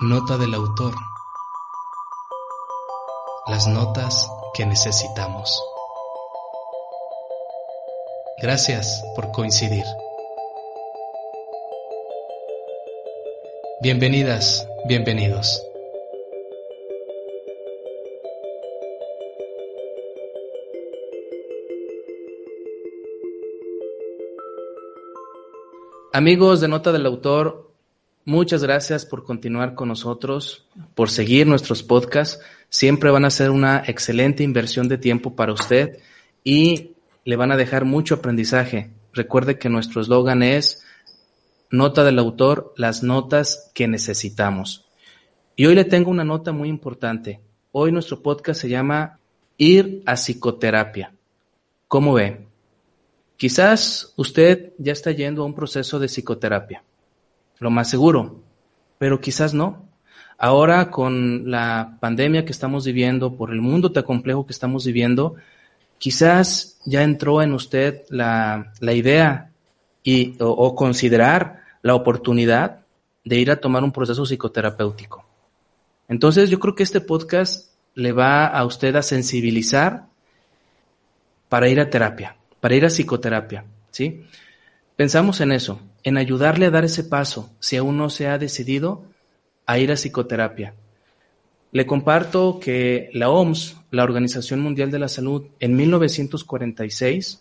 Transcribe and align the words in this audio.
Nota 0.00 0.38
del 0.38 0.54
autor. 0.54 0.94
Las 3.46 3.68
notas 3.68 4.28
que 4.54 4.64
necesitamos. 4.64 5.62
Gracias 8.40 9.04
por 9.14 9.30
coincidir. 9.32 9.84
Bienvenidas, 13.82 14.66
bienvenidos. 14.86 15.62
Amigos 26.14 26.60
de 26.60 26.68
Nota 26.68 26.92
del 26.92 27.06
Autor, 27.06 27.71
Muchas 28.24 28.62
gracias 28.62 29.04
por 29.04 29.24
continuar 29.24 29.74
con 29.74 29.88
nosotros, 29.88 30.64
por 30.94 31.10
seguir 31.10 31.48
nuestros 31.48 31.82
podcasts. 31.82 32.38
Siempre 32.68 33.10
van 33.10 33.24
a 33.24 33.30
ser 33.30 33.50
una 33.50 33.82
excelente 33.84 34.44
inversión 34.44 34.86
de 34.86 34.96
tiempo 34.96 35.34
para 35.34 35.52
usted 35.52 35.98
y 36.44 36.92
le 37.24 37.34
van 37.34 37.50
a 37.50 37.56
dejar 37.56 37.84
mucho 37.84 38.14
aprendizaje. 38.14 38.90
Recuerde 39.12 39.58
que 39.58 39.68
nuestro 39.68 40.00
eslogan 40.00 40.44
es 40.44 40.84
Nota 41.68 42.04
del 42.04 42.20
autor, 42.20 42.72
las 42.76 43.02
notas 43.02 43.72
que 43.74 43.88
necesitamos. 43.88 44.84
Y 45.56 45.66
hoy 45.66 45.74
le 45.74 45.84
tengo 45.84 46.10
una 46.10 46.22
nota 46.22 46.52
muy 46.52 46.68
importante. 46.68 47.40
Hoy 47.72 47.90
nuestro 47.90 48.22
podcast 48.22 48.60
se 48.60 48.68
llama 48.68 49.18
Ir 49.56 50.02
a 50.06 50.14
psicoterapia. 50.14 51.12
¿Cómo 51.88 52.12
ve? 52.12 52.46
Quizás 53.36 54.12
usted 54.16 54.74
ya 54.78 54.92
está 54.92 55.10
yendo 55.10 55.42
a 55.42 55.46
un 55.46 55.54
proceso 55.54 55.98
de 55.98 56.06
psicoterapia 56.06 56.84
lo 57.62 57.70
más 57.70 57.88
seguro, 57.88 58.42
pero 58.98 59.20
quizás 59.20 59.54
no. 59.54 59.88
Ahora 60.36 60.90
con 60.90 61.50
la 61.50 61.96
pandemia 62.00 62.44
que 62.44 62.52
estamos 62.52 62.84
viviendo, 62.84 63.36
por 63.36 63.52
el 63.52 63.60
mundo 63.60 63.92
tan 63.92 64.02
complejo 64.02 64.44
que 64.44 64.52
estamos 64.52 64.84
viviendo, 64.84 65.36
quizás 65.98 66.80
ya 66.84 67.04
entró 67.04 67.42
en 67.42 67.52
usted 67.52 68.02
la, 68.08 68.72
idea 68.80 69.52
y, 70.02 70.34
o, 70.40 70.74
considerar 70.74 71.62
la 71.82 71.94
oportunidad 71.94 72.80
de 73.24 73.38
ir 73.38 73.52
a 73.52 73.60
tomar 73.60 73.84
un 73.84 73.92
proceso 73.92 74.24
psicoterapéutico. 74.24 75.24
Entonces 76.08 76.50
yo 76.50 76.58
creo 76.58 76.74
que 76.74 76.82
este 76.82 77.00
podcast 77.00 77.70
le 77.94 78.10
va 78.10 78.46
a 78.46 78.64
usted 78.64 78.96
a 78.96 79.02
sensibilizar 79.02 80.06
para 81.48 81.68
ir 81.68 81.78
a 81.78 81.88
terapia, 81.88 82.36
para 82.60 82.74
ir 82.74 82.84
a 82.84 82.88
psicoterapia, 82.88 83.64
¿sí? 83.92 84.24
Pensamos 84.96 85.40
en 85.40 85.52
eso, 85.52 85.78
en 86.04 86.16
ayudarle 86.16 86.66
a 86.66 86.70
dar 86.70 86.84
ese 86.84 87.04
paso 87.04 87.50
si 87.60 87.76
aún 87.76 87.96
no 87.96 88.10
se 88.10 88.28
ha 88.28 88.38
decidido 88.38 89.04
a 89.66 89.78
ir 89.78 89.92
a 89.92 89.96
psicoterapia. 89.96 90.74
Le 91.70 91.86
comparto 91.86 92.60
que 92.60 93.08
la 93.14 93.30
OMS, 93.30 93.76
la 93.90 94.04
Organización 94.04 94.60
Mundial 94.60 94.90
de 94.90 94.98
la 94.98 95.08
Salud, 95.08 95.46
en 95.58 95.74
1946 95.74 97.40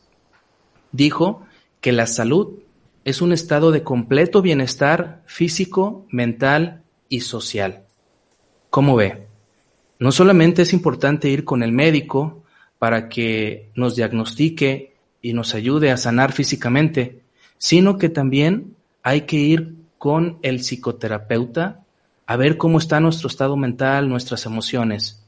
dijo 0.91 1.45
que 1.81 1.91
la 1.91 2.07
salud 2.07 2.59
es 3.03 3.21
un 3.21 3.33
estado 3.33 3.71
de 3.71 3.83
completo 3.83 4.41
bienestar 4.41 5.23
físico, 5.25 6.05
mental 6.09 6.83
y 7.09 7.21
social. 7.21 7.83
¿Cómo 8.69 8.95
ve? 8.95 9.27
No 9.99 10.11
solamente 10.11 10.61
es 10.61 10.73
importante 10.73 11.29
ir 11.29 11.43
con 11.43 11.61
el 11.61 11.71
médico 11.71 12.43
para 12.79 13.09
que 13.09 13.69
nos 13.75 13.95
diagnostique 13.95 14.95
y 15.21 15.33
nos 15.33 15.53
ayude 15.53 15.91
a 15.91 15.97
sanar 15.97 16.31
físicamente, 16.31 17.21
sino 17.61 17.99
que 17.99 18.09
también 18.09 18.75
hay 19.03 19.21
que 19.21 19.37
ir 19.37 19.75
con 19.99 20.39
el 20.41 20.63
psicoterapeuta 20.63 21.81
a 22.25 22.35
ver 22.35 22.57
cómo 22.57 22.79
está 22.79 22.99
nuestro 22.99 23.27
estado 23.27 23.55
mental, 23.55 24.09
nuestras 24.09 24.47
emociones 24.47 25.23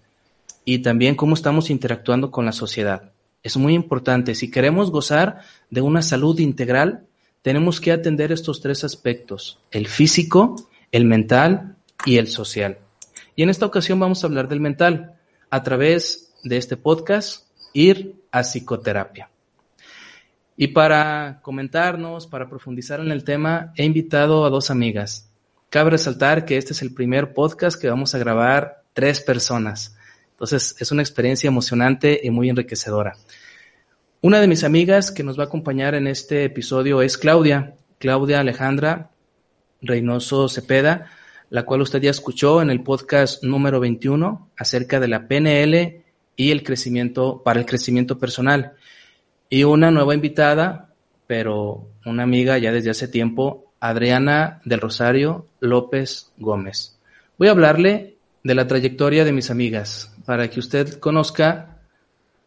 y 0.66 0.80
también 0.80 1.14
cómo 1.14 1.36
estamos 1.36 1.70
interactuando 1.70 2.32
con 2.32 2.44
la 2.44 2.52
sociedad. 2.52 3.12
Es 3.44 3.56
muy 3.56 3.76
importante. 3.76 4.34
Si 4.34 4.50
queremos 4.50 4.90
gozar 4.90 5.42
de 5.70 5.82
una 5.82 6.02
salud 6.02 6.40
integral, 6.40 7.06
tenemos 7.44 7.80
que 7.80 7.92
atender 7.92 8.32
estos 8.32 8.62
tres 8.62 8.84
aspectos, 8.84 9.60
el 9.70 9.88
físico, 9.88 10.56
el 10.92 11.06
mental 11.06 11.76
y 12.04 12.18
el 12.18 12.28
social. 12.28 12.80
Y 13.36 13.44
en 13.44 13.52
esta 13.52 13.68
ocasión 13.68 14.00
vamos 14.00 14.24
a 14.24 14.28
hablar 14.28 14.48
del 14.48 14.60
mental 14.60 15.18
a 15.52 15.62
través 15.62 16.34
de 16.44 16.58
este 16.58 16.78
podcast, 16.78 17.46
ir 17.74 18.16
a 18.32 18.42
psicoterapia. 18.42 19.30
Y 20.56 20.68
para 20.68 21.40
comentarnos, 21.42 22.28
para 22.28 22.48
profundizar 22.48 23.00
en 23.00 23.12
el 23.12 23.24
tema, 23.24 23.74
he 23.76 23.86
invitado 23.86 24.46
a 24.46 24.50
dos 24.50 24.70
amigas. 24.70 25.30
Cabe 25.70 25.92
resaltar 25.92 26.46
que 26.46 26.58
este 26.58 26.74
es 26.74 26.82
el 26.82 26.94
primer 26.94 27.34
podcast 27.34 27.82
que 27.82 27.90
vamos 27.90 28.14
a 28.14 28.20
grabar 28.20 28.84
tres 28.94 29.20
personas. 29.22 29.98
Entonces 30.32 30.76
es 30.80 30.92
una 30.92 31.02
experiencia 31.02 31.48
emocionante 31.48 32.22
y 32.24 32.30
muy 32.30 32.50
enriquecedora. 32.50 33.16
Una 34.22 34.40
de 34.40 34.48
mis 34.48 34.64
amigas 34.64 35.12
que 35.12 35.24
nos 35.24 35.38
va 35.38 35.44
a 35.44 35.48
acompañar 35.48 35.96
en 35.96 36.08
este 36.08 36.46
episodio 36.46 37.02
es 37.02 37.18
Claudia, 37.18 37.76
Claudia 37.98 38.40
Alejandra 38.40 39.10
Reynoso 39.84 40.48
Cepeda, 40.50 41.12
la 41.50 41.64
cual 41.64 41.82
usted 41.82 42.02
ya 42.02 42.10
escuchó 42.10 42.62
en 42.62 42.70
el 42.70 42.82
podcast 42.82 43.44
número 43.44 43.80
21 43.80 44.52
acerca 44.58 45.00
de 45.00 45.08
la 45.08 45.28
PNL 45.28 46.04
y 46.36 46.52
el 46.52 46.64
crecimiento 46.64 47.44
para 47.44 47.60
el 47.60 47.66
crecimiento 47.66 48.18
personal. 48.18 48.74
Y 49.54 49.66
una 49.66 49.92
nueva 49.92 50.16
invitada, 50.16 50.90
pero 51.28 51.88
una 52.08 52.24
amiga 52.24 52.58
ya 52.58 52.72
desde 52.72 52.90
hace 52.90 53.08
tiempo, 53.08 53.72
Adriana 53.80 54.62
del 54.66 54.82
Rosario 54.82 55.46
López 55.60 56.32
Gómez. 56.40 56.98
Voy 57.38 57.50
a 57.50 57.52
hablarle 57.52 58.16
de 58.44 58.56
la 58.56 58.66
trayectoria 58.66 59.24
de 59.24 59.32
mis 59.32 59.52
amigas 59.52 60.12
para 60.26 60.50
que 60.50 60.60
usted 60.60 60.98
conozca 60.98 61.78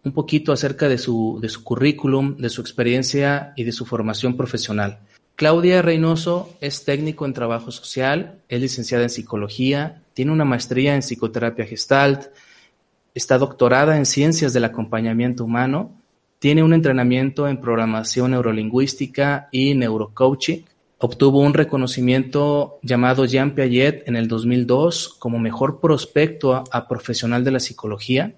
un 0.03 0.11
poquito 0.11 0.53
acerca 0.53 0.89
de 0.89 0.99
su, 0.99 1.39
de 1.41 1.49
su 1.49 1.63
currículum, 1.63 2.39
de 2.39 2.49
su 2.49 2.61
experiencia 2.61 3.53
y 3.55 3.63
de 3.63 3.71
su 3.71 3.87
formación 3.87 4.37
profesional. 4.37 4.99
Claudia 5.37 5.83
Reynoso 5.83 6.57
es 6.61 6.85
técnico 6.85 7.25
en 7.25 7.35
trabajo 7.35 7.71
social, 7.71 8.41
es 8.49 8.61
licenciada 8.61 9.05
en 9.05 9.11
psicología, 9.11 10.03
tiene 10.13 10.33
una 10.33 10.45
maestría 10.45 10.97
en 10.97 11.03
psicoterapia 11.03 11.67
gestalt, 11.67 12.33
está 13.15 13.39
doctorada 13.39 13.97
en 13.97 14.07
ciencias 14.07 14.53
del 14.53 14.65
acompañamiento 14.65 15.45
humano 15.45 15.96
tiene 16.39 16.63
un 16.63 16.75
entrenamiento 16.75 17.49
en 17.49 17.61
programación 17.61 18.33
neurolingüística 18.33 19.49
y 19.51 19.75
neurocoaching. 19.75 20.65
Obtuvo 20.99 21.41
un 21.41 21.55
reconocimiento 21.55 22.79
llamado 22.83 23.25
Jean 23.25 23.55
Piaget 23.55 24.09
en 24.09 24.17
el 24.17 24.29
2002 24.29 25.17
como 25.19 25.39
mejor 25.39 25.81
prospecto 25.81 26.65
a, 26.71 26.89
profesional 26.89 27.45
de 27.45 27.51
la 27.51 27.61
psicología. 27.61 28.35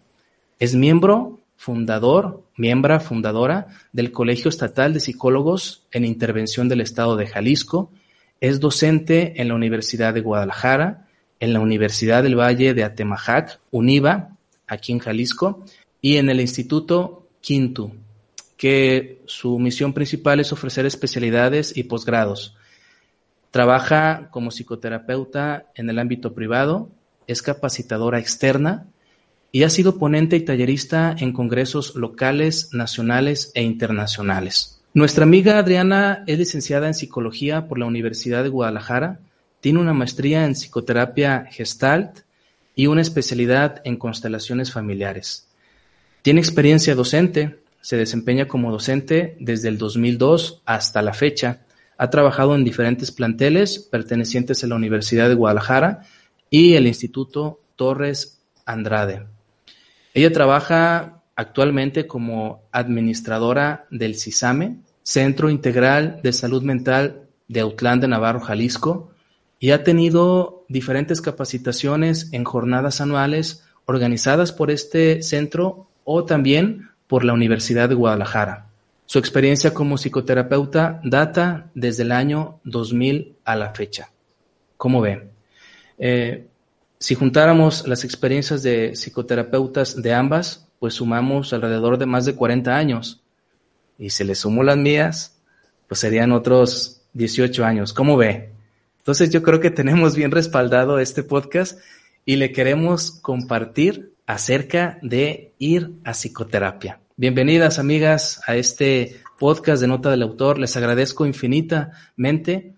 Es 0.59 0.75
miembro 0.75 1.41
fundador, 1.57 2.43
miembro 2.57 2.99
fundadora 3.01 3.69
del 3.93 4.11
Colegio 4.11 4.49
Estatal 4.49 4.93
de 4.93 5.01
Psicólogos 5.01 5.87
en 5.93 6.05
Intervención 6.05 6.69
del 6.69 6.81
Estado 6.81 7.17
de 7.17 7.27
Jalisco. 7.27 7.91
Es 8.41 8.61
docente 8.61 9.41
en 9.41 9.49
la 9.49 9.55
Universidad 9.55 10.15
de 10.15 10.21
Guadalajara, 10.21 11.07
en 11.41 11.53
la 11.53 11.61
Universidad 11.61 12.23
del 12.23 12.39
Valle 12.39 12.75
de 12.75 12.85
Atemajac, 12.85 13.61
UNIVA, 13.71 14.37
aquí 14.67 14.93
en 14.93 14.99
Jalisco, 14.99 15.65
y 16.01 16.17
en 16.17 16.29
el 16.29 16.41
Instituto 16.41 17.18
Quinto, 17.41 17.93
que 18.57 19.23
su 19.27 19.59
misión 19.59 19.93
principal 19.93 20.41
es 20.41 20.53
ofrecer 20.53 20.85
especialidades 20.85 21.77
y 21.77 21.85
posgrados. 21.85 22.57
Trabaja 23.51 24.29
como 24.31 24.51
psicoterapeuta 24.51 25.67
en 25.75 25.89
el 25.89 25.99
ámbito 25.99 26.35
privado, 26.35 26.91
es 27.27 27.43
capacitadora 27.43 28.19
externa 28.19 28.87
y 29.53 29.63
ha 29.63 29.71
sido 29.71 29.99
ponente 29.99 30.37
y 30.37 30.41
tallerista 30.41 31.17
en 31.19 31.33
congresos 31.33 31.95
locales, 31.95 32.71
nacionales 32.73 33.51
e 33.55 33.63
internacionales. 33.63 34.81
Nuestra 34.93 35.25
amiga 35.25 35.59
Adriana 35.59 36.25
es 36.27 36.39
licenciada 36.39 36.87
en 36.87 36.95
psicología 36.95 37.69
por 37.69 37.79
la 37.79 37.87
Universidad 37.87 38.43
de 38.43 38.49
Guadalajara, 38.49 39.21
tiene 39.61 39.81
una 39.81 39.95
maestría 39.95 40.45
en 40.45 40.55
psicoterapia 40.55 41.47
gestalt 41.51 42.21
y 42.75 42.87
una 42.87 43.03
especialidad 43.03 43.81
en 43.85 43.97
constelaciones 43.97 44.73
familiares. 44.73 45.48
Tiene 46.23 46.41
experiencia 46.41 46.95
docente, 46.95 47.61
se 47.81 47.97
desempeña 47.97 48.49
como 48.49 48.73
docente 48.73 49.37
desde 49.41 49.69
el 49.69 49.79
2002 49.79 50.63
hasta 50.67 51.03
la 51.03 51.15
fecha. 51.15 51.63
Ha 51.97 52.11
trabajado 52.11 52.55
en 52.55 52.65
diferentes 52.65 53.11
planteles 53.11 53.79
pertenecientes 53.79 54.63
a 54.63 54.67
la 54.67 54.77
Universidad 54.77 55.29
de 55.29 55.35
Guadalajara 55.35 56.03
y 56.51 56.75
el 56.75 56.87
Instituto 56.87 57.61
Torres 57.77 58.41
Andrade. 58.67 59.27
Ella 60.15 60.33
trabaja 60.33 61.23
actualmente 61.37 62.07
como 62.07 62.63
administradora 62.73 63.87
del 63.91 64.17
CISAME, 64.17 64.81
Centro 65.03 65.49
Integral 65.51 66.21
de 66.23 66.33
Salud 66.33 66.63
Mental 66.63 67.29
de 67.47 67.61
Autlán 67.61 68.01
de 68.01 68.09
Navarro, 68.09 68.41
Jalisco, 68.41 69.13
y 69.61 69.71
ha 69.71 69.83
tenido 69.83 70.65
diferentes 70.69 71.21
capacitaciones 71.21 72.29
en 72.33 72.45
jornadas 72.45 73.01
anuales 73.01 73.65
organizadas 73.87 74.53
por 74.53 74.71
este 74.71 75.23
centro 75.23 75.88
o 76.11 76.25
también 76.25 76.89
por 77.07 77.23
la 77.23 77.35
Universidad 77.35 77.91
de 77.91 77.95
Guadalajara. 77.95 78.71
Su 79.05 79.19
experiencia 79.19 79.75
como 79.75 79.99
psicoterapeuta 79.99 81.03
data 81.05 81.71
desde 81.75 82.03
el 82.03 82.13
año 82.13 82.61
2000 82.65 83.37
a 83.45 83.57
la 83.57 83.75
fecha. 83.75 84.11
¿Cómo 84.79 85.03
ve? 85.03 85.29
Eh, 85.99 86.47
si 86.99 87.15
juntáramos 87.15 87.87
las 87.87 88.05
experiencias 88.05 88.63
de 88.63 88.97
psicoterapeutas 88.97 90.01
de 90.01 90.15
ambas, 90.15 90.67
pues 90.79 90.95
sumamos 90.95 91.53
alrededor 91.53 91.99
de 91.99 92.07
más 92.07 92.25
de 92.25 92.35
40 92.35 92.75
años. 92.75 93.23
Y 93.99 94.09
si 94.09 94.25
le 94.25 94.35
sumo 94.35 94.63
las 94.63 94.79
mías, 94.79 95.39
pues 95.89 96.01
serían 96.01 96.33
otros 96.33 97.03
18 97.13 97.67
años. 97.67 97.93
¿Cómo 97.93 98.17
ve? 98.17 98.51
Entonces 98.97 99.29
yo 99.29 99.43
creo 99.43 99.61
que 99.61 99.71
tenemos 99.71 100.17
bien 100.17 100.31
respaldado 100.31 101.01
este 101.01 101.23
podcast 101.23 101.79
y 102.25 102.37
le 102.37 102.51
queremos 102.51 103.11
compartir 103.11 104.15
acerca 104.29 104.99
de 105.01 105.55
ir 105.59 105.95
a 106.05 106.13
psicoterapia. 106.13 107.01
Bienvenidas 107.17 107.79
amigas 107.79 108.43
a 108.47 108.57
este 108.57 109.23
podcast 109.39 109.81
de 109.81 109.89
Nota 109.89 110.11
del 110.11 110.23
Autor. 110.23 110.59
Les 110.59 110.77
agradezco 110.77 111.25
infinitamente 111.25 112.75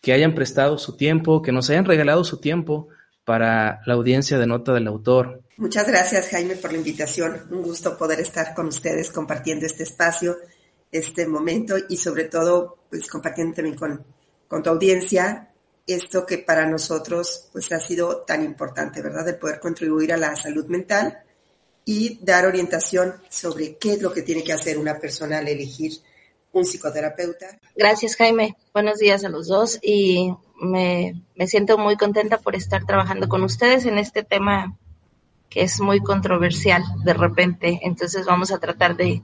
que 0.00 0.12
hayan 0.12 0.32
prestado 0.32 0.78
su 0.78 0.96
tiempo, 0.96 1.42
que 1.42 1.50
nos 1.50 1.68
hayan 1.70 1.86
regalado 1.86 2.22
su 2.22 2.36
tiempo 2.36 2.86
para 3.24 3.82
la 3.84 3.94
audiencia 3.94 4.38
de 4.38 4.46
Nota 4.46 4.72
del 4.72 4.86
Autor. 4.86 5.42
Muchas 5.56 5.88
gracias 5.88 6.28
Jaime 6.28 6.54
por 6.54 6.70
la 6.70 6.78
invitación. 6.78 7.48
Un 7.50 7.62
gusto 7.62 7.98
poder 7.98 8.20
estar 8.20 8.54
con 8.54 8.68
ustedes 8.68 9.10
compartiendo 9.10 9.66
este 9.66 9.82
espacio, 9.82 10.36
este 10.92 11.26
momento 11.26 11.74
y 11.88 11.96
sobre 11.96 12.26
todo 12.26 12.78
pues 12.88 13.08
compartiendo 13.08 13.56
también 13.56 13.76
con, 13.76 14.04
con 14.46 14.62
tu 14.62 14.70
audiencia 14.70 15.49
esto 15.86 16.26
que 16.26 16.38
para 16.38 16.66
nosotros 16.66 17.48
pues 17.52 17.70
ha 17.72 17.80
sido 17.80 18.18
tan 18.18 18.44
importante, 18.44 19.02
¿verdad? 19.02 19.24
De 19.24 19.34
poder 19.34 19.60
contribuir 19.60 20.12
a 20.12 20.16
la 20.16 20.36
salud 20.36 20.66
mental 20.66 21.20
y 21.84 22.18
dar 22.24 22.46
orientación 22.46 23.14
sobre 23.28 23.76
qué 23.76 23.94
es 23.94 24.02
lo 24.02 24.12
que 24.12 24.22
tiene 24.22 24.44
que 24.44 24.52
hacer 24.52 24.78
una 24.78 24.98
persona 24.98 25.38
al 25.38 25.48
elegir 25.48 25.92
un 26.52 26.64
psicoterapeuta. 26.64 27.58
Gracias 27.76 28.16
Jaime, 28.16 28.56
buenos 28.72 28.98
días 28.98 29.24
a 29.24 29.28
los 29.28 29.48
dos 29.48 29.78
y 29.82 30.34
me, 30.60 31.22
me 31.34 31.46
siento 31.46 31.78
muy 31.78 31.96
contenta 31.96 32.38
por 32.38 32.54
estar 32.54 32.84
trabajando 32.84 33.28
con 33.28 33.42
ustedes 33.42 33.86
en 33.86 33.98
este 33.98 34.22
tema 34.22 34.76
que 35.48 35.62
es 35.62 35.80
muy 35.80 36.00
controversial 36.00 36.82
de 37.04 37.12
repente, 37.12 37.80
entonces 37.82 38.24
vamos 38.24 38.52
a 38.52 38.58
tratar 38.58 38.96
de, 38.96 39.22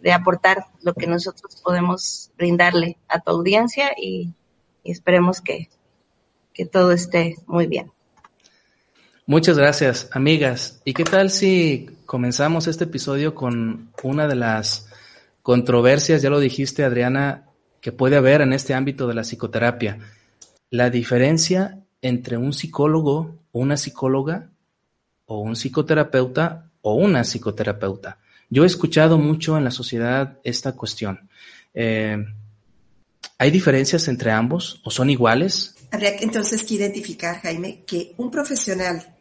de 0.00 0.12
aportar 0.12 0.66
lo 0.82 0.94
que 0.94 1.08
nosotros 1.08 1.60
podemos 1.62 2.30
brindarle 2.36 2.98
a 3.08 3.20
tu 3.20 3.32
audiencia 3.32 3.92
y 4.00 4.32
y 4.82 4.92
esperemos 4.92 5.40
que, 5.40 5.68
que 6.52 6.66
todo 6.66 6.92
esté 6.92 7.36
muy 7.46 7.66
bien. 7.66 7.90
Muchas 9.26 9.56
gracias, 9.56 10.08
amigas. 10.12 10.80
¿Y 10.84 10.92
qué 10.92 11.04
tal 11.04 11.30
si 11.30 11.88
comenzamos 12.06 12.66
este 12.66 12.84
episodio 12.84 13.34
con 13.34 13.90
una 14.02 14.26
de 14.26 14.34
las 14.34 14.88
controversias, 15.42 16.22
ya 16.22 16.30
lo 16.30 16.40
dijiste, 16.40 16.84
Adriana, 16.84 17.46
que 17.80 17.92
puede 17.92 18.16
haber 18.16 18.40
en 18.40 18.52
este 18.52 18.74
ámbito 18.74 19.06
de 19.06 19.14
la 19.14 19.22
psicoterapia? 19.22 19.98
La 20.70 20.90
diferencia 20.90 21.78
entre 22.02 22.36
un 22.36 22.52
psicólogo 22.52 23.40
una 23.52 23.76
psicóloga 23.76 24.50
o 25.26 25.40
un 25.40 25.56
psicoterapeuta 25.56 26.70
o 26.82 26.94
una 26.94 27.24
psicoterapeuta. 27.24 28.18
Yo 28.48 28.64
he 28.64 28.66
escuchado 28.66 29.18
mucho 29.18 29.56
en 29.56 29.64
la 29.64 29.70
sociedad 29.70 30.38
esta 30.44 30.72
cuestión. 30.72 31.28
Eh, 31.74 32.24
¿Hay 33.40 33.50
diferencias 33.50 34.06
entre 34.08 34.30
ambos 34.30 34.82
o 34.84 34.90
son 34.90 35.08
iguales? 35.08 35.74
Habría 35.90 36.14
entonces 36.16 36.62
que 36.62 36.74
identificar, 36.74 37.40
Jaime, 37.40 37.84
que 37.86 38.12
un 38.18 38.30
profesional, 38.30 39.16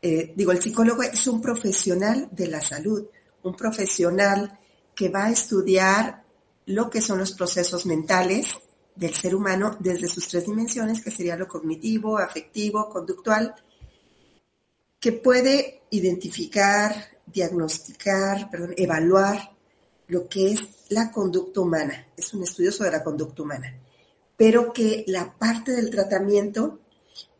eh, 0.00 0.32
digo, 0.36 0.52
el 0.52 0.62
psicólogo 0.62 1.02
es 1.02 1.26
un 1.26 1.42
profesional 1.42 2.28
de 2.30 2.46
la 2.46 2.60
salud, 2.60 3.06
un 3.42 3.56
profesional 3.56 4.56
que 4.94 5.08
va 5.08 5.24
a 5.24 5.32
estudiar 5.32 6.22
lo 6.66 6.88
que 6.88 7.00
son 7.00 7.18
los 7.18 7.32
procesos 7.32 7.84
mentales 7.84 8.56
del 8.94 9.12
ser 9.12 9.34
humano 9.34 9.76
desde 9.80 10.06
sus 10.06 10.28
tres 10.28 10.46
dimensiones, 10.46 11.02
que 11.02 11.10
sería 11.10 11.34
lo 11.34 11.48
cognitivo, 11.48 12.16
afectivo, 12.16 12.88
conductual, 12.88 13.56
que 15.00 15.10
puede 15.10 15.82
identificar, 15.90 16.94
diagnosticar, 17.26 18.48
perdón, 18.50 18.74
evaluar 18.76 19.57
lo 20.08 20.28
que 20.28 20.52
es 20.52 20.60
la 20.88 21.10
conducta 21.10 21.60
humana, 21.60 22.08
es 22.16 22.32
un 22.34 22.42
estudio 22.42 22.72
sobre 22.72 22.90
la 22.90 23.04
conducta 23.04 23.42
humana, 23.42 23.78
pero 24.36 24.72
que 24.72 25.04
la 25.06 25.38
parte 25.38 25.72
del 25.72 25.90
tratamiento 25.90 26.80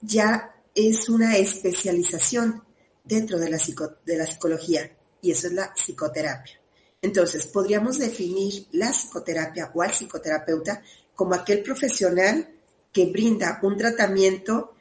ya 0.01 0.55
es 0.75 1.09
una 1.09 1.37
especialización 1.37 2.63
dentro 3.05 3.39
de 3.39 3.51
la, 3.51 3.59
de 4.05 4.17
la 4.17 4.27
psicología 4.27 4.91
y 5.23 5.31
eso 5.33 5.49
es 5.49 5.55
la 5.55 5.73
psicoterapia. 5.75 6.61
Entonces, 7.01 7.47
podríamos 7.47 7.99
definir 7.99 8.67
la 8.73 8.91
psicoterapia 8.91 9.71
o 9.75 9.83
al 9.83 9.93
psicoterapeuta 9.93 10.83
como 11.15 11.35
aquel 11.35 11.63
profesional 11.63 12.49
que 12.93 13.07
brinda 13.07 13.61
un 13.63 13.77
tratamiento 13.77 14.75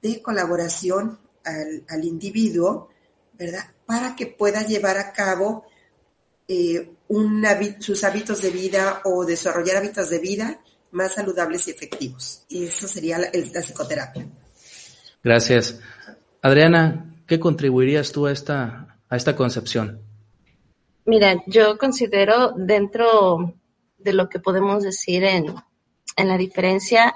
de 0.00 0.22
colaboración 0.22 1.18
al, 1.44 1.84
al 1.88 2.04
individuo, 2.04 2.90
¿verdad? 3.32 3.64
Para 3.86 4.14
que 4.14 4.26
pueda 4.26 4.62
llevar 4.66 4.98
a 4.98 5.12
cabo 5.12 5.64
eh, 6.48 6.90
sus 7.80 8.04
hábitos 8.04 8.42
de 8.42 8.50
vida 8.50 9.00
o 9.04 9.24
desarrollar 9.24 9.76
hábitos 9.76 10.10
de 10.10 10.18
vida 10.18 10.60
más 10.90 11.14
saludables 11.14 11.66
y 11.68 11.72
efectivos. 11.72 12.44
Y 12.48 12.66
eso 12.66 12.88
sería 12.88 13.18
la, 13.18 13.30
psicoterapia. 13.62 14.26
Gracias. 15.22 15.80
Adriana, 16.42 17.14
¿qué 17.26 17.40
contribuirías 17.40 18.12
tú 18.12 18.26
a 18.26 18.32
esta, 18.32 18.98
a 19.08 19.16
esta 19.16 19.34
concepción? 19.36 20.00
Mira, 21.06 21.42
yo 21.46 21.76
considero 21.78 22.52
dentro 22.56 23.54
de 23.98 24.12
lo 24.12 24.28
que 24.28 24.38
podemos 24.38 24.82
decir 24.82 25.24
en, 25.24 25.54
en 26.16 26.28
la 26.28 26.38
diferencia, 26.38 27.14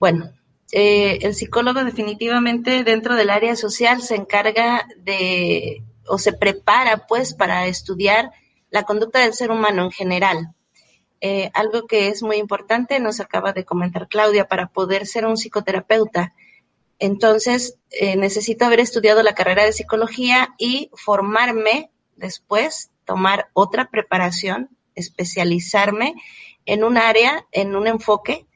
bueno, 0.00 0.32
eh, 0.72 1.18
el 1.22 1.34
psicólogo 1.34 1.82
definitivamente 1.84 2.84
dentro 2.84 3.14
del 3.14 3.30
área 3.30 3.56
social 3.56 4.02
se 4.02 4.16
encarga 4.16 4.86
de 4.98 5.82
o 6.08 6.18
se 6.18 6.32
prepara 6.32 7.06
pues 7.06 7.34
para 7.34 7.66
estudiar 7.66 8.30
la 8.70 8.84
conducta 8.84 9.20
del 9.20 9.34
ser 9.34 9.50
humano 9.50 9.84
en 9.84 9.90
general. 9.90 10.54
Eh, 11.20 11.50
algo 11.54 11.86
que 11.86 12.08
es 12.08 12.22
muy 12.22 12.36
importante, 12.36 13.00
nos 13.00 13.20
acaba 13.20 13.52
de 13.52 13.64
comentar 13.64 14.08
Claudia, 14.08 14.46
para 14.46 14.68
poder 14.68 15.06
ser 15.06 15.26
un 15.26 15.36
psicoterapeuta. 15.36 16.34
Entonces, 16.98 17.78
eh, 17.90 18.16
necesito 18.16 18.64
haber 18.64 18.80
estudiado 18.80 19.22
la 19.22 19.34
carrera 19.34 19.64
de 19.64 19.72
psicología 19.72 20.54
y 20.58 20.90
formarme 20.94 21.90
después, 22.16 22.90
tomar 23.04 23.48
otra 23.52 23.90
preparación, 23.90 24.70
especializarme 24.94 26.14
en 26.66 26.84
un 26.84 26.98
área, 26.98 27.46
en 27.52 27.74
un 27.74 27.86
enfoque, 27.86 28.46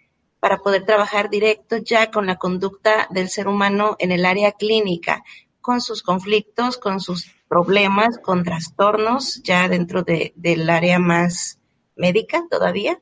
para 0.41 0.59
poder 0.59 0.85
trabajar 0.85 1.31
directo 1.31 1.77
ya 1.77 2.11
con 2.11 2.27
la 2.27 2.37
conducta 2.37 3.07
del 3.11 3.29
ser 3.29 3.47
humano 3.47 3.97
en 4.01 4.11
el 4.11 4.25
área 4.25 4.51
clínica, 4.51 5.23
con 5.63 5.81
sus 5.81 6.03
conflictos, 6.03 6.77
con 6.77 7.01
sus 7.01 7.31
problemas, 7.49 8.19
con 8.19 8.45
trastornos 8.45 9.43
ya 9.43 9.69
dentro 9.69 10.03
de, 10.03 10.33
del 10.37 10.69
área 10.69 10.99
más 10.99 11.59
médica 11.97 12.45
todavía, 12.51 13.01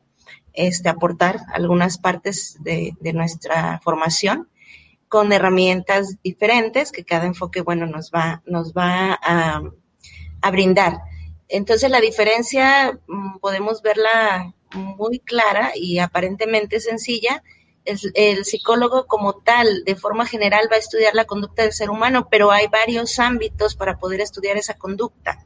este, 0.52 0.88
aportar 0.88 1.40
algunas 1.52 1.99
partes 1.99 2.57
de, 2.61 2.95
nuestra 3.14 3.81
formación 3.83 4.49
con 5.09 5.33
herramientas 5.33 6.19
diferentes 6.23 6.93
que 6.93 7.05
cada 7.05 7.26
enfoque, 7.26 7.62
bueno, 7.62 7.87
nos 7.87 8.12
va, 8.12 8.43
nos 8.47 8.73
va 8.73 9.19
a, 9.23 9.62
a 10.43 10.50
brindar. 10.50 10.99
Entonces 11.49 11.90
la 11.90 12.00
diferencia 12.00 13.00
mm, 13.09 13.38
podemos 13.38 13.83
verla 13.83 14.55
muy 14.75 15.19
clara 15.19 15.73
y 15.75 15.99
aparentemente 15.99 16.79
sencilla 16.81 17.43
el, 18.15 18.45
psicólogo 18.45 19.07
como 19.07 19.35
tal, 19.35 19.85
de 19.85 19.97
forma 19.97 20.27
general, 20.27 20.69
va 20.71 20.77
a 20.77 20.81
estudiar 20.81 21.15
la 21.15 21.25
conducta 21.25 21.63
del 21.63 21.73
ser 21.73 21.91
humano, 21.91 22.29
pero 22.31 22.51
hay 22.51 22.67
varios 22.67 23.19
ámbitos 23.19 23.75
para 23.75 23.99
poder 23.99 24.21
estudiar 24.21 24.57
esa 24.57 24.75
conducta. 24.75 25.45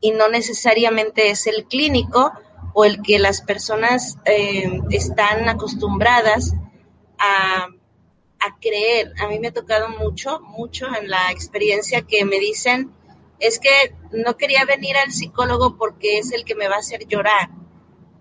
Y 0.00 0.12
no 0.12 0.28
necesariamente 0.28 1.30
es 1.30 1.46
el 1.46 1.64
clínico 1.64 2.32
o 2.74 2.84
el 2.84 3.02
que 3.02 3.18
las 3.18 3.42
personas 3.42 4.18
eh, 4.24 4.80
están 4.90 5.48
acostumbradas 5.48 6.54
a, 7.18 7.68
a 8.40 8.58
creer. 8.60 9.12
A 9.20 9.28
mí 9.28 9.38
me 9.38 9.48
ha 9.48 9.52
tocado 9.52 9.88
mucho, 9.88 10.40
mucho 10.40 10.86
en 10.94 11.10
la 11.10 11.30
experiencia 11.30 12.02
que 12.02 12.24
me 12.24 12.38
dicen, 12.38 12.92
es 13.38 13.58
que 13.58 13.94
no 14.12 14.36
quería 14.36 14.64
venir 14.64 14.96
al 14.96 15.12
psicólogo 15.12 15.76
porque 15.76 16.18
es 16.18 16.32
el 16.32 16.44
que 16.44 16.54
me 16.54 16.68
va 16.68 16.76
a 16.76 16.80
hacer 16.80 17.06
llorar. 17.06 17.50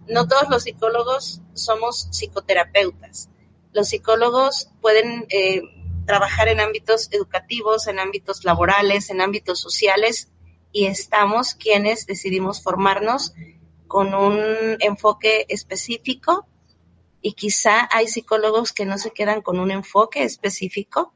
No 0.08 0.28
todos 0.28 0.50
los 0.50 0.64
psicólogos 0.64 1.42
somos 1.54 2.08
psicoterapeutas 2.12 3.29
los 3.74 3.90
psicólogos 3.90 4.70
pueden 4.82 5.26
eh, 5.30 5.62
trabajar 6.06 6.48
en 6.48 6.60
ámbitos 6.60 7.10
educativos, 7.12 7.88
en 7.88 8.00
ámbitos 8.00 8.44
laborales, 8.44 9.10
en 9.10 9.22
ámbitos 9.22 9.60
sociales 9.60 10.30
y 10.72 10.86
estamos 10.86 11.54
quienes 11.56 12.06
decidimos 12.06 12.64
formarnos 12.64 13.34
con 13.88 14.14
un 14.14 14.40
enfoque 14.80 15.46
específico 15.50 16.48
y 17.22 17.34
quizá 17.34 17.88
hay 17.92 18.08
psicólogos 18.08 18.72
que 18.72 18.86
no 18.86 18.98
se 18.98 19.12
quedan 19.12 19.42
con 19.42 19.60
un 19.60 19.72
enfoque 19.72 20.24
específico. 20.24 21.14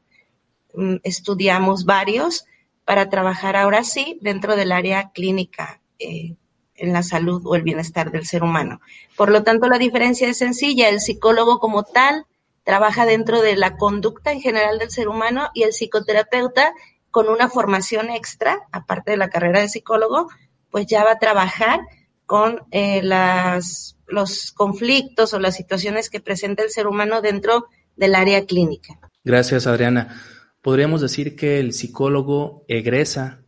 Mm, 0.74 0.96
estudiamos 1.02 1.84
varios 1.84 2.44
para 2.84 3.08
trabajar 3.08 3.56
ahora 3.56 3.84
sí 3.84 4.18
dentro 4.20 4.56
del 4.56 4.72
área 4.72 5.10
clínica 5.10 5.80
eh, 5.98 6.36
en 6.76 6.92
la 6.92 7.02
salud 7.02 7.42
o 7.46 7.54
el 7.54 7.62
bienestar 7.62 8.10
del 8.10 8.26
ser 8.26 8.42
humano. 8.42 8.80
Por 9.16 9.30
lo 9.30 9.42
tanto, 9.42 9.68
la 9.68 9.78
diferencia 9.78 10.28
es 10.28 10.38
sencilla. 10.38 10.88
El 10.88 11.00
psicólogo 11.00 11.58
como 11.58 11.84
tal 11.84 12.26
trabaja 12.64 13.06
dentro 13.06 13.40
de 13.42 13.56
la 13.56 13.76
conducta 13.76 14.32
en 14.32 14.40
general 14.40 14.78
del 14.78 14.90
ser 14.90 15.08
humano 15.08 15.50
y 15.54 15.62
el 15.62 15.72
psicoterapeuta 15.72 16.72
con 17.10 17.28
una 17.28 17.48
formación 17.48 18.10
extra, 18.10 18.66
aparte 18.72 19.12
de 19.12 19.16
la 19.16 19.30
carrera 19.30 19.60
de 19.60 19.68
psicólogo, 19.68 20.28
pues 20.70 20.86
ya 20.86 21.04
va 21.04 21.12
a 21.12 21.18
trabajar 21.18 21.80
con 22.26 22.62
eh, 22.72 23.02
las, 23.02 23.96
los 24.08 24.50
conflictos 24.52 25.32
o 25.34 25.38
las 25.38 25.54
situaciones 25.54 26.10
que 26.10 26.20
presenta 26.20 26.64
el 26.64 26.70
ser 26.70 26.86
humano 26.88 27.20
dentro 27.20 27.66
del 27.96 28.14
área 28.16 28.44
clínica. 28.46 28.98
Gracias, 29.22 29.66
Adriana. 29.66 30.20
Podríamos 30.60 31.00
decir 31.00 31.36
que 31.36 31.60
el 31.60 31.72
psicólogo 31.72 32.64
egresa 32.66 33.42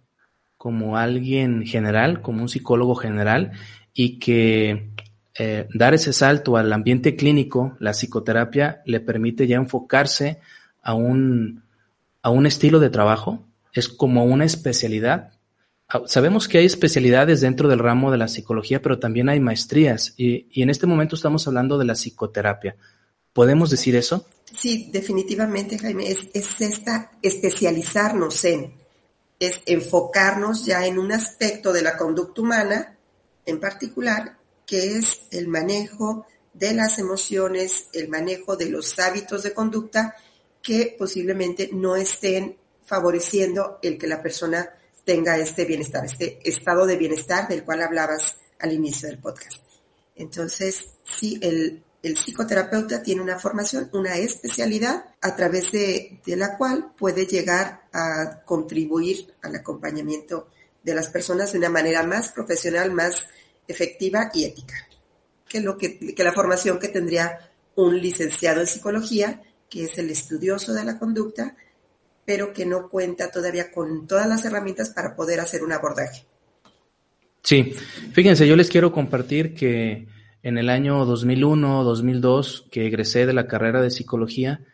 como 0.57 0.97
alguien 0.97 1.65
general, 1.67 2.23
como 2.23 2.43
un 2.43 2.49
psicólogo 2.49 2.95
general, 2.95 3.53
y 3.93 4.19
que 4.19 4.91
dar 5.75 5.93
ese 5.95 6.13
salto 6.13 6.57
al 6.57 6.73
ambiente 6.73 7.15
clínico, 7.15 7.77
la 7.79 7.93
psicoterapia, 7.93 8.83
le 8.87 9.01
permite 9.01 9.47
ya 9.47 9.57
enfocarse 9.57 10.41
a 10.83 10.95
un, 10.95 11.63
a 12.23 12.31
un 12.31 12.47
estilo 12.47 12.81
de 12.81 12.91
trabajo, 12.91 13.45
es 13.73 13.89
como 13.89 14.25
una 14.25 14.45
especialidad. 14.45 15.33
Ah, 15.89 16.03
sabemos 16.07 16.49
que 16.49 16.59
hay 16.59 16.67
especialidades 16.67 17.41
dentro 17.41 17.69
del 17.69 17.79
ramo 17.79 18.11
de 18.11 18.19
la 18.19 18.29
psicología, 18.29 18.81
pero 18.81 18.99
también 18.99 19.29
hay 19.29 19.39
maestrías 19.39 20.15
y, 20.17 20.47
y 20.51 20.63
en 20.63 20.71
este 20.71 20.87
momento 20.87 21.17
estamos 21.17 21.47
hablando 21.47 21.77
de 21.77 21.85
la 21.85 21.95
psicoterapia. 21.95 22.77
¿Podemos 23.33 23.71
decir 23.71 23.95
eso? 23.95 24.27
Sí, 24.53 24.89
definitivamente, 24.93 25.79
Jaime, 25.79 26.11
es, 26.11 26.29
es 26.33 26.61
esta 26.61 27.13
especializarnos 27.21 28.45
en, 28.45 28.73
es 29.39 29.61
enfocarnos 29.67 30.65
ya 30.65 30.87
en 30.87 30.99
un 30.99 31.13
aspecto 31.13 31.73
de 31.73 31.83
la 31.83 31.97
conducta 31.97 32.41
humana 32.41 32.97
en 33.45 33.61
particular, 33.61 34.36
que 34.67 34.97
es 34.97 35.21
el 35.31 35.49
manejo 35.49 36.27
de 36.53 36.75
las 36.75 36.99
emociones, 36.99 37.87
el 37.93 38.09
manejo 38.09 38.57
de 38.57 38.69
los 38.69 38.99
hábitos 38.99 39.43
de 39.45 39.55
conducta 39.55 40.17
que 40.63 40.97
posiblemente 40.99 41.71
no 41.73 41.97
estén 41.97 42.57
favoreciendo 42.85 43.79
el 43.83 43.99
que 43.99 44.07
la 44.07 44.23
persona 44.23 44.69
tenga 45.05 45.39
este 45.39 45.65
bienestar, 45.65 46.05
este 46.05 46.41
estado 46.49 46.85
de 46.87 46.97
bienestar 46.97 47.47
del 47.47 47.63
cual 47.63 47.83
hablabas 47.83 48.39
al 48.59 48.73
inicio 48.73 49.09
del 49.09 49.19
podcast. 49.19 49.63
Entonces, 50.17 50.87
sí, 51.05 51.39
el, 51.43 51.85
el 52.03 52.17
psicoterapeuta 52.17 53.03
tiene 53.03 53.23
una 53.23 53.39
formación, 53.39 53.89
una 53.93 54.17
especialidad 54.17 55.05
a 55.21 55.37
través 55.37 55.71
de, 55.73 56.21
de, 56.25 56.37
la 56.37 56.57
cual 56.57 56.93
puede 56.97 57.27
llegar 57.27 57.87
a 57.93 58.43
contribuir 58.45 59.35
al 59.43 59.55
acompañamiento 59.55 60.49
de 60.83 60.95
las 60.95 61.09
personas 61.09 61.53
de 61.53 61.59
una 61.59 61.69
manera 61.69 62.03
más 62.03 62.31
profesional, 62.31 62.93
más 62.93 63.27
efectiva 63.69 64.31
y 64.35 64.45
ética, 64.45 64.75
que, 65.49 65.61
lo 65.61 65.77
que, 65.77 66.15
que 66.15 66.25
la 66.25 66.33
formación 66.33 66.79
que 66.79 66.89
tendría 66.89 67.39
un 67.77 68.01
licenciado 68.01 68.61
en 68.61 68.67
psicología, 68.67 69.43
que 69.69 69.85
es 69.85 69.99
el 69.99 70.11
estudioso 70.11 70.73
de 70.73 70.85
la 70.85 70.99
conducta, 70.99 71.57
pero 72.25 72.53
que 72.53 72.67
no 72.67 72.89
cuenta 72.89 73.31
todavía 73.31 73.71
con 73.71 74.07
todas 74.07 74.29
las 74.29 74.45
herramientas 74.45 74.91
para 74.91 75.15
poder 75.15 75.41
hacer 75.41 75.63
un 75.63 75.73
abordaje. 75.73 76.25
Sí, 77.43 77.73
fíjense, 78.13 78.49
yo 78.49 78.57
les 78.57 78.69
quiero 78.69 78.91
compartir 78.91 79.55
que 79.55 80.09
en 80.43 80.59
el 80.59 80.69
año 80.69 81.05
2001, 81.05 81.85
2002, 81.85 82.67
que 82.71 82.87
egresé 82.87 83.27
de 83.27 83.33
la 83.33 83.47
carrera 83.47 83.81
de 83.81 83.91
psicología, 83.91 84.65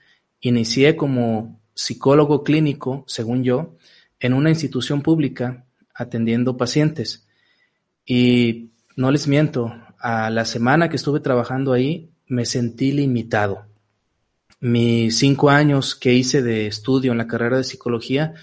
inicié 0.40 0.96
como 0.96 1.60
psicólogo 1.74 2.44
clínico, 2.44 3.04
según 3.06 3.44
yo, 3.44 3.76
en 4.20 4.32
una 4.32 4.50
institución 4.50 5.02
pública 5.02 5.66
atendiendo 5.94 6.56
pacientes. 6.56 7.26
Y 8.06 8.71
no 8.96 9.10
les 9.10 9.28
miento, 9.28 9.74
a 9.98 10.30
la 10.30 10.44
semana 10.44 10.88
que 10.88 10.96
estuve 10.96 11.20
trabajando 11.20 11.72
ahí 11.72 12.10
me 12.26 12.44
sentí 12.44 12.92
limitado. 12.92 13.66
Mis 14.60 15.18
cinco 15.18 15.50
años 15.50 15.94
que 15.94 16.12
hice 16.12 16.42
de 16.42 16.66
estudio 16.66 17.12
en 17.12 17.18
la 17.18 17.26
carrera 17.26 17.56
de 17.56 17.64
psicología 17.64 18.34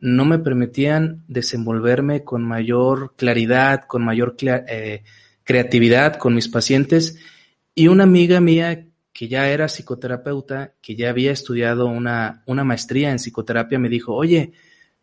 no 0.00 0.24
me 0.24 0.38
permitían 0.38 1.24
desenvolverme 1.28 2.24
con 2.24 2.42
mayor 2.42 3.14
claridad, 3.16 3.84
con 3.86 4.04
mayor 4.04 4.36
eh, 4.42 5.02
creatividad 5.44 6.16
con 6.16 6.34
mis 6.34 6.48
pacientes. 6.48 7.18
Y 7.74 7.88
una 7.88 8.04
amiga 8.04 8.40
mía 8.40 8.86
que 9.12 9.28
ya 9.28 9.48
era 9.48 9.68
psicoterapeuta, 9.68 10.74
que 10.80 10.94
ya 10.94 11.10
había 11.10 11.32
estudiado 11.32 11.86
una, 11.86 12.42
maestría 12.46 13.10
en 13.10 13.18
psicoterapia, 13.18 13.78
me 13.78 13.88
dijo, 13.88 14.14
oye, 14.14 14.52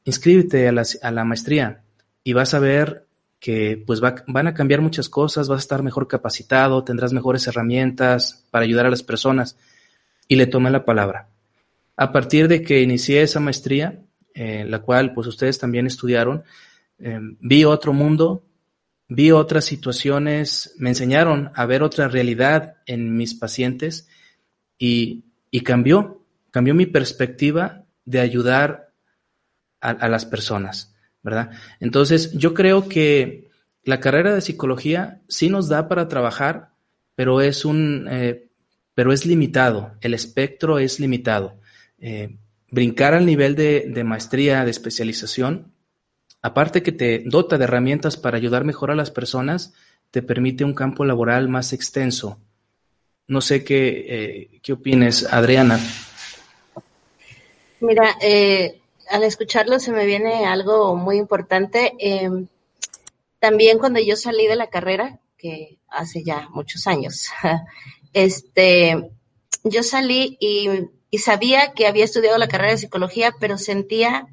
inscríbete 0.04 0.68
a 0.68 1.12
la 1.12 1.26
maestría 1.26 1.84
y 2.24 2.34
vas 2.34 2.54
a 2.54 2.60
ver 2.60 3.05
que 3.46 3.80
pues 3.86 4.00
van 4.00 4.48
a 4.48 4.56
cambiar 4.56 4.82
muchas 4.82 5.08
cosas, 5.08 5.48
vas 5.48 5.58
a 5.58 5.60
estar 5.60 5.84
mejor 5.84 6.08
capacitado, 6.08 6.84
tendrás 6.84 7.14
mejores 7.14 7.46
herramientas 7.46 8.44
para 8.50 8.66
ayudar 8.66 8.88
a 8.88 8.90
las 8.90 9.04
personas. 9.04 9.56
Y 10.28 10.36
le 10.36 10.48
tomé 10.48 10.72
la 10.72 10.84
palabra. 10.84 11.30
A 11.96 12.12
partir 12.12 12.48
de 12.48 12.64
que 12.64 12.82
inicié 12.82 13.22
esa 13.22 13.40
maestría, 13.40 14.02
eh, 14.34 14.66
la 14.68 14.80
cual 14.80 15.14
pues 15.14 15.28
ustedes 15.28 15.60
también 15.60 15.86
estudiaron, 15.86 16.44
eh, 16.98 17.20
vi 17.40 17.66
otro 17.66 17.94
mundo, 17.94 18.44
vi 19.10 19.32
otras 19.32 19.66
situaciones, 19.66 20.74
me 20.80 20.90
enseñaron 20.90 21.52
a 21.54 21.68
ver 21.68 21.84
otra 21.84 22.08
realidad 22.08 22.78
en 22.88 23.16
mis 23.16 23.36
pacientes 23.36 24.08
y, 24.80 25.26
y 25.52 25.62
cambió, 25.62 26.26
cambió 26.50 26.74
mi 26.74 26.88
perspectiva 26.88 27.84
de 28.06 28.22
ayudar 28.22 28.90
a 29.82 30.08
las 30.08 30.26
personas. 30.26 30.95
¿Verdad? 31.26 31.50
Entonces, 31.80 32.32
yo 32.34 32.54
creo 32.54 32.88
que 32.88 33.50
la 33.84 34.00
carrera 34.00 34.36
de 34.36 34.42
psicología 34.42 35.22
sí 35.28 35.50
nos 35.50 35.68
da 35.68 35.88
para 35.88 36.08
trabajar, 36.08 36.70
pero 37.16 37.42
es 37.42 37.66
un, 37.66 38.08
eh, 38.12 38.46
pero 38.94 39.12
es 39.12 39.26
limitado, 39.26 39.94
el 40.02 40.14
espectro 40.14 40.78
es 40.78 41.00
limitado. 41.00 41.58
Eh, 41.98 42.38
brincar 42.70 43.16
al 43.16 43.26
nivel 43.26 43.56
de, 43.56 44.04
maestría, 44.06 44.64
de 44.66 44.72
especialización, 44.72 45.74
aparte 46.44 46.84
que 46.84 46.92
te 46.92 47.24
dota 47.26 47.58
de 47.58 47.64
herramientas 47.64 48.18
para 48.18 48.38
ayudar 48.38 48.64
mejor 48.64 48.92
a 48.92 48.96
las 48.96 49.10
personas, 49.10 49.74
te 50.12 50.22
permite 50.22 50.64
un 50.64 50.76
campo 50.76 51.06
laboral 51.06 51.50
más 51.50 51.74
extenso. 51.74 52.40
No 53.28 53.42
sé 53.42 53.64
qué, 53.64 54.06
eh, 54.08 54.60
qué 54.62 54.74
opines, 54.74 55.26
Adriana. 55.34 55.80
Mira, 57.80 58.16
eh, 58.22 58.80
al 59.10 59.24
escucharlo 59.24 59.80
se 59.80 59.92
me 59.92 60.06
viene 60.06 60.46
algo 60.46 60.96
muy 60.96 61.18
importante. 61.18 61.94
Eh, 62.00 62.30
también 63.40 63.78
cuando 63.78 64.00
yo 64.00 64.16
salí 64.16 64.48
de 64.48 64.56
la 64.56 64.70
carrera, 64.70 65.20
que 65.38 65.80
hace 65.88 66.24
ya 66.24 66.50
muchos 66.50 66.88
años, 66.88 67.30
este, 68.14 69.12
yo 69.64 69.84
salí 69.84 70.38
y, 70.40 70.90
sabía 71.18 71.72
que 71.72 71.88
había 71.88 72.04
estudiado 72.04 72.38
la 72.38 72.50
carrera 72.50 72.72
de 72.72 72.78
psicología, 72.78 73.34
pero 73.40 73.58
sentía 73.58 74.28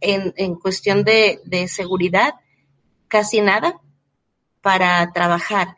en, 0.00 0.32
en 0.36 0.54
cuestión 0.54 1.04
de, 1.04 1.40
de 1.44 1.68
seguridad 1.68 2.36
casi 3.08 3.42
nada 3.42 3.80
para 4.62 5.12
trabajar. 5.12 5.76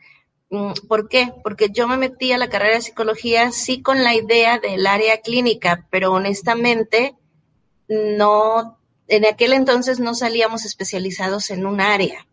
Mm, 0.51 0.73
¿Por 0.89 1.09
qué? 1.09 1.33
Porque 1.43 1.71
yo 1.71 1.89
me 1.89 1.97
metí 1.97 2.33
a 2.33 2.39
la 2.39 2.49
carrera 2.49 2.77
de 2.77 2.83
psicología 2.83 3.51
sí 3.51 3.83
con 3.83 4.05
la 4.05 4.15
idea 4.15 4.59
del 4.59 4.87
área 4.87 5.21
clínica, 5.21 5.87
pero 5.91 6.13
honestamente 6.13 7.17
no, 7.89 8.79
en 9.09 9.27
aquel 9.27 9.53
entonces 9.53 10.01
no 10.01 10.15
salíamos 10.15 10.65
especializados 10.65 11.51
en 11.51 11.67
un 11.67 11.81
área. 11.81 12.27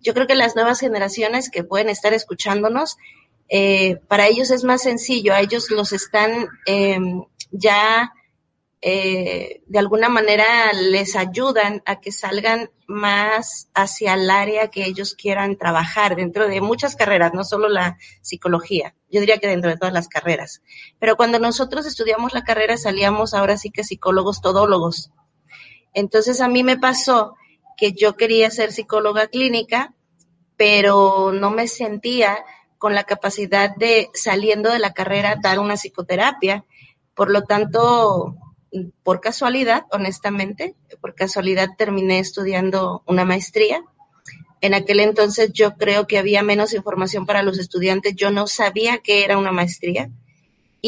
Yo 0.00 0.14
creo 0.14 0.26
que 0.26 0.34
las 0.34 0.54
nuevas 0.54 0.80
generaciones 0.80 1.50
que 1.50 1.64
pueden 1.64 1.88
estar 1.88 2.12
escuchándonos, 2.12 2.96
eh, 3.48 3.96
para 4.08 4.26
ellos 4.26 4.50
es 4.50 4.64
más 4.64 4.82
sencillo, 4.82 5.32
a 5.32 5.40
ellos 5.40 5.70
los 5.70 5.92
están 5.92 6.48
eh, 6.66 6.98
ya 7.50 8.12
eh, 8.88 9.62
de 9.66 9.80
alguna 9.80 10.08
manera 10.08 10.72
les 10.72 11.16
ayudan 11.16 11.82
a 11.86 11.98
que 12.00 12.12
salgan 12.12 12.70
más 12.86 13.68
hacia 13.74 14.14
el 14.14 14.30
área 14.30 14.68
que 14.68 14.84
ellos 14.84 15.16
quieran 15.16 15.56
trabajar 15.56 16.14
dentro 16.14 16.46
de 16.46 16.60
muchas 16.60 16.94
carreras, 16.94 17.34
no 17.34 17.42
solo 17.42 17.68
la 17.68 17.98
psicología, 18.22 18.94
yo 19.10 19.18
diría 19.18 19.38
que 19.38 19.48
dentro 19.48 19.70
de 19.70 19.76
todas 19.76 19.92
las 19.92 20.06
carreras. 20.06 20.62
Pero 21.00 21.16
cuando 21.16 21.40
nosotros 21.40 21.84
estudiamos 21.84 22.32
la 22.32 22.44
carrera 22.44 22.76
salíamos 22.76 23.34
ahora 23.34 23.56
sí 23.58 23.70
que 23.70 23.82
psicólogos 23.82 24.40
todólogos. 24.40 25.10
Entonces 25.92 26.40
a 26.40 26.46
mí 26.46 26.62
me 26.62 26.78
pasó 26.78 27.34
que 27.76 27.90
yo 27.90 28.16
quería 28.16 28.52
ser 28.52 28.70
psicóloga 28.70 29.26
clínica, 29.26 29.94
pero 30.56 31.32
no 31.32 31.50
me 31.50 31.66
sentía 31.66 32.38
con 32.78 32.94
la 32.94 33.02
capacidad 33.02 33.74
de 33.74 34.10
saliendo 34.14 34.70
de 34.70 34.78
la 34.78 34.92
carrera 34.92 35.34
dar 35.42 35.58
una 35.58 35.74
psicoterapia. 35.74 36.64
Por 37.16 37.32
lo 37.32 37.42
tanto, 37.42 38.36
por 39.02 39.20
casualidad, 39.20 39.84
honestamente, 39.90 40.74
por 41.00 41.14
casualidad 41.14 41.68
terminé 41.76 42.18
estudiando 42.18 43.02
una 43.06 43.24
maestría. 43.24 43.82
En 44.60 44.74
aquel 44.74 45.00
entonces 45.00 45.52
yo 45.52 45.76
creo 45.76 46.06
que 46.06 46.18
había 46.18 46.42
menos 46.42 46.72
información 46.72 47.26
para 47.26 47.42
los 47.42 47.58
estudiantes, 47.58 48.14
yo 48.16 48.30
no 48.30 48.46
sabía 48.46 48.98
que 48.98 49.24
era 49.24 49.38
una 49.38 49.52
maestría 49.52 50.10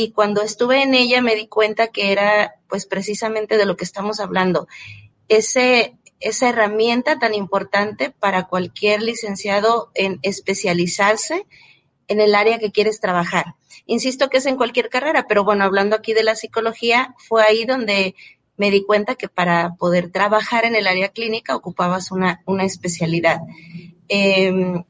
y 0.00 0.12
cuando 0.12 0.42
estuve 0.42 0.82
en 0.84 0.94
ella 0.94 1.20
me 1.22 1.34
di 1.34 1.48
cuenta 1.48 1.88
que 1.88 2.12
era 2.12 2.54
pues 2.68 2.86
precisamente 2.86 3.56
de 3.56 3.66
lo 3.66 3.76
que 3.76 3.82
estamos 3.82 4.20
hablando, 4.20 4.68
esa 5.28 5.90
herramienta 6.20 7.18
tan 7.18 7.34
importante 7.34 8.10
para 8.10 8.46
cualquier 8.46 9.02
licenciado 9.02 9.90
en 9.94 10.20
especializarse 10.22 11.46
en 12.08 12.20
el 12.20 12.34
área 12.34 12.58
que 12.58 12.72
quieres 12.72 13.00
trabajar. 13.00 13.54
Insisto 13.86 14.28
que 14.28 14.38
es 14.38 14.46
en 14.46 14.56
cualquier 14.56 14.88
carrera, 14.88 15.26
pero 15.28 15.44
bueno, 15.44 15.64
hablando 15.64 15.94
aquí 15.94 16.14
de 16.14 16.24
la 16.24 16.34
psicología, 16.34 17.14
fue 17.18 17.42
ahí 17.42 17.64
donde 17.64 18.14
me 18.56 18.70
di 18.70 18.84
cuenta 18.84 19.14
que 19.14 19.28
para 19.28 19.74
poder 19.76 20.10
trabajar 20.10 20.64
en 20.64 20.74
el 20.74 20.86
área 20.86 21.08
clínica 21.08 21.54
ocupabas 21.54 22.10
una, 22.10 22.40
especialidad. 22.64 23.40
Em, 24.08 24.82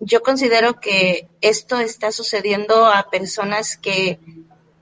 yo 0.00 0.22
considero 0.22 0.80
que 0.80 1.28
esto 1.40 1.78
está 1.78 2.10
sucediendo 2.10 2.86
a 2.86 3.10
personas 3.10 3.76
que 3.76 4.18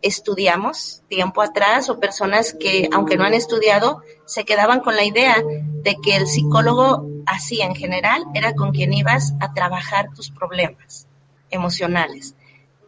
estudiamos 0.00 1.02
tiempo 1.08 1.42
atrás 1.42 1.90
o 1.90 2.00
personas 2.00 2.54
que, 2.54 2.88
aunque 2.92 3.16
no 3.16 3.24
han 3.24 3.34
estudiado, 3.34 4.02
se 4.24 4.44
quedaban 4.44 4.80
con 4.80 4.96
la 4.96 5.04
idea 5.04 5.42
de 5.44 5.96
que 6.02 6.16
el 6.16 6.26
psicólogo, 6.26 7.06
así 7.26 7.60
en 7.60 7.74
general, 7.74 8.24
era 8.34 8.54
con 8.54 8.72
quien 8.72 8.92
ibas 8.92 9.34
a 9.40 9.52
trabajar 9.52 10.08
tus 10.14 10.30
problemas 10.30 11.09
emocionales. 11.50 12.34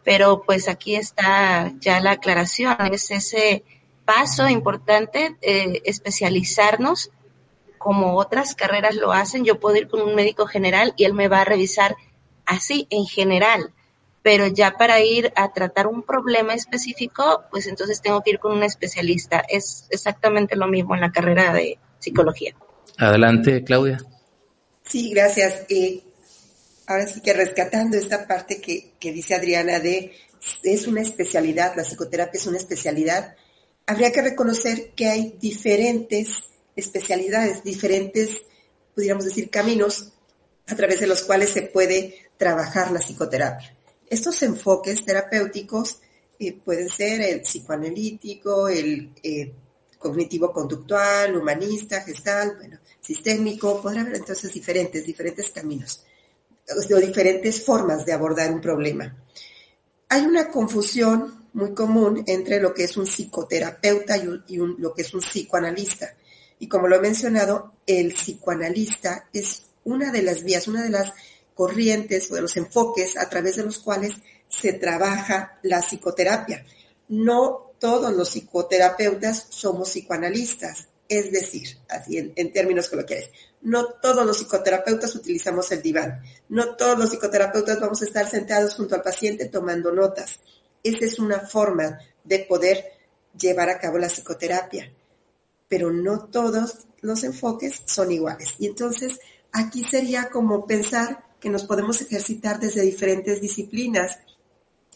Pero 0.03 0.43
pues 0.45 0.67
aquí 0.67 0.95
está 0.95 1.73
ya 1.79 1.99
la 2.01 2.11
aclaración, 2.11 2.75
es 2.91 3.09
ese 3.11 3.63
paso 4.05 4.49
importante, 4.49 5.37
eh, 5.41 5.81
especializarnos 5.85 7.09
como 7.77 8.15
otras 8.15 8.55
carreras 8.55 8.95
lo 8.95 9.11
hacen. 9.11 9.45
Yo 9.45 9.59
puedo 9.59 9.75
ir 9.75 9.87
con 9.87 10.01
un 10.01 10.15
médico 10.15 10.45
general 10.45 10.93
y 10.97 11.05
él 11.05 11.13
me 11.13 11.27
va 11.27 11.41
a 11.41 11.45
revisar 11.45 11.95
así 12.45 12.87
en 12.89 13.05
general, 13.05 13.73
pero 14.21 14.47
ya 14.47 14.77
para 14.77 15.01
ir 15.01 15.31
a 15.35 15.51
tratar 15.51 15.87
un 15.87 16.03
problema 16.03 16.53
específico, 16.53 17.43
pues 17.51 17.67
entonces 17.67 18.01
tengo 18.01 18.21
que 18.21 18.31
ir 18.31 18.39
con 18.39 18.53
un 18.53 18.63
especialista. 18.63 19.43
Es 19.47 19.87
exactamente 19.89 20.55
lo 20.55 20.67
mismo 20.67 20.95
en 20.95 21.01
la 21.01 21.11
carrera 21.11 21.53
de 21.53 21.77
psicología. 21.99 22.55
Adelante, 22.97 23.63
Claudia. 23.63 23.97
Sí, 24.83 25.11
gracias. 25.11 25.65
Eh, 25.69 26.03
ahora 26.87 27.07
sí 27.07 27.21
que 27.21 27.33
rescatando 27.33 27.97
esta 27.97 28.27
parte 28.27 28.59
que, 28.59 28.93
que 28.99 29.11
dice 29.11 29.35
Adriana 29.35 29.79
de 29.79 30.13
es 30.63 30.87
una 30.87 31.01
especialidad, 31.01 31.75
la 31.75 31.83
psicoterapia 31.83 32.39
es 32.39 32.47
una 32.47 32.57
especialidad, 32.57 33.35
habría 33.85 34.11
que 34.11 34.21
reconocer 34.21 34.91
que 34.91 35.07
hay 35.07 35.37
diferentes 35.39 36.49
especialidades, 36.75 37.63
diferentes, 37.63 38.41
pudiéramos 38.95 39.25
decir, 39.25 39.49
caminos 39.49 40.11
a 40.67 40.75
través 40.75 40.99
de 40.99 41.07
los 41.07 41.23
cuales 41.23 41.49
se 41.49 41.63
puede 41.63 42.29
trabajar 42.37 42.91
la 42.91 42.99
psicoterapia. 42.99 43.75
Estos 44.09 44.41
enfoques 44.43 45.05
terapéuticos 45.05 45.99
eh, 46.39 46.53
pueden 46.53 46.89
ser 46.89 47.21
el 47.21 47.41
psicoanalítico, 47.41 48.67
el 48.67 49.11
eh, 49.23 49.53
cognitivo-conductual, 49.97 51.35
humanista, 51.37 52.01
gestal, 52.01 52.55
bueno, 52.57 52.79
sistémico, 52.99 53.81
podrá 53.81 54.01
haber 54.01 54.15
entonces 54.15 54.51
diferentes, 54.53 55.05
diferentes 55.05 55.49
caminos 55.51 56.03
o 56.69 56.99
diferentes 56.99 57.63
formas 57.63 58.05
de 58.05 58.13
abordar 58.13 58.51
un 58.51 58.61
problema. 58.61 59.15
Hay 60.09 60.21
una 60.25 60.49
confusión 60.49 61.47
muy 61.53 61.73
común 61.73 62.23
entre 62.27 62.59
lo 62.59 62.73
que 62.73 62.85
es 62.85 62.97
un 62.97 63.05
psicoterapeuta 63.05 64.17
y, 64.17 64.57
lo 64.57 64.93
que 64.93 65.01
es 65.01 65.13
un 65.13 65.21
psicoanalista. 65.21 66.15
Y 66.59 66.67
como 66.67 66.87
lo 66.87 66.95
he 66.95 67.01
mencionado, 67.01 67.73
el 67.85 68.13
psicoanalista 68.13 69.29
es 69.33 69.63
una 69.83 70.11
de 70.11 70.21
las 70.21 70.43
vías, 70.43 70.67
una 70.67 70.83
de 70.83 70.89
las 70.89 71.13
corrientes 71.53 72.31
o 72.31 72.35
de 72.35 72.41
los 72.41 72.57
enfoques 72.57 73.17
a 73.17 73.29
través 73.29 73.57
de 73.57 73.63
los 73.63 73.79
cuales 73.79 74.13
se 74.47 74.73
trabaja 74.73 75.59
la 75.63 75.81
psicoterapia. 75.81 76.65
No 77.09 77.73
todos 77.79 78.13
los 78.13 78.29
psicoterapeutas 78.29 79.47
somos 79.49 79.89
psicoanalistas, 79.89 80.87
es 81.09 81.31
decir, 81.31 81.77
así 81.89 82.17
en, 82.17 82.53
términos 82.53 82.89
coloquiales, 82.89 83.29
no 83.61 83.85
todos 83.85 84.25
los 84.25 84.37
psicoterapeutas 84.37 85.15
utilizamos 85.15 85.71
el 85.71 85.81
diván, 85.81 86.21
no 86.49 86.75
todos 86.75 86.97
los 86.97 87.09
psicoterapeutas 87.09 87.79
vamos 87.79 88.01
a 88.01 88.05
estar 88.05 88.29
sentados 88.29 88.75
junto 88.75 88.95
al 88.95 89.01
paciente 89.01 89.45
tomando 89.45 89.91
notas. 89.91 90.39
Esa 90.83 91.05
es 91.05 91.19
una 91.19 91.39
forma 91.39 91.99
de 92.23 92.39
poder 92.39 92.83
llevar 93.37 93.69
a 93.69 93.79
cabo 93.79 93.97
la 93.97 94.09
psicoterapia, 94.09 94.91
pero 95.67 95.91
no 95.91 96.25
todos 96.25 96.87
los 97.01 97.23
enfoques 97.23 97.81
son 97.85 98.11
iguales. 98.11 98.55
Y 98.59 98.67
entonces 98.67 99.19
aquí 99.51 99.83
sería 99.83 100.29
como 100.29 100.65
pensar 100.65 101.23
que 101.39 101.49
nos 101.49 101.65
podemos 101.65 102.01
ejercitar 102.01 102.59
desde 102.59 102.81
diferentes 102.81 103.41
disciplinas. 103.41 104.19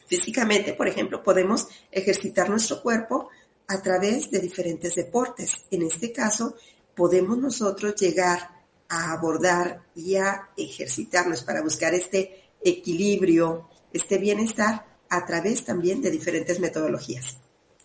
Físicamente, 0.07 0.73
por 0.73 0.87
ejemplo, 0.87 1.21
podemos 1.21 1.67
ejercitar 1.91 2.49
nuestro 2.49 2.81
cuerpo 2.81 3.29
a 3.67 3.81
través 3.81 4.31
de 4.31 4.39
diferentes 4.39 4.95
deportes. 4.95 5.65
En 5.71 5.83
este 5.83 6.11
caso, 6.11 6.55
podemos 6.95 7.37
nosotros 7.37 7.95
llegar 7.95 8.49
a 8.89 9.11
abordar 9.11 9.81
y 9.95 10.15
a 10.15 10.49
ejercitarnos 10.55 11.43
para 11.43 11.61
buscar 11.61 11.93
este 11.93 12.43
equilibrio, 12.63 13.69
este 13.93 14.17
bienestar 14.17 14.85
a 15.09 15.25
través 15.25 15.63
también 15.63 16.01
de 16.01 16.11
diferentes 16.11 16.59
metodologías. 16.59 17.37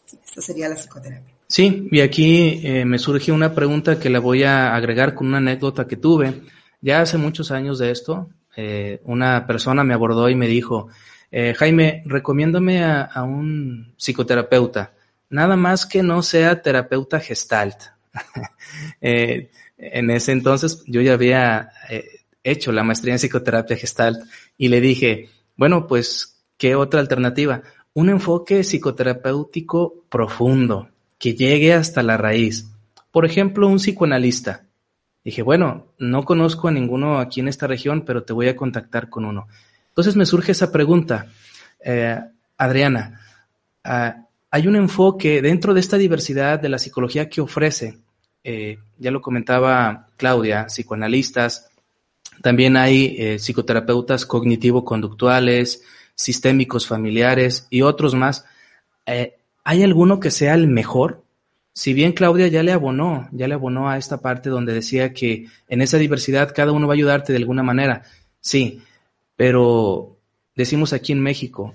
esto 0.07 0.41
sería 0.41 0.69
la 0.69 0.77
psicoterapia. 0.77 1.35
Sí, 1.47 1.89
y 1.91 2.01
aquí 2.01 2.61
eh, 2.65 2.85
me 2.85 2.99
surge 2.99 3.31
una 3.31 3.55
pregunta 3.55 4.01
que 4.01 4.09
la 4.09 4.21
voy 4.21 4.43
a 4.43 4.75
agregar 4.75 5.15
con 5.15 5.27
una 5.27 5.39
anécdota 5.39 5.87
que 5.87 5.97
tuve. 5.97 6.43
Ya 6.81 7.03
hace 7.03 7.19
muchos 7.19 7.51
años 7.51 7.79
de 7.79 7.91
esto, 7.91 8.31
eh, 8.57 9.01
una 9.05 9.47
persona 9.47 9.85
me 9.85 9.95
abordó 9.95 10.29
y 10.29 10.35
me 10.35 10.47
dijo, 10.47 10.89
eh, 11.31 11.55
Jaime, 11.55 12.03
recomiéndame 12.07 12.83
a, 12.85 13.23
un 13.23 13.95
psicoterapeuta, 13.97 14.93
nada 15.33 15.57
más 15.57 15.87
que 15.87 16.05
no 16.05 16.23
sea 16.23 16.63
terapeuta 16.63 17.21
gestalt. 17.21 17.79
Eh, 19.01 19.51
en 19.77 20.11
ese 20.11 20.33
entonces 20.33 20.83
yo 20.87 21.01
ya 21.03 21.13
había 21.13 21.73
hecho 22.43 22.73
la 22.73 22.85
maestría 22.85 23.15
en 23.15 23.19
psicoterapia 23.19 23.77
gestalt 23.77 24.19
y 24.57 24.69
le 24.69 24.81
dije, 24.81 25.29
bueno, 25.57 25.87
pues, 25.87 26.43
¿qué 26.57 26.75
otra 26.75 27.01
alternativa? 27.01 27.63
Un 27.95 28.09
enfoque 28.09 28.65
psicoterapéutico 28.65 30.05
profundo, 30.09 30.89
que 31.19 31.35
llegue 31.35 31.75
hasta 31.75 32.03
la 32.03 32.17
raíz. 32.17 32.71
Por 33.11 33.27
ejemplo, 33.27 33.69
un 33.69 33.77
psicoanalista. 33.77 34.65
Dije, 35.25 35.43
bueno, 35.43 35.93
no 35.99 36.25
conozco 36.25 36.69
a 36.69 36.73
ninguno 36.73 37.19
aquí 37.19 37.41
en 37.41 37.49
esta 37.49 37.67
región, 37.67 38.05
pero 38.05 38.25
te 38.25 38.33
voy 38.33 38.49
a 38.49 38.57
contactar 38.57 39.09
con 39.09 39.25
uno. 39.25 39.47
Entonces 39.89 40.17
me 40.17 40.27
surge 40.27 40.53
esa 40.53 40.73
pregunta, 40.73 41.27
eh, 41.85 42.19
Adriana, 42.57 43.21
ah, 43.85 44.22
hay 44.53 44.69
un 44.69 44.77
enfoque 44.77 45.43
dentro 45.43 45.75
de 45.75 45.81
esta 45.81 45.99
diversidad 45.99 46.61
de 46.61 46.69
la 46.69 46.79
psicología 46.79 47.29
que 47.29 47.41
ofrece, 47.41 47.99
eh, 48.45 48.79
ya 48.99 49.11
lo 49.11 49.21
comentaba 49.21 50.07
Claudia, 50.17 50.67
psicoanalistas, 50.69 51.71
también 52.41 52.77
hay 52.77 53.17
eh, 53.19 53.39
psicoterapeutas 53.41 54.27
cognitivo-conductuales, 54.27 55.83
sistémicos 56.15 56.87
familiares 56.87 57.67
y 57.71 57.83
otros 57.83 58.15
más. 58.15 58.45
¿Hay 59.65 59.83
alguno 59.83 60.21
que 60.21 60.31
sea 60.31 60.55
el 60.55 60.69
mejor? 60.69 61.23
si 61.75 61.95
bien 61.95 62.13
Claudia 62.13 62.49
ya 62.49 62.63
le 62.63 62.73
abonó, 62.73 63.29
ya 63.33 63.49
le 63.49 63.55
abonó 63.55 63.89
a 63.89 63.97
esta 63.97 64.21
parte 64.21 64.51
donde 64.51 64.75
decía 64.75 65.13
que 65.13 65.47
en 65.69 65.81
esa 65.81 65.99
diversidad 65.99 66.53
cada 66.55 66.73
uno 66.73 66.87
va 66.87 66.93
a 66.93 66.97
ayudarte 66.97 67.33
de 67.33 67.39
alguna 67.39 67.63
manera, 67.63 68.03
sí, 68.41 68.83
pero 69.37 70.19
decimos 70.55 70.93
aquí 70.93 71.13
en 71.13 71.21
México, 71.21 71.75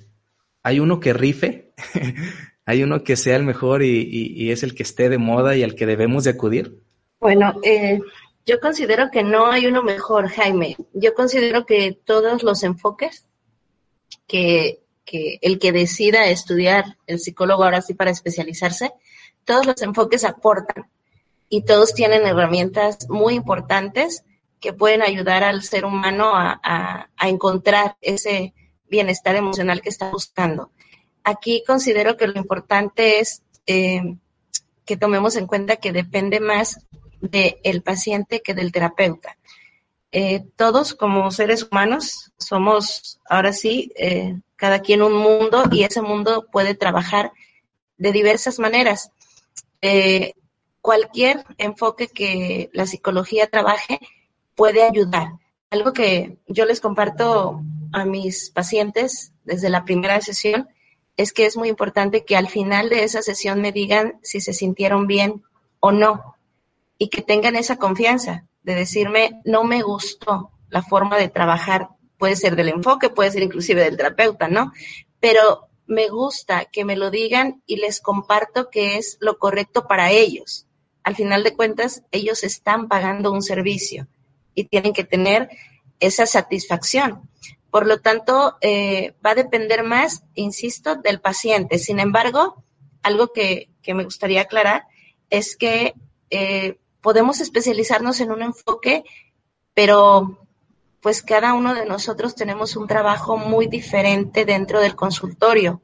hay 0.61 0.79
uno 0.79 0.99
que 0.99 1.13
rife, 1.13 1.71
hay 2.67 2.84
uno 2.84 3.03
que 3.03 3.15
sea 3.15 3.36
el 3.36 3.43
mejor 3.43 3.82
y, 3.82 4.51
es 4.51 4.62
el 4.62 4.75
que 4.75 4.84
esté 4.84 5.10
de 5.10 5.17
moda 5.17 5.56
y 5.56 5.63
al 5.63 5.73
que 5.73 5.88
debemos 5.88 6.25
de 6.25 6.30
acudir. 6.30 6.80
Bueno, 7.19 7.56
eh, 7.63 7.99
yo 8.45 8.60
considero 8.60 9.10
que 9.12 9.23
no 9.23 9.47
hay 9.47 9.65
uno 9.65 9.82
mejor, 9.82 10.30
Jaime. 10.30 10.77
Yo 10.93 11.15
considero 11.15 11.65
que 11.65 11.97
todos 12.06 12.43
los 12.43 12.62
enfoques 12.63 13.25
que, 14.27 14.82
que 15.06 15.39
el 15.41 15.58
que 15.58 15.71
decida 15.71 16.27
estudiar 16.27 16.97
el 17.08 17.19
psicólogo 17.19 17.63
ahora 17.63 17.82
sí 17.82 17.95
para 17.95 18.12
especializarse, 18.12 18.91
todos 19.45 19.65
los 19.65 19.82
enfoques 19.82 20.23
aportan 20.25 20.88
y 21.49 21.63
todos 21.63 21.93
tienen 21.93 22.27
herramientas 22.27 23.10
muy 23.10 23.34
importantes 23.34 24.23
que 24.60 24.73
pueden 24.73 25.01
ayudar 25.01 25.43
al 25.43 25.63
ser 25.63 25.86
humano 25.86 26.32
a, 26.34 27.10
encontrar 27.21 27.95
ese 28.01 28.53
bienestar 28.89 29.36
emocional 29.36 29.82
que 29.82 29.89
está 29.89 30.10
buscando. 30.10 30.71
Aquí 31.29 31.61
considero 31.67 32.15
que 32.15 32.25
lo 32.25 32.39
importante 32.39 33.19
es 33.19 33.41
eh, 33.65 34.15
que 34.85 34.95
tomemos 34.95 35.35
en 35.35 35.45
cuenta 35.45 35.75
que 35.75 35.91
depende 35.91 36.39
más 36.39 36.87
del 37.19 37.83
paciente 37.83 38.41
que 38.41 38.53
del 38.53 38.71
terapeuta. 38.71 39.35
Eh, 40.13 40.45
todos 40.55 40.93
como 40.93 41.29
seres 41.31 41.67
humanos 41.69 42.31
somos, 42.37 43.19
ahora 43.29 43.51
sí, 43.51 43.91
eh, 43.97 44.39
cada 44.55 44.79
quien 44.79 45.01
un 45.01 45.15
mundo 45.17 45.65
y 45.69 45.83
ese 45.83 46.01
mundo 46.01 46.47
puede 46.49 46.75
trabajar 46.75 47.33
de 47.97 48.13
diversas 48.13 48.57
maneras. 48.57 49.11
Cualquier 50.79 51.43
enfoque 51.57 52.07
que 52.07 52.69
la 52.71 52.85
psicología 52.85 53.47
trabaje 53.47 53.99
puede 54.55 54.81
ayudar. 54.81 55.33
Algo 55.71 55.91
que 55.91 56.37
yo 56.47 56.63
les 56.63 56.79
comparto 56.79 57.61
a 57.91 58.05
mis 58.05 58.49
pacientes 58.49 59.33
desde 59.43 59.69
la 59.69 59.83
primera 59.83 60.21
sesión 60.21 60.69
es 61.17 61.34
que 61.34 61.45
es 61.45 61.58
muy 61.58 61.69
importante 61.69 62.23
que 62.23 62.38
al 62.38 62.47
final 62.47 62.89
de 62.89 63.03
esa 63.03 63.21
sesión 63.21 63.62
me 63.62 63.71
digan 63.71 64.19
si 64.23 64.39
se 64.39 64.53
sintieron 64.53 65.08
bien 65.08 65.43
o 65.80 65.91
no 65.91 66.36
y 66.97 67.10
que 67.10 67.21
tengan 67.21 67.56
esa 67.56 67.77
confianza 67.77 68.45
de 68.63 68.75
decirme 68.75 69.41
no 69.43 69.63
me 69.63 69.82
gustó 69.82 70.51
la 70.69 70.82
forma 70.82 71.17
de 71.17 71.30
trabajar 71.30 71.89
puede 72.17 72.36
ser 72.36 72.56
del 72.56 72.69
enfoque, 72.69 73.10
puede 73.10 73.32
ser 73.32 73.43
inclusive 73.43 73.84
del 73.84 73.97
terapeuta, 73.97 74.47
¿no? 74.47 74.73
Pero 75.19 75.67
me 75.86 76.10
gusta 76.10 76.65
que 76.65 76.84
me 76.84 76.97
lo 76.97 77.12
digan 77.12 77.62
y 77.65 77.77
les 77.77 78.01
comparto 78.01 78.69
que 78.69 78.97
es 78.97 79.17
lo 79.21 79.38
correcto 79.38 79.88
para 79.88 80.12
ellos. 80.12 80.65
Al 81.03 81.15
final 81.15 81.43
de 81.43 81.56
cuentas, 81.56 82.03
ellos 82.12 82.43
están 82.43 82.88
pagando 82.88 83.32
un 83.32 83.41
servicio 83.41 84.08
y 84.53 84.65
tienen 84.65 84.93
que 84.93 85.06
tener 85.06 85.49
esa 85.99 86.25
satisfacción. 86.25 87.30
Por 87.77 87.85
lo 87.85 87.99
tanto, 87.99 88.57
eh, 88.61 89.13
va 89.23 89.29
a 89.29 89.35
depender 89.35 89.83
más, 89.83 90.23
insisto, 90.33 90.95
del 90.95 91.21
paciente. 91.21 91.77
Sin 91.77 91.99
embargo, 91.99 92.63
algo 93.03 93.31
que, 93.31 93.69
me 93.85 94.03
gustaría 94.03 94.41
aclarar 94.41 94.87
es 95.29 95.55
que 95.55 95.93
eh, 96.31 96.79
podemos 97.01 97.39
especializarnos 97.39 98.19
en 98.19 98.31
un 98.31 98.41
enfoque, 98.41 99.03
pero 99.75 100.39
pues 101.01 101.21
cada 101.21 101.53
uno 101.53 101.75
de 101.75 101.85
nosotros 101.85 102.33
tenemos 102.33 102.75
un 102.75 102.87
trabajo 102.87 103.37
muy 103.37 103.67
diferente 103.67 104.43
dentro 104.43 104.79
del 104.79 104.95
consultorio. 104.95 105.79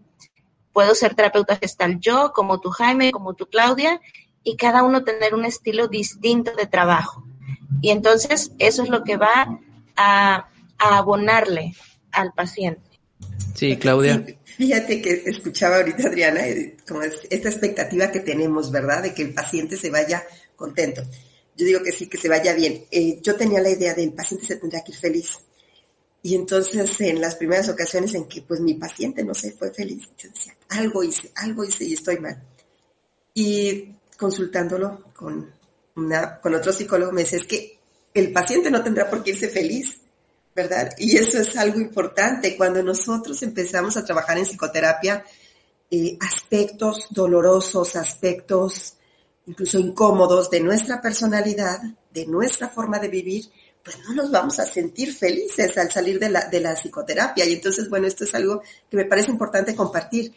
Puedo 0.71 0.95
ser 0.95 1.13
terapeuta 1.13 1.58
gestal 1.58 1.99
yo, 1.99 2.34
como 2.34 2.60
tú 2.60 2.71
Jaime, 2.71 3.12
como 3.12 3.36
tú 3.36 3.45
Claudia, 3.45 4.01
y 4.43 4.58
cada 4.58 4.82
uno 4.82 5.03
tener 5.03 5.36
un 5.36 5.45
estilo 5.45 5.88
distinto 5.89 6.53
de 6.56 6.65
trabajo. 6.65 7.23
Y 7.84 7.91
entonces 7.91 8.51
eso 8.58 8.82
es 8.82 8.89
lo 8.89 9.03
que 9.03 9.17
va 9.17 9.60
a, 9.95 10.49
abonarle 10.84 11.74
al 12.12 12.34
paciente. 12.34 13.00
Sí, 13.56 13.78
Claudia. 13.78 14.24
fíjate 14.43 15.02
que 15.02 15.24
escuchaba 15.26 15.78
ahorita 15.78 16.08
Adriana, 16.08 16.48
eh, 16.48 16.78
como 16.88 17.02
esta 17.04 17.50
expectativa 17.50 18.12
que 18.12 18.19
tenemos, 18.19 18.72
¿verdad? 18.72 19.04
De 19.04 19.13
que 19.13 19.22
el 19.22 19.34
paciente 19.34 19.78
se 19.78 19.89
vaya 19.89 20.24
contento. 20.56 21.04
Yo 21.56 21.65
digo 21.65 21.84
que 21.84 21.91
sí, 21.91 22.08
que 22.08 22.17
se 22.17 22.30
vaya 22.30 22.54
bien. 22.54 22.86
Eh, 22.91 23.19
yo 23.22 23.36
tenía 23.36 23.62
la 23.62 23.69
idea 23.69 23.93
del 23.93 24.13
paciente 24.13 24.48
se 24.48 24.56
tendría 24.56 24.84
que 24.84 24.91
ir 24.91 24.98
feliz. 24.98 25.39
Y 26.26 26.36
entonces 26.36 27.00
en 27.02 27.19
las 27.19 27.36
primeras 27.36 27.67
ocasiones 27.69 28.13
en 28.15 28.26
que 28.28 28.41
pues 28.41 28.62
mi 28.62 28.76
paciente 28.76 29.24
no 29.24 29.34
se 29.34 29.52
fue 29.52 29.72
feliz, 29.72 30.10
yo 30.17 30.30
decía, 30.30 30.56
algo 30.69 31.04
hice, 31.04 31.32
algo 31.36 31.65
hice 31.65 31.84
y 31.84 31.93
estoy 31.93 32.17
mal. 32.17 32.41
Y 33.34 33.89
consultándolo 34.17 35.04
con, 35.13 35.52
una, 35.98 36.39
con 36.39 36.56
otro 36.56 36.72
psicólogo 36.72 37.12
me 37.12 37.24
dice, 37.24 37.36
es 37.36 37.46
que 37.46 37.78
el 38.13 38.32
paciente 38.32 38.72
no 38.72 38.82
tendrá 38.82 39.10
por 39.10 39.22
qué 39.22 39.32
irse 39.32 39.50
feliz, 39.50 40.00
¿verdad? 40.56 40.92
Y 40.98 41.18
eso 41.18 41.39
es 41.39 41.56
algo 41.58 41.80
importante. 41.80 42.56
Cuando 42.56 42.84
nosotros 42.84 43.42
empezamos 43.44 43.98
a 43.98 44.06
trabajar 44.06 44.38
en 44.38 44.46
psicoterapia, 44.46 45.26
eh, 45.89 46.18
aspectos 46.22 47.08
dolorosos, 47.12 47.96
aspectos 47.96 48.96
incluso 49.46 49.78
incómodos 49.78 50.50
de 50.50 50.62
nuestra 50.62 51.02
personalidad, 51.02 51.82
de 52.12 52.26
nuestra 52.26 52.70
forma 52.70 53.00
de 53.00 53.10
vivir, 53.10 53.46
pues 53.84 53.98
no 54.08 54.13
nos 54.13 54.32
vamos 54.32 54.60
a 54.60 54.66
sentir 54.66 55.13
felices 55.13 55.78
al 55.78 55.92
salir 55.92 56.18
de 56.20 56.30
la, 56.30 56.46
de 56.48 56.62
la 56.62 56.76
psicoterapia. 56.76 57.46
Y 57.46 57.54
entonces, 57.54 57.89
bueno, 57.89 58.08
esto 58.08 58.24
es 58.24 58.34
algo 58.34 58.62
que 58.89 58.98
me 58.98 59.06
parece 59.06 59.32
importante 59.32 59.76
compartir, 59.76 60.34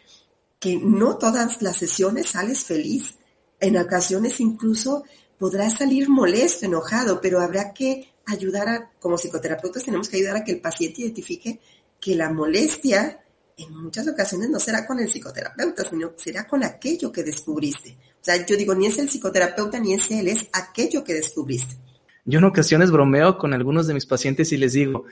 que 0.59 0.77
no 0.77 1.17
todas 1.17 1.63
las 1.63 1.77
sesiones 1.77 2.31
sales 2.31 2.65
feliz. 2.65 3.15
En 3.61 3.77
ocasiones 3.77 4.41
incluso 4.41 5.05
podrás 5.39 5.75
salir 5.75 6.09
molesto, 6.09 6.67
enojado, 6.67 7.21
pero 7.21 7.41
habrá 7.41 7.73
que 7.73 8.13
ayudar 8.27 8.69
a, 8.69 8.91
como 9.01 9.17
psicoterapeutas 9.17 9.85
tenemos 9.85 10.09
que 10.09 10.17
ayudar 10.17 10.37
a 10.37 10.45
que 10.45 10.53
el 10.53 10.61
paciente 10.61 11.03
identifique 11.03 11.61
que 12.01 12.15
la 12.15 12.31
molestia 12.31 13.21
en 13.57 13.75
muchas 13.75 14.07
ocasiones 14.07 14.51
no 14.51 14.61
será 14.61 14.87
con 14.87 14.99
el 14.99 15.09
psicoterapeuta, 15.09 15.85
sino 15.89 16.13
será 16.17 16.47
con 16.47 16.63
aquello 16.63 17.11
que 17.11 17.23
descubriste. 17.23 17.97
O 18.21 18.25
sea, 18.25 18.45
yo 18.45 18.57
digo, 18.57 18.75
ni 18.75 18.87
es 18.87 18.99
el 18.99 19.09
psicoterapeuta 19.09 19.79
ni 19.79 19.95
es 19.95 20.11
él, 20.11 20.29
es 20.29 20.49
aquello 20.53 21.03
que 21.05 21.15
descubriste. 21.15 21.77
Yo 22.25 22.41
en 22.41 22.45
ocasiones 22.45 22.91
bromeo 22.91 23.39
con 23.39 23.55
algunos 23.55 23.87
de 23.87 23.95
mis 23.95 24.05
pacientes 24.05 24.53
y 24.53 24.57
les 24.57 24.73
digo, 24.75 25.05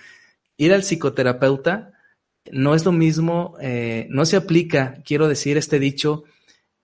ir 0.57 0.74
al 0.74 0.83
psicoterapeuta 0.83 1.92
no 2.50 2.74
es 2.74 2.85
lo 2.85 2.92
mismo, 2.92 3.57
eh, 3.61 4.07
no 4.11 4.27
se 4.27 4.37
aplica, 4.37 4.98
quiero 5.07 5.29
decir, 5.29 5.57
este 5.57 5.79
dicho 5.79 6.24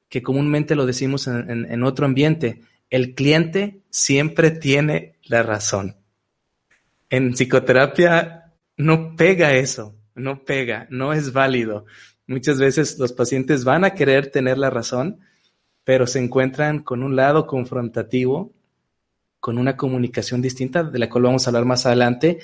que 0.08 0.22
comúnmente 0.22 0.74
lo 0.74 0.86
decimos 0.86 1.28
en 1.28 1.82
otro 1.84 2.04
ambiente, 2.04 2.62
el 2.88 3.14
cliente 3.14 3.82
siempre 3.90 4.50
tiene 4.50 5.14
la 5.22 5.44
razón. 5.44 5.99
En 7.10 7.32
psicoterapia 7.32 8.54
no 8.76 9.16
pega 9.16 9.54
eso, 9.54 9.96
no 10.14 10.44
pega, 10.44 10.86
no 10.90 11.12
es 11.12 11.32
válido. 11.32 11.84
Muchas 12.26 12.58
veces 12.58 12.98
los 12.98 13.12
pacientes 13.12 13.64
van 13.64 13.84
a 13.84 13.94
querer 13.94 14.30
tener 14.30 14.56
la 14.56 14.70
razón, 14.70 15.20
pero 15.84 16.06
se 16.06 16.20
encuentran 16.20 16.84
con 16.84 17.02
un 17.02 17.16
lado 17.16 17.46
confrontativo, 17.48 18.52
con 19.40 19.58
una 19.58 19.76
comunicación 19.76 20.40
distinta, 20.40 20.84
de 20.84 20.98
la 21.00 21.08
cual 21.08 21.24
vamos 21.24 21.46
a 21.46 21.50
hablar 21.50 21.64
más 21.64 21.84
adelante, 21.84 22.38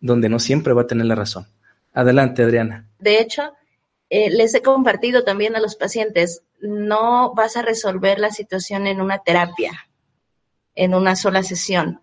donde 0.00 0.28
no 0.28 0.38
siempre 0.38 0.72
va 0.72 0.82
a 0.82 0.86
tener 0.86 1.06
la 1.06 1.16
razón. 1.16 1.48
Adelante, 1.92 2.44
Adriana. 2.44 2.88
De 3.00 3.20
hecho, 3.20 3.52
eh, 4.08 4.30
les 4.30 4.54
he 4.54 4.62
compartido 4.62 5.24
también 5.24 5.56
a 5.56 5.60
los 5.60 5.74
pacientes, 5.74 6.42
no 6.60 7.34
vas 7.34 7.56
a 7.56 7.62
resolver 7.62 8.20
la 8.20 8.30
situación 8.30 8.86
en 8.86 9.00
una 9.00 9.18
terapia, 9.18 9.88
en 10.74 10.94
una 10.94 11.16
sola 11.16 11.42
sesión. 11.42 12.02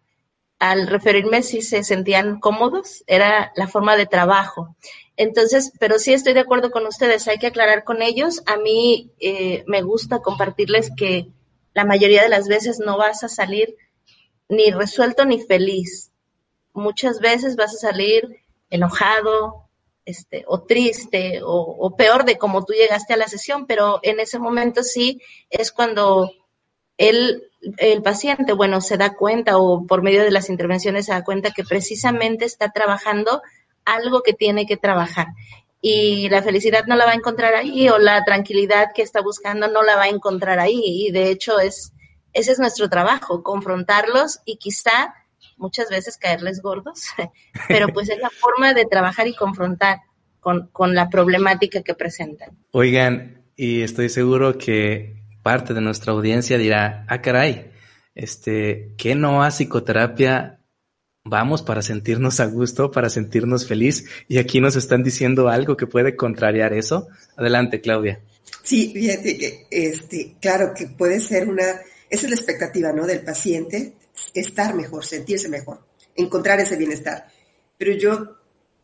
Al 0.59 0.87
referirme 0.87 1.41
si 1.41 1.61
se 1.61 1.83
sentían 1.83 2.39
cómodos, 2.39 3.03
era 3.07 3.51
la 3.55 3.67
forma 3.67 3.95
de 3.95 4.05
trabajo. 4.05 4.75
Entonces, 5.15 5.71
pero 5.79 5.99
sí 5.99 6.13
estoy 6.13 6.33
de 6.33 6.41
acuerdo 6.41 6.71
con 6.71 6.85
ustedes, 6.85 7.27
hay 7.27 7.37
que 7.37 7.47
aclarar 7.47 7.83
con 7.83 8.01
ellos. 8.01 8.41
A 8.45 8.57
mí 8.57 9.11
eh, 9.19 9.63
me 9.67 9.81
gusta 9.81 10.19
compartirles 10.19 10.91
que 10.95 11.27
la 11.73 11.85
mayoría 11.85 12.23
de 12.23 12.29
las 12.29 12.47
veces 12.47 12.79
no 12.79 12.97
vas 12.97 13.23
a 13.23 13.29
salir 13.29 13.75
ni 14.49 14.71
resuelto 14.71 15.25
ni 15.25 15.39
feliz. 15.41 16.11
Muchas 16.73 17.19
veces 17.19 17.55
vas 17.55 17.73
a 17.73 17.89
salir 17.89 18.43
enojado, 18.69 19.69
este, 20.05 20.43
o 20.47 20.63
triste, 20.63 21.41
o, 21.43 21.75
o, 21.79 21.95
peor 21.95 22.25
de 22.25 22.37
cómo 22.37 22.65
tú 22.65 22.73
llegaste 22.73 23.13
a 23.13 23.17
la 23.17 23.27
sesión, 23.27 23.67
pero 23.67 23.99
en 24.03 24.19
ese 24.19 24.39
momento 24.39 24.83
sí 24.83 25.21
es 25.49 25.71
cuando 25.71 26.31
él, 26.99 27.43
el 27.77 28.03
paciente, 28.03 28.51
bueno, 28.51 28.81
se 28.81 28.97
da 28.97 29.15
cuenta 29.15 29.57
o 29.57 29.87
por 29.87 30.03
medio 30.03 30.21
de 30.21 30.31
las 30.31 30.49
intervenciones 30.49 31.05
se 31.05 31.13
da 31.13 31.23
cuenta 31.23 31.51
que 31.51 31.63
precisamente 31.63 32.43
está 32.43 32.71
trabajando 32.71 33.41
algo 33.85 34.21
que 34.21 34.33
tiene 34.33 34.67
que 34.67 34.75
trabajar. 34.75 35.27
Y 35.81 36.27
la 36.27 36.43
felicidad 36.43 36.85
no 36.87 36.97
la 36.97 37.05
va 37.05 37.11
a 37.11 37.15
encontrar 37.15 37.55
ahí 37.55 37.87
o 37.87 37.97
la 37.97 38.25
tranquilidad 38.25 38.89
que 38.93 39.01
está 39.01 39.21
buscando 39.21 39.69
no 39.69 39.81
la 39.81 39.95
va 39.95 40.03
a 40.03 40.09
encontrar 40.09 40.59
ahí. 40.59 40.81
Y 40.83 41.11
de 41.11 41.31
hecho 41.31 41.57
es, 41.57 41.93
ese 42.33 42.51
es 42.51 42.59
nuestro 42.59 42.89
trabajo, 42.89 43.43
confrontarlos 43.43 44.41
y 44.43 44.57
quizá 44.57 45.15
muchas 45.55 45.89
veces 45.89 46.17
caerles 46.17 46.61
gordos, 46.61 47.05
pero 47.69 47.87
pues 47.87 48.09
es 48.09 48.19
la 48.19 48.29
forma 48.29 48.73
de 48.73 48.85
trabajar 48.85 49.25
y 49.27 49.35
confrontar 49.35 50.01
con, 50.41 50.67
con 50.73 50.95
la 50.95 51.09
problemática 51.09 51.81
que 51.81 51.93
presentan. 51.93 52.57
Oigan, 52.71 53.41
y 53.55 53.83
estoy 53.83 54.09
seguro 54.09 54.57
que 54.57 55.18
parte 55.49 55.73
de 55.73 55.81
nuestra 55.81 56.13
audiencia 56.13 56.59
dirá, 56.59 57.05
ah, 57.07 57.23
caray, 57.23 57.71
este, 58.13 58.93
¿qué 58.99 59.15
no 59.15 59.41
a 59.41 59.49
psicoterapia 59.49 60.59
vamos 61.23 61.63
para 61.63 61.81
sentirnos 61.81 62.39
a 62.39 62.45
gusto, 62.45 62.91
para 62.91 63.09
sentirnos 63.09 63.65
feliz. 63.65 64.05
Y 64.27 64.37
aquí 64.37 64.61
nos 64.61 64.75
están 64.75 65.01
diciendo 65.01 65.49
algo 65.49 65.75
que 65.75 65.87
puede 65.87 66.15
contrariar 66.15 66.73
eso. 66.73 67.07
Adelante, 67.35 67.81
Claudia. 67.81 68.21
Sí, 68.61 68.91
fíjate 68.93 69.39
que, 69.39 69.65
este, 69.71 70.35
claro 70.39 70.71
que 70.77 70.85
puede 70.85 71.19
ser 71.19 71.49
una, 71.49 71.63
esa 72.11 72.25
es 72.25 72.29
la 72.29 72.35
expectativa, 72.35 72.93
¿no? 72.93 73.07
Del 73.07 73.21
paciente, 73.21 73.95
estar 74.35 74.75
mejor, 74.75 75.03
sentirse 75.03 75.49
mejor, 75.49 75.79
encontrar 76.15 76.59
ese 76.59 76.77
bienestar. 76.77 77.25
Pero 77.75 77.93
yo 77.93 78.37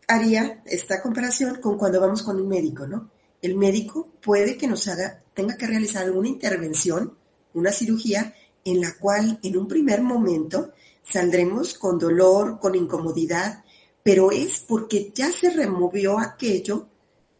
haría 0.07 0.63
esta 0.65 0.99
comparación 1.03 1.61
con 1.61 1.77
cuando 1.77 2.01
vamos 2.01 2.23
con 2.23 2.41
un 2.41 2.47
médico, 2.47 2.87
¿no? 2.87 3.11
El 3.45 3.57
médico 3.57 4.09
puede 4.23 4.57
que 4.57 4.65
nos 4.65 4.87
haga, 4.87 5.21
tenga 5.35 5.55
que 5.55 5.67
realizar 5.67 6.03
alguna 6.03 6.29
intervención, 6.29 7.15
una 7.53 7.71
cirugía, 7.71 8.33
en 8.63 8.81
la 8.81 8.97
cual 8.97 9.39
en 9.43 9.55
un 9.55 9.67
primer 9.67 10.01
momento 10.01 10.73
saldremos 11.03 11.75
con 11.75 11.99
dolor, 11.99 12.59
con 12.59 12.73
incomodidad, 12.73 13.63
pero 14.01 14.31
es 14.31 14.61
porque 14.61 15.11
ya 15.13 15.31
se 15.31 15.51
removió 15.51 16.17
aquello 16.17 16.87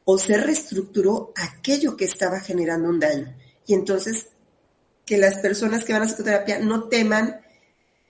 o 0.04 0.20
se 0.20 0.38
reestructuró 0.38 1.34
aquello 1.36 1.98
que 1.98 2.06
estaba 2.06 2.40
generando 2.40 2.88
un 2.90 3.00
daño. 3.00 3.36
Y 3.66 3.74
entonces, 3.74 4.28
que 5.08 5.18
las 5.18 5.40
personas 5.40 5.86
que 5.86 5.94
van 5.94 6.04
a 6.04 6.06
psicoterapia 6.06 6.60
no 6.60 6.84
teman 6.84 7.42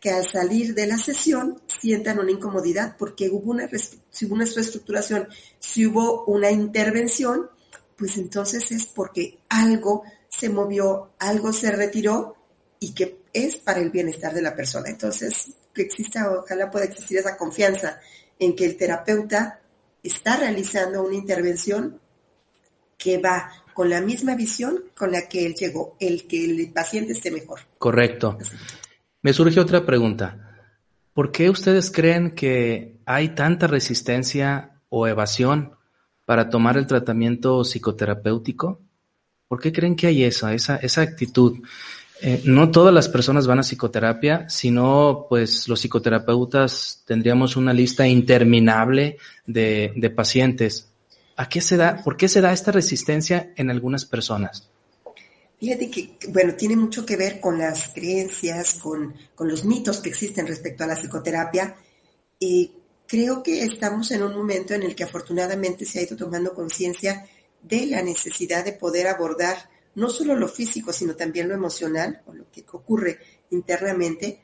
que 0.02 0.10
al 0.10 0.28
salir 0.28 0.74
de 0.74 0.88
la 0.88 0.98
sesión 0.98 1.62
sientan 1.68 2.20
una 2.20 2.32
incomodidad 2.32 2.98
porque 3.00 3.30
hubo 3.30 3.52
una, 3.52 3.70
si 4.10 4.26
hubo 4.26 4.36
una 4.36 4.44
reestructuración, 4.44 5.30
si 5.60 5.86
hubo 5.86 6.26
una 6.26 6.52
intervención, 6.52 7.55
pues 7.98 8.18
entonces 8.18 8.72
es 8.72 8.86
porque 8.86 9.40
algo 9.50 10.04
se 10.28 10.50
movió, 10.50 11.12
algo 11.20 11.54
se 11.54 11.72
retiró 11.72 12.36
y 12.80 12.94
que 12.94 13.20
es 13.34 13.58
para 13.58 13.80
el 13.80 13.90
bienestar 13.90 14.34
de 14.34 14.42
la 14.42 14.56
persona. 14.56 14.90
Entonces, 14.90 15.52
que 15.74 15.82
exista, 15.82 16.32
ojalá 16.32 16.70
pueda 16.72 16.86
existir 16.86 17.18
esa 17.18 17.38
confianza 17.38 18.00
en 18.40 18.56
que 18.56 18.66
el 18.66 18.78
terapeuta 18.78 19.60
está 20.04 20.38
realizando 20.38 21.04
una 21.04 21.16
intervención 21.16 22.00
que 22.98 23.18
va 23.18 23.52
con 23.74 23.90
la 23.90 24.02
misma 24.02 24.36
visión 24.36 24.86
con 24.96 25.12
la 25.12 25.28
que 25.28 25.46
él 25.46 25.54
llegó, 25.54 25.98
el 26.00 26.28
que 26.28 26.46
el 26.46 26.72
paciente 26.72 27.14
esté 27.14 27.30
mejor. 27.32 27.60
Correcto. 27.78 28.38
Me 29.22 29.34
surge 29.34 29.60
otra 29.60 29.86
pregunta. 29.86 30.58
¿Por 31.14 31.32
qué 31.32 31.50
ustedes 31.50 31.92
creen 31.92 32.32
que 32.32 33.02
hay 33.06 33.36
tanta 33.36 33.68
resistencia 33.68 34.82
o 34.90 35.08
evasión 35.08 35.76
para 36.26 36.50
tomar 36.50 36.78
el 36.78 36.88
tratamiento 36.88 37.64
psicoterapéutico? 37.64 38.82
¿Por 39.48 39.60
qué 39.62 39.72
creen 39.72 39.96
que 39.96 40.08
hay 40.08 40.24
esa, 40.24 40.54
esa, 40.54 40.78
esa 40.78 41.02
actitud? 41.02 41.60
Eh, 42.22 42.42
no 42.46 42.72
todas 42.72 42.94
las 42.94 43.10
personas 43.10 43.46
van 43.46 43.60
a 43.60 43.64
psicoterapia, 43.64 44.50
sino 44.50 45.28
pues 45.30 45.68
los 45.68 45.80
psicoterapeutas 45.80 47.04
tendríamos 47.06 47.56
una 47.56 47.74
lista 47.74 48.08
interminable 48.08 49.18
de, 49.46 49.94
de 49.96 50.10
pacientes. 50.10 50.90
¿A 51.36 51.50
qué 51.50 51.62
se 51.62 51.78
da, 51.78 52.02
por 52.04 52.16
qué 52.16 52.28
se 52.28 52.42
da 52.42 52.54
esta 52.54 52.72
resistencia 52.72 53.52
en 53.56 53.70
algunas 53.70 54.06
personas? 54.06 54.70
Fíjate 55.60 55.90
que, 55.90 56.18
bueno, 56.30 56.54
tiene 56.56 56.76
mucho 56.76 57.06
que 57.06 57.18
ver 57.18 57.40
con 57.40 57.58
las 57.58 57.90
creencias, 57.94 58.76
con, 58.76 59.14
con 59.36 59.48
los 59.48 59.66
mitos 59.66 60.00
que 60.00 60.10
existen 60.10 60.48
respecto 60.48 60.84
a 60.84 60.88
la 60.88 60.96
psicoterapia. 60.96 61.76
Y 62.40 62.72
creo 63.08 63.44
que 63.44 63.64
estamos 63.64 64.12
en 64.12 64.24
un 64.24 64.36
momento 64.36 64.74
en 64.74 64.84
el 64.84 64.96
que 64.96 65.04
afortunadamente 65.04 65.86
se 65.86 66.00
ha 66.00 66.04
ido 66.04 66.16
tomando 66.16 66.54
conciencia 66.54 67.28
de 67.62 67.86
la 67.88 68.02
necesidad 68.02 68.64
de 68.64 68.74
poder 68.74 69.08
abordar 69.08 69.70
no 69.96 70.10
solo 70.10 70.36
lo 70.36 70.48
físico, 70.48 70.92
sino 70.92 71.16
también 71.16 71.48
lo 71.48 71.56
emocional, 71.56 72.22
o 72.26 72.34
lo 72.34 72.52
que 72.52 72.66
ocurre 72.72 73.20
internamente. 73.50 74.42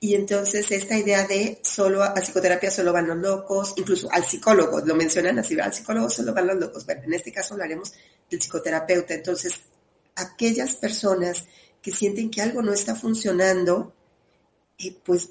Y 0.00 0.14
entonces 0.14 0.70
esta 0.70 0.96
idea 0.96 1.26
de 1.26 1.60
solo 1.62 2.02
a 2.02 2.14
psicoterapia 2.14 2.70
solo 2.70 2.92
van 2.92 3.06
los 3.06 3.18
locos, 3.18 3.74
incluso 3.76 4.10
al 4.10 4.24
psicólogo, 4.24 4.80
lo 4.80 4.94
mencionan 4.94 5.38
así, 5.38 5.58
al 5.60 5.72
psicólogo 5.72 6.10
solo 6.10 6.34
van 6.34 6.48
los 6.48 6.56
locos. 6.56 6.86
Bueno, 6.86 7.02
en 7.04 7.14
este 7.14 7.32
caso 7.32 7.54
hablaremos 7.54 7.92
del 8.30 8.40
psicoterapeuta. 8.40 9.14
Entonces, 9.14 9.60
aquellas 10.16 10.74
personas 10.74 11.44
que 11.80 11.92
sienten 11.92 12.30
que 12.30 12.42
algo 12.42 12.62
no 12.62 12.72
está 12.72 12.94
funcionando, 12.94 13.92
eh, 14.78 14.96
pues 15.04 15.30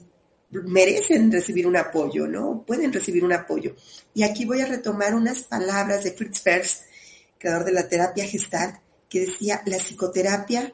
merecen 0.51 1.31
recibir 1.31 1.67
un 1.67 1.77
apoyo, 1.77 2.27
¿no? 2.27 2.63
Pueden 2.65 2.91
recibir 2.91 3.23
un 3.23 3.33
apoyo. 3.33 3.75
Y 4.13 4.23
aquí 4.23 4.45
voy 4.45 4.61
a 4.61 4.65
retomar 4.65 5.13
unas 5.13 5.43
palabras 5.43 6.03
de 6.03 6.11
Fritz 6.11 6.41
Perls, 6.41 6.81
creador 7.37 7.65
de 7.65 7.71
la 7.71 7.87
terapia 7.87 8.25
Gestalt, 8.25 8.77
que 9.07 9.21
decía, 9.21 9.61
la 9.65 9.77
psicoterapia 9.77 10.73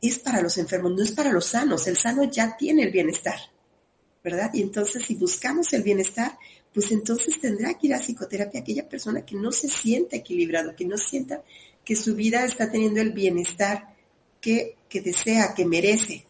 es 0.00 0.18
para 0.18 0.40
los 0.40 0.58
enfermos, 0.58 0.92
no 0.92 1.02
es 1.02 1.12
para 1.12 1.32
los 1.32 1.46
sanos. 1.46 1.86
El 1.86 1.96
sano 1.96 2.24
ya 2.24 2.56
tiene 2.56 2.82
el 2.84 2.90
bienestar, 2.90 3.38
¿verdad? 4.22 4.50
Y 4.52 4.62
entonces 4.62 5.04
si 5.04 5.14
buscamos 5.14 5.72
el 5.72 5.82
bienestar, 5.82 6.38
pues 6.72 6.92
entonces 6.92 7.40
tendrá 7.40 7.74
que 7.74 7.88
ir 7.88 7.94
a 7.94 7.98
psicoterapia 7.98 8.60
aquella 8.60 8.88
persona 8.88 9.24
que 9.24 9.36
no 9.36 9.50
se 9.50 9.68
sienta 9.68 10.16
equilibrado, 10.16 10.76
que 10.76 10.84
no 10.84 10.96
sienta 10.96 11.42
que 11.84 11.96
su 11.96 12.14
vida 12.14 12.44
está 12.44 12.70
teniendo 12.70 13.00
el 13.00 13.12
bienestar 13.12 13.94
que, 14.40 14.76
que 14.88 15.00
desea, 15.00 15.54
que 15.54 15.64
merece. 15.64 16.26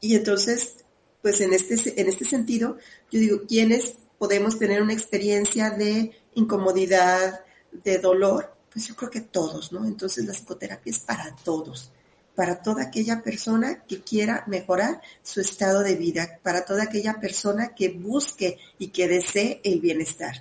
Y 0.00 0.14
entonces, 0.14 0.76
pues 1.22 1.40
en 1.40 1.52
este, 1.52 2.00
en 2.00 2.08
este 2.08 2.24
sentido, 2.24 2.76
yo 3.10 3.20
digo, 3.20 3.42
¿quiénes 3.46 3.94
podemos 4.18 4.58
tener 4.58 4.82
una 4.82 4.92
experiencia 4.92 5.70
de 5.70 6.12
incomodidad, 6.34 7.40
de 7.72 7.98
dolor? 7.98 8.54
Pues 8.72 8.86
yo 8.86 8.94
creo 8.94 9.10
que 9.10 9.20
todos, 9.20 9.72
¿no? 9.72 9.84
Entonces 9.84 10.24
la 10.26 10.32
psicoterapia 10.32 10.90
es 10.90 11.00
para 11.00 11.34
todos, 11.36 11.90
para 12.34 12.62
toda 12.62 12.84
aquella 12.84 13.22
persona 13.22 13.84
que 13.84 14.00
quiera 14.02 14.44
mejorar 14.46 15.00
su 15.22 15.40
estado 15.40 15.82
de 15.82 15.96
vida, 15.96 16.38
para 16.42 16.64
toda 16.64 16.84
aquella 16.84 17.20
persona 17.20 17.74
que 17.74 17.88
busque 17.88 18.58
y 18.78 18.88
que 18.88 19.08
desee 19.08 19.60
el 19.64 19.80
bienestar. 19.80 20.34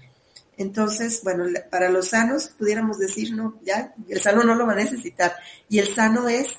Entonces, 0.59 1.21
bueno, 1.23 1.45
para 1.71 1.89
los 1.89 2.09
sanos 2.09 2.49
pudiéramos 2.59 2.99
decir, 2.99 3.33
no, 3.33 3.57
ya, 3.63 3.95
el 4.09 4.19
sano 4.19 4.43
no 4.43 4.55
lo 4.55 4.67
va 4.67 4.73
a 4.73 4.75
necesitar. 4.75 5.33
Y 5.69 5.79
el 5.79 5.87
sano 5.87 6.27
es, 6.27 6.57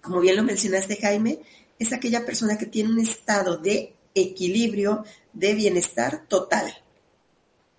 como 0.00 0.18
bien 0.18 0.34
lo 0.34 0.42
mencionaste 0.42 0.96
Jaime, 0.96 1.38
es 1.82 1.92
aquella 1.92 2.24
persona 2.24 2.58
que 2.58 2.66
tiene 2.66 2.90
un 2.90 3.00
estado 3.00 3.56
de 3.56 3.94
equilibrio, 4.14 5.04
de 5.32 5.54
bienestar 5.54 6.26
total. 6.28 6.72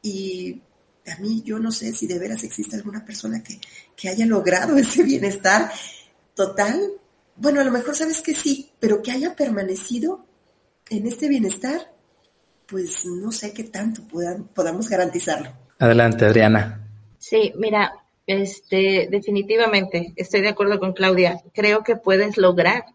Y 0.01 0.61
a 1.07 1.17
mí 1.19 1.41
yo 1.45 1.59
no 1.59 1.71
sé 1.71 1.93
si 1.93 2.07
de 2.07 2.19
veras 2.19 2.43
existe 2.43 2.75
alguna 2.75 3.05
persona 3.05 3.43
que, 3.43 3.59
que 3.95 4.09
haya 4.09 4.25
logrado 4.25 4.77
ese 4.77 5.03
bienestar 5.03 5.71
total. 6.35 6.93
Bueno, 7.35 7.61
a 7.61 7.63
lo 7.63 7.71
mejor 7.71 7.95
sabes 7.95 8.21
que 8.21 8.35
sí, 8.35 8.71
pero 8.79 9.01
que 9.01 9.11
haya 9.11 9.35
permanecido 9.35 10.25
en 10.89 11.07
este 11.07 11.27
bienestar 11.27 11.93
pues 12.67 13.05
no 13.05 13.31
sé 13.31 13.53
qué 13.53 13.65
tanto 13.65 14.01
podamos 14.53 14.89
garantizarlo. 14.89 15.49
Adelante, 15.79 16.25
Adriana. 16.25 16.87
Sí, 17.19 17.53
mira, 17.55 17.93
este, 18.25 19.07
definitivamente 19.11 20.13
estoy 20.15 20.41
de 20.41 20.49
acuerdo 20.49 20.79
con 20.79 20.93
Claudia. 20.93 21.41
Creo 21.53 21.83
que 21.83 21.95
puedes 21.95 22.37
lograr 22.37 22.85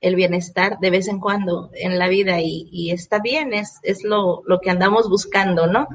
el 0.00 0.16
bienestar 0.16 0.78
de 0.80 0.90
vez 0.90 1.08
en 1.08 1.18
cuando 1.18 1.70
en 1.74 1.98
la 1.98 2.08
vida 2.08 2.40
y, 2.40 2.90
está 2.90 3.20
bien, 3.20 3.54
es, 3.54 3.78
es 3.82 4.04
lo, 4.04 4.42
lo, 4.46 4.60
que 4.60 4.70
andamos 4.70 5.08
buscando, 5.08 5.66
¿no? 5.66 5.88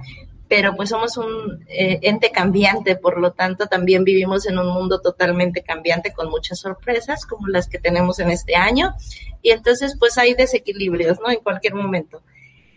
Pero 0.48 0.76
pues 0.76 0.90
somos 0.90 1.16
un 1.18 1.64
eh, 1.68 2.00
ente 2.02 2.32
cambiante, 2.32 2.96
por 2.96 3.20
lo 3.20 3.34
tanto 3.34 3.68
también 3.68 4.04
vivimos 4.04 4.48
en 4.48 4.58
un 4.58 4.74
mundo 4.74 5.00
totalmente 5.00 5.62
cambiante 5.62 6.12
con 6.12 6.30
muchas 6.30 6.60
sorpresas 6.60 7.26
como 7.28 7.48
las 7.48 7.68
que 7.68 7.78
tenemos 7.78 8.20
en 8.20 8.32
este 8.32 8.56
año 8.56 8.96
y 9.44 9.52
entonces 9.52 9.96
pues 10.00 10.18
hay 10.18 10.34
desequilibrios, 10.34 11.20
¿no? 11.20 11.30
En 11.30 11.40
cualquier 11.40 11.76
momento. 11.76 12.24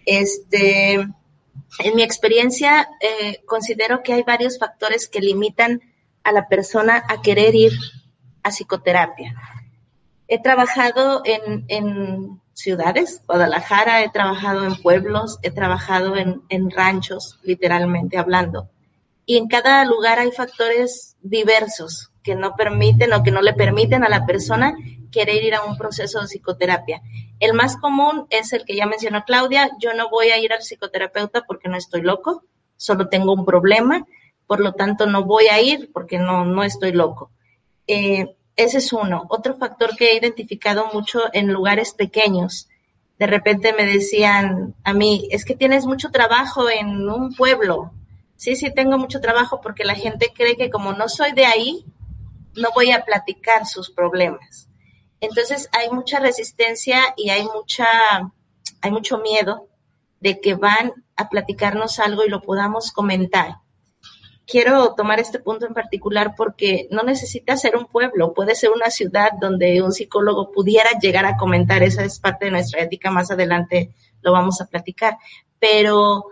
Este, 0.05 0.95
en 0.95 1.97
mi 1.97 2.03
experiencia, 2.03 2.89
eh, 3.01 3.43
considero 3.47 4.03
que 4.03 4.13
hay 4.13 4.23
varios 4.23 4.59
factores 4.59 5.09
que 5.09 5.21
limitan 5.21 5.81
a 6.25 6.33
la 6.33 6.49
persona 6.49 7.03
a 7.09 7.23
querer 7.23 7.55
ir 7.55 7.73
a 8.43 8.51
psicoterapia. 8.51 9.35
He 10.35 10.39
trabajado 10.39 11.21
en, 11.27 11.67
en 11.69 12.41
ciudades, 12.55 13.23
Guadalajara, 13.27 14.03
he 14.03 14.09
trabajado 14.09 14.65
en 14.65 14.77
pueblos, 14.77 15.39
he 15.43 15.51
trabajado 15.51 16.17
en, 16.17 16.71
ranchos, 16.71 17.39
literalmente 17.43 18.17
hablando. 18.17 18.71
Y 19.27 19.37
en 19.37 19.47
cada 19.47 19.85
lugar 19.85 20.19
hay 20.19 20.33
factores 20.33 21.19
diversos 21.21 22.13
que 22.23 22.35
no 22.35 22.57
permiten 22.57 23.13
o 23.13 23.23
que 23.23 23.31
no 23.31 23.43
le 23.43 23.53
permiten 23.53 24.05
a 24.05 24.09
la 24.09 24.25
persona 24.25 24.75
querer 25.11 25.45
ir 25.45 25.55
a 25.55 25.65
un 25.65 25.77
proceso 25.77 26.23
de 26.23 26.29
psicoterapia. 26.29 27.03
El 27.39 27.53
más 27.53 27.77
común 27.77 28.27
es 28.31 28.55
el 28.55 28.65
que 28.65 28.75
ya 28.75 28.87
mencionó 28.87 29.25
Claudia, 29.27 29.69
yo 29.81 29.93
no 29.93 30.09
voy 30.09 30.29
a 30.29 30.39
ir 30.39 30.55
al 30.55 30.63
psicoterapeuta 30.63 31.43
porque 31.43 31.69
no 31.69 31.77
estoy 31.77 32.01
loco, 32.01 32.43
solo 32.79 33.11
tengo 33.11 33.35
un 33.35 33.45
problema, 33.45 34.07
por 34.47 34.61
lo 34.61 34.73
tanto 34.73 35.05
no 35.05 35.25
voy 35.25 35.49
a 35.49 35.61
ir 35.61 35.91
porque 35.93 36.19
no, 36.19 36.47
no 36.47 36.63
estoy 36.63 36.93
loco. 36.93 37.31
Eh, 37.87 38.35
ese 38.57 38.79
es 38.79 38.93
uno. 38.93 39.27
Otro 39.29 39.57
factor 39.57 39.97
que 39.97 40.11
he 40.11 40.17
identificado 40.17 40.91
mucho 40.93 41.21
en 41.33 41.53
lugares 41.53 41.95
pequeños. 41.95 42.69
De 43.19 43.27
repente 43.27 43.73
me 43.73 43.87
decían 43.87 44.75
a 44.85 44.93
mí, 44.93 45.29
es 45.31 45.45
que 45.45 45.55
tienes 45.55 45.87
mucho 45.87 46.11
trabajo 46.11 46.69
en 46.69 47.09
un 47.09 47.35
pueblo. 47.35 47.93
Sí, 48.37 48.57
sí, 48.57 48.73
tengo 48.75 48.99
mucho 48.99 49.21
trabajo 49.21 49.61
porque 49.61 49.85
la 49.85 49.95
gente 49.95 50.33
cree 50.35 50.57
que 50.57 50.71
como 50.71 50.93
no 50.93 51.09
soy 51.09 51.33
de 51.33 51.47
ahí, 51.47 51.85
no 52.57 52.69
voy 52.75 52.91
a 52.91 53.05
platicar 53.05 53.67
sus 53.67 53.91
problemas. 53.91 54.69
Entonces 55.21 55.69
hay 55.73 55.89
mucha 55.91 56.19
resistencia 56.19 57.15
y 57.17 57.31
hay 57.31 57.45
mucha, 57.45 57.87
hay 58.81 58.91
mucho 58.91 59.19
miedo 59.19 59.69
de 60.21 60.41
que 60.41 60.55
van 60.55 60.93
a 61.17 61.29
platicarnos 61.29 62.01
algo 62.01 62.25
y 62.25 62.29
lo 62.29 62.43
podamos 62.43 62.91
comentar. 62.91 63.62
Quiero 64.47 64.95
tomar 64.95 65.21
este 65.21 65.39
punto 65.39 65.67
en 65.67 65.75
particular 65.75 66.35
porque 66.37 66.89
no 66.91 67.03
necesita 67.03 67.57
ser 67.57 67.77
un 67.77 67.87
pueblo, 67.87 68.35
puede 68.35 68.55
ser 68.55 68.71
una 68.71 68.91
ciudad 68.91 69.31
donde 69.41 69.83
un 69.83 69.93
psicólogo 69.93 70.51
pudiera 70.51 70.91
llegar 71.01 71.25
a 71.27 71.37
comentar, 71.37 71.83
esa 71.83 72.05
es 72.05 72.19
parte 72.19 72.47
de 72.47 72.51
nuestra 72.51 72.83
ética, 72.83 73.11
más 73.11 73.31
adelante 73.31 73.95
lo 74.21 74.33
vamos 74.33 74.61
a 74.61 74.67
platicar, 74.67 75.17
pero 75.59 76.27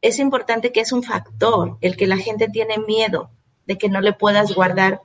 es 0.00 0.18
importante 0.18 0.70
que 0.70 0.80
es 0.80 0.92
un 0.92 1.02
factor 1.02 1.76
el 1.80 1.96
que 1.96 2.06
la 2.06 2.18
gente 2.18 2.48
tiene 2.48 2.78
miedo 2.78 3.30
de 3.66 3.76
que 3.78 3.88
no 3.88 4.00
le 4.00 4.12
puedas 4.12 4.54
guardar 4.54 5.02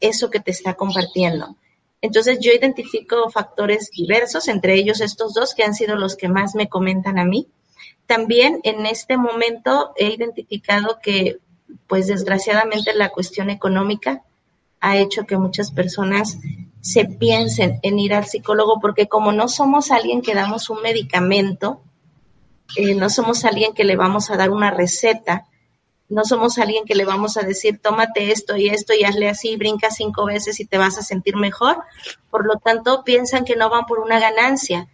eso 0.00 0.30
que 0.30 0.40
te 0.40 0.52
está 0.52 0.74
compartiendo. 0.74 1.56
Entonces 2.00 2.38
yo 2.40 2.52
identifico 2.52 3.30
factores 3.30 3.90
diversos, 3.90 4.48
entre 4.48 4.74
ellos 4.74 5.00
estos 5.00 5.32
dos 5.32 5.54
que 5.54 5.64
han 5.64 5.74
sido 5.74 5.96
los 5.96 6.16
que 6.16 6.28
más 6.28 6.54
me 6.54 6.68
comentan 6.68 7.18
a 7.18 7.24
mí. 7.24 7.48
También 8.06 8.60
en 8.62 8.84
este 8.84 9.16
momento 9.16 9.92
he 9.96 10.08
identificado 10.08 10.98
que, 11.02 11.38
pues 11.86 12.06
desgraciadamente, 12.06 12.94
la 12.94 13.10
cuestión 13.10 13.50
económica 13.50 14.22
ha 14.80 14.96
hecho 14.96 15.24
que 15.24 15.38
muchas 15.38 15.70
personas 15.70 16.38
se 16.80 17.06
piensen 17.06 17.78
en 17.82 17.98
ir 17.98 18.12
al 18.12 18.26
psicólogo 18.26 18.78
porque 18.80 19.08
como 19.08 19.32
no 19.32 19.48
somos 19.48 19.90
alguien 19.90 20.20
que 20.20 20.34
damos 20.34 20.68
un 20.68 20.82
medicamento, 20.82 21.80
eh, 22.76 22.94
no 22.94 23.08
somos 23.08 23.44
alguien 23.44 23.72
que 23.72 23.84
le 23.84 23.96
vamos 23.96 24.30
a 24.30 24.36
dar 24.36 24.50
una 24.50 24.70
receta, 24.70 25.46
no 26.08 26.24
somos 26.24 26.58
alguien 26.58 26.84
que 26.84 26.94
le 26.94 27.04
vamos 27.04 27.36
a 27.36 27.42
decir, 27.42 27.80
tómate 27.80 28.30
esto 28.30 28.56
y 28.56 28.68
esto 28.68 28.92
y 28.92 29.04
hazle 29.04 29.28
así, 29.28 29.56
brinca 29.56 29.90
cinco 29.90 30.26
veces 30.26 30.60
y 30.60 30.66
te 30.66 30.76
vas 30.76 30.98
a 30.98 31.02
sentir 31.02 31.36
mejor. 31.36 31.82
Por 32.30 32.46
lo 32.46 32.58
tanto, 32.58 33.02
piensan 33.04 33.44
que 33.44 33.56
no 33.56 33.70
van 33.70 33.86
por 33.86 34.00
una 34.00 34.20
ganancia. 34.20 34.88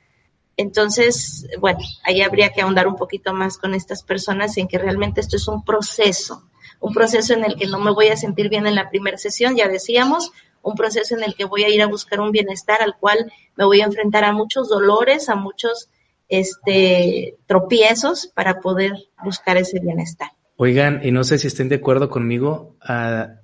Entonces, 0.56 1.48
bueno, 1.58 1.80
ahí 2.04 2.22
habría 2.22 2.50
que 2.50 2.60
ahondar 2.60 2.86
un 2.86 2.96
poquito 2.96 3.32
más 3.32 3.58
con 3.58 3.74
estas 3.74 4.02
personas 4.02 4.56
en 4.58 4.68
que 4.68 4.78
realmente 4.78 5.20
esto 5.20 5.36
es 5.36 5.48
un 5.48 5.64
proceso, 5.64 6.44
un 6.80 6.92
proceso 6.92 7.34
en 7.34 7.44
el 7.44 7.56
que 7.56 7.66
no 7.66 7.78
me 7.78 7.92
voy 7.92 8.08
a 8.08 8.16
sentir 8.16 8.48
bien 8.48 8.66
en 8.66 8.74
la 8.74 8.90
primera 8.90 9.18
sesión, 9.18 9.56
ya 9.56 9.68
decíamos, 9.68 10.32
un 10.62 10.74
proceso 10.74 11.16
en 11.16 11.22
el 11.22 11.34
que 11.34 11.44
voy 11.44 11.62
a 11.64 11.68
ir 11.68 11.82
a 11.82 11.86
buscar 11.86 12.20
un 12.20 12.32
bienestar 12.32 12.82
al 12.82 12.96
cual 12.96 13.32
me 13.56 13.64
voy 13.64 13.80
a 13.80 13.84
enfrentar 13.84 14.24
a 14.24 14.32
muchos 14.32 14.68
dolores, 14.68 15.28
a 15.28 15.36
muchos 15.36 15.90
este, 16.28 17.36
tropiezos 17.46 18.26
para 18.34 18.60
poder 18.60 18.92
buscar 19.22 19.56
ese 19.56 19.80
bienestar. 19.80 20.30
Oigan, 20.56 21.00
y 21.02 21.10
no 21.10 21.24
sé 21.24 21.38
si 21.38 21.46
estén 21.46 21.68
de 21.68 21.76
acuerdo 21.76 22.10
conmigo, 22.10 22.76
a, 22.82 23.36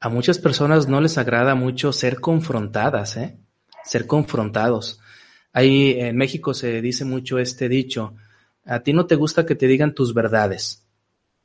a 0.00 0.08
muchas 0.08 0.38
personas 0.38 0.88
no 0.88 1.00
les 1.00 1.18
agrada 1.18 1.54
mucho 1.54 1.92
ser 1.92 2.20
confrontadas, 2.20 3.16
¿eh? 3.16 3.36
ser 3.84 4.06
confrontados. 4.06 5.00
Ahí 5.52 5.98
en 5.98 6.16
México 6.16 6.54
se 6.54 6.80
dice 6.80 7.04
mucho 7.04 7.38
este 7.38 7.68
dicho, 7.68 8.14
a 8.64 8.80
ti 8.80 8.92
no 8.92 9.06
te 9.06 9.16
gusta 9.16 9.46
que 9.46 9.56
te 9.56 9.66
digan 9.66 9.94
tus 9.94 10.14
verdades. 10.14 10.86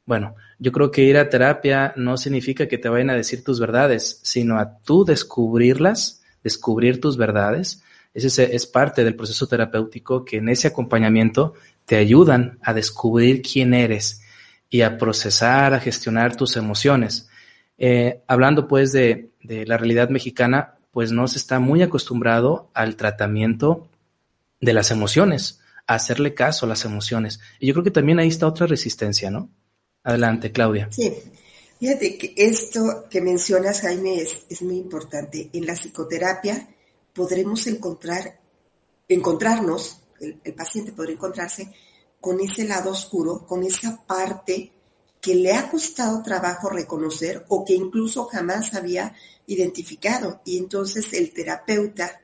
Bueno, 0.06 0.36
yo 0.60 0.72
creo 0.72 0.92
que 0.92 1.04
ir 1.04 1.18
a 1.18 1.30
terapia 1.30 1.94
no 1.96 2.18
significa 2.18 2.68
que 2.68 2.78
te 2.78 2.90
vayan 2.90 3.10
a 3.10 3.16
decir 3.16 3.44
tus 3.44 3.60
verdades, 3.60 4.20
sino 4.24 4.58
a 4.58 4.78
tú 4.80 5.04
descubrirlas, 5.04 6.24
descubrir 6.44 7.02
tus 7.02 7.18
verdades. 7.18 7.84
Ese 8.14 8.56
es 8.56 8.66
parte 8.66 9.04
del 9.04 9.16
proceso 9.16 9.48
terapéutico 9.48 10.24
que 10.24 10.38
en 10.38 10.50
ese 10.50 10.68
acompañamiento 10.68 11.54
te 11.86 11.98
ayudan 11.98 12.58
a 12.62 12.74
descubrir 12.74 13.42
quién 13.42 13.74
eres 13.74 14.22
y 14.70 14.82
a 14.82 14.98
procesar, 14.98 15.74
a 15.74 15.80
gestionar 15.80 16.36
tus 16.36 16.56
emociones. 16.56 17.30
Eh, 17.78 18.22
hablando 18.28 18.68
pues 18.68 18.94
de, 18.94 19.32
de 19.44 19.66
la 19.66 19.78
realidad 19.78 20.10
mexicana, 20.10 20.76
pues 20.92 21.12
no 21.12 21.28
se 21.28 21.38
está 21.38 21.60
muy 21.60 21.82
acostumbrado 21.82 22.70
al 22.74 22.96
tratamiento 22.96 23.90
de 24.62 24.74
las 24.74 24.92
emociones, 24.92 25.60
a 25.88 25.96
hacerle 25.96 26.34
caso 26.34 26.66
a 26.66 26.70
las 26.70 26.86
emociones. 26.86 27.42
Y 27.60 27.68
yo 27.68 27.74
creo 27.74 27.84
que 27.84 27.92
también 27.92 28.20
ahí 28.20 28.30
está 28.30 28.48
otra 28.48 28.66
resistencia, 28.66 29.30
¿no? 29.30 29.50
Adelante, 30.06 30.52
Claudia. 30.52 30.88
Sí, 30.92 31.12
fíjate 31.80 32.18
que 32.18 32.34
esto 32.38 33.06
que 33.10 33.22
mencionas, 33.22 33.82
Jaime, 33.82 34.22
es, 34.22 34.62
muy 34.62 34.78
importante. 34.78 35.50
En 35.52 35.66
la 35.66 35.74
psicoterapia 35.74 36.70
podremos 37.12 37.66
encontrar, 37.66 38.40
encontrarnos, 39.10 40.02
el, 40.20 40.40
el 40.44 40.54
paciente 40.54 40.92
podrá 40.92 41.12
encontrarse 41.12 41.74
con 42.22 42.40
ese 42.40 42.66
lado 42.66 42.92
oscuro, 42.92 43.48
con 43.48 43.64
esa 43.64 44.06
parte 44.06 44.72
que 45.20 45.34
le 45.34 45.54
ha 45.54 45.72
costado 45.72 46.22
trabajo 46.22 46.70
reconocer 46.70 47.44
o 47.50 47.66
que 47.66 47.74
incluso 47.74 48.26
jamás 48.26 48.76
había 48.76 49.16
identificado. 49.48 50.40
Y 50.46 50.60
entonces 50.60 51.12
el 51.14 51.34
terapeuta 51.34 52.22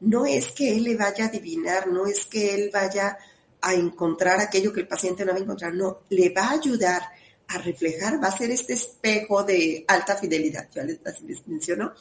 no 0.00 0.26
es 0.26 0.52
que 0.52 0.76
él 0.76 0.84
le 0.84 0.96
vaya 0.96 1.24
a 1.24 1.28
adivinar, 1.28 1.88
no 1.88 2.06
es 2.06 2.26
que 2.26 2.54
él 2.54 2.70
vaya 2.70 3.16
a 3.60 3.74
encontrar 3.74 4.40
aquello 4.40 4.72
que 4.72 4.80
el 4.80 4.88
paciente 4.88 5.24
no 5.24 5.32
va 5.32 5.38
a 5.38 5.42
encontrar, 5.42 5.74
no, 5.74 6.00
le 6.10 6.30
va 6.30 6.48
a 6.48 6.52
ayudar 6.52 7.02
a 7.48 7.58
reflejar, 7.58 8.22
va 8.22 8.28
a 8.28 8.36
ser 8.36 8.50
este 8.50 8.74
espejo 8.74 9.42
de 9.42 9.84
alta 9.88 10.16
fidelidad, 10.16 10.68
ya 10.74 10.84
les, 10.84 11.00
menciono, 11.46 11.92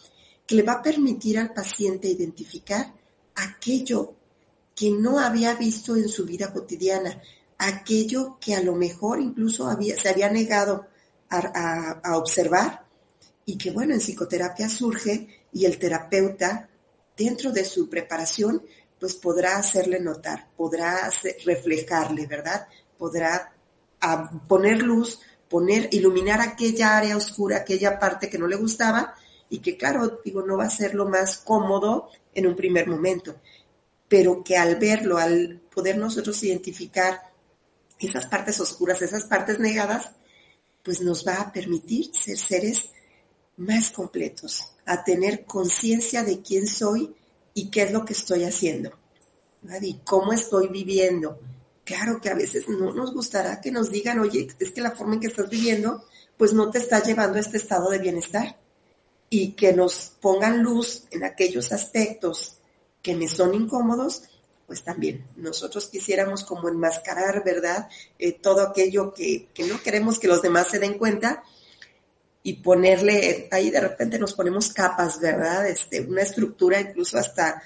que 0.45 0.55
le 0.55 0.63
va 0.63 0.73
a 0.73 0.81
permitir 0.81 1.39
al 1.39 1.53
paciente 1.53 2.07
identificar 2.07 2.93
aquello 3.35 4.13
que 4.75 4.91
no 4.91 5.19
había 5.19 5.55
visto 5.55 5.95
en 5.95 6.09
su 6.09 6.25
vida 6.25 6.53
cotidiana, 6.53 7.21
aquello 7.57 8.37
que 8.39 8.55
a 8.55 8.61
lo 8.61 8.75
mejor 8.75 9.19
incluso 9.19 9.67
había, 9.67 9.97
se 9.97 10.09
había 10.09 10.29
negado 10.29 10.85
a, 11.29 11.99
a 12.03 12.17
observar 12.17 12.85
y 13.45 13.57
que 13.57 13.71
bueno, 13.71 13.93
en 13.93 13.99
psicoterapia 13.99 14.69
surge 14.69 15.45
y 15.51 15.65
el 15.65 15.79
terapeuta 15.79 16.69
dentro 17.17 17.51
de 17.51 17.65
su 17.65 17.89
preparación 17.89 18.61
pues 18.99 19.15
podrá 19.15 19.57
hacerle 19.57 19.99
notar, 19.99 20.47
podrá 20.55 21.09
reflejarle, 21.45 22.25
¿verdad? 22.25 22.67
Podrá 22.97 23.53
a, 24.01 24.31
poner 24.47 24.81
luz, 24.81 25.19
poner, 25.49 25.89
iluminar 25.91 26.41
aquella 26.41 26.97
área 26.97 27.17
oscura, 27.17 27.57
aquella 27.57 27.99
parte 27.99 28.29
que 28.29 28.37
no 28.37 28.47
le 28.47 28.55
gustaba 28.55 29.15
y 29.49 29.59
que 29.59 29.77
claro, 29.77 30.19
digo, 30.23 30.41
no 30.41 30.57
va 30.57 30.65
a 30.65 30.69
ser 30.69 30.93
lo 30.93 31.07
más 31.07 31.37
cómodo 31.37 32.09
en 32.33 32.47
un 32.47 32.55
primer 32.55 32.87
momento, 32.87 33.35
pero 34.07 34.43
que 34.43 34.57
al 34.57 34.75
verlo, 34.77 35.17
al 35.17 35.61
poder 35.73 35.97
nosotros 35.97 36.41
identificar 36.43 37.21
esas 37.99 38.25
partes 38.27 38.59
oscuras, 38.59 39.01
esas 39.01 39.25
partes 39.25 39.59
negadas, 39.59 40.11
pues 40.83 41.01
nos 41.01 41.27
va 41.27 41.35
a 41.35 41.51
permitir 41.51 42.11
ser 42.13 42.37
seres 42.37 42.89
más 43.57 43.89
completos, 43.91 44.63
a 44.85 45.03
tener 45.03 45.45
conciencia 45.45 46.23
de 46.23 46.41
quién 46.41 46.67
soy 46.67 47.15
y 47.57 47.71
qué 47.71 47.81
es 47.81 47.91
lo 47.91 48.05
que 48.05 48.13
estoy 48.13 48.43
haciendo. 48.43 48.91
Y 49.81 49.95
cómo 50.03 50.31
estoy 50.31 50.67
viviendo. 50.67 51.39
Claro 51.83 52.21
que 52.21 52.29
a 52.29 52.35
veces 52.35 52.69
no 52.69 52.93
nos 52.93 53.15
gustará 53.15 53.59
que 53.61 53.71
nos 53.71 53.89
digan, 53.89 54.19
oye, 54.19 54.47
es 54.59 54.71
que 54.71 54.79
la 54.79 54.91
forma 54.91 55.15
en 55.15 55.21
que 55.21 55.27
estás 55.27 55.49
viviendo, 55.49 56.05
pues 56.37 56.53
no 56.53 56.69
te 56.69 56.77
está 56.77 57.01
llevando 57.01 57.37
a 57.37 57.41
este 57.41 57.57
estado 57.57 57.89
de 57.89 57.97
bienestar. 57.97 58.59
Y 59.31 59.53
que 59.53 59.73
nos 59.73 60.13
pongan 60.21 60.61
luz 60.61 61.05
en 61.09 61.23
aquellos 61.23 61.71
aspectos 61.71 62.57
que 63.01 63.15
me 63.15 63.27
son 63.27 63.55
incómodos, 63.55 64.21
pues 64.67 64.83
también 64.83 65.25
nosotros 65.35 65.87
quisiéramos 65.87 66.43
como 66.43 66.69
enmascarar, 66.69 67.43
¿verdad? 67.43 67.89
Eh, 68.19 68.33
todo 68.33 68.61
aquello 68.61 69.15
que, 69.15 69.47
que 69.51 69.65
no 69.65 69.81
queremos 69.81 70.19
que 70.19 70.27
los 70.27 70.43
demás 70.43 70.67
se 70.67 70.77
den 70.77 70.99
cuenta 70.99 71.43
y 72.47 72.53
ponerle, 72.53 73.49
ahí 73.51 73.69
de 73.69 73.81
repente 73.81 74.17
nos 74.17 74.33
ponemos 74.33 74.71
capas, 74.71 75.19
¿verdad? 75.19 75.67
Este, 75.67 75.99
una 75.99 76.21
estructura, 76.21 76.79
incluso 76.79 77.17
hasta 77.17 77.61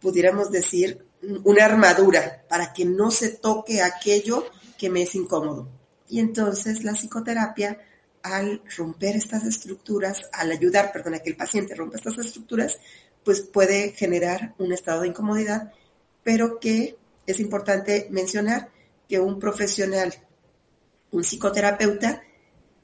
pudiéramos 0.00 0.52
decir 0.52 1.04
una 1.42 1.64
armadura 1.64 2.44
para 2.48 2.72
que 2.72 2.84
no 2.84 3.10
se 3.10 3.30
toque 3.30 3.82
aquello 3.82 4.46
que 4.78 4.88
me 4.88 5.02
es 5.02 5.16
incómodo. 5.16 5.68
Y 6.08 6.20
entonces 6.20 6.84
la 6.84 6.92
psicoterapia, 6.92 7.80
al 8.22 8.62
romper 8.76 9.16
estas 9.16 9.44
estructuras, 9.46 10.30
al 10.32 10.52
ayudar, 10.52 10.92
perdón, 10.92 11.14
a 11.14 11.18
que 11.18 11.30
el 11.30 11.36
paciente 11.36 11.74
rompa 11.74 11.96
estas 11.96 12.16
estructuras, 12.18 12.78
pues 13.24 13.40
puede 13.40 13.94
generar 13.94 14.54
un 14.58 14.72
estado 14.72 15.00
de 15.00 15.08
incomodidad, 15.08 15.72
pero 16.22 16.60
que 16.60 16.96
es 17.26 17.40
importante 17.40 18.06
mencionar 18.12 18.70
que 19.08 19.18
un 19.18 19.40
profesional, 19.40 20.14
un 21.10 21.24
psicoterapeuta, 21.24 22.22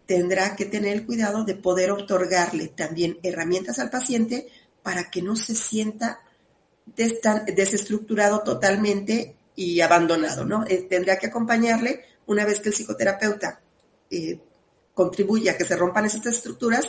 tendrá 0.06 0.54
que 0.56 0.64
tener 0.64 0.96
el 0.96 1.06
cuidado 1.06 1.44
de 1.44 1.54
poder 1.54 1.90
otorgarle 1.90 2.68
también 2.68 3.18
herramientas 3.22 3.78
al 3.78 3.90
paciente 3.90 4.48
para 4.82 5.10
que 5.10 5.20
no 5.20 5.36
se 5.36 5.54
sienta 5.54 6.20
desestructurado 6.86 8.40
totalmente 8.40 9.34
y 9.56 9.80
abandonado, 9.80 10.44
¿no? 10.44 10.64
Eh, 10.66 10.86
tendrá 10.88 11.18
que 11.18 11.26
acompañarle 11.26 12.04
una 12.26 12.44
vez 12.44 12.60
que 12.60 12.68
el 12.68 12.74
psicoterapeuta 12.74 13.60
eh, 14.10 14.38
contribuya 14.94 15.52
a 15.52 15.56
que 15.56 15.64
se 15.64 15.76
rompan 15.76 16.04
esas 16.04 16.26
estructuras, 16.26 16.88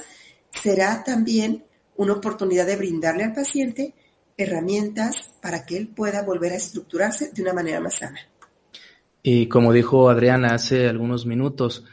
será 0.52 1.04
también 1.04 1.66
una 1.96 2.14
oportunidad 2.14 2.66
de 2.66 2.76
brindarle 2.76 3.24
al 3.24 3.34
paciente 3.34 3.94
herramientas 4.38 5.32
para 5.42 5.66
que 5.66 5.78
él 5.78 5.88
pueda 5.88 6.22
volver 6.22 6.54
a 6.54 6.58
estructurarse 6.58 7.32
de 7.34 7.42
una 7.42 7.54
manera 7.54 7.80
más 7.80 7.96
sana. 7.96 8.20
Y 9.24 9.48
como 9.48 9.74
dijo 9.74 10.10
Adriana 10.10 10.54
hace 10.54 10.88
algunos 10.88 11.26
minutos, 11.26 11.84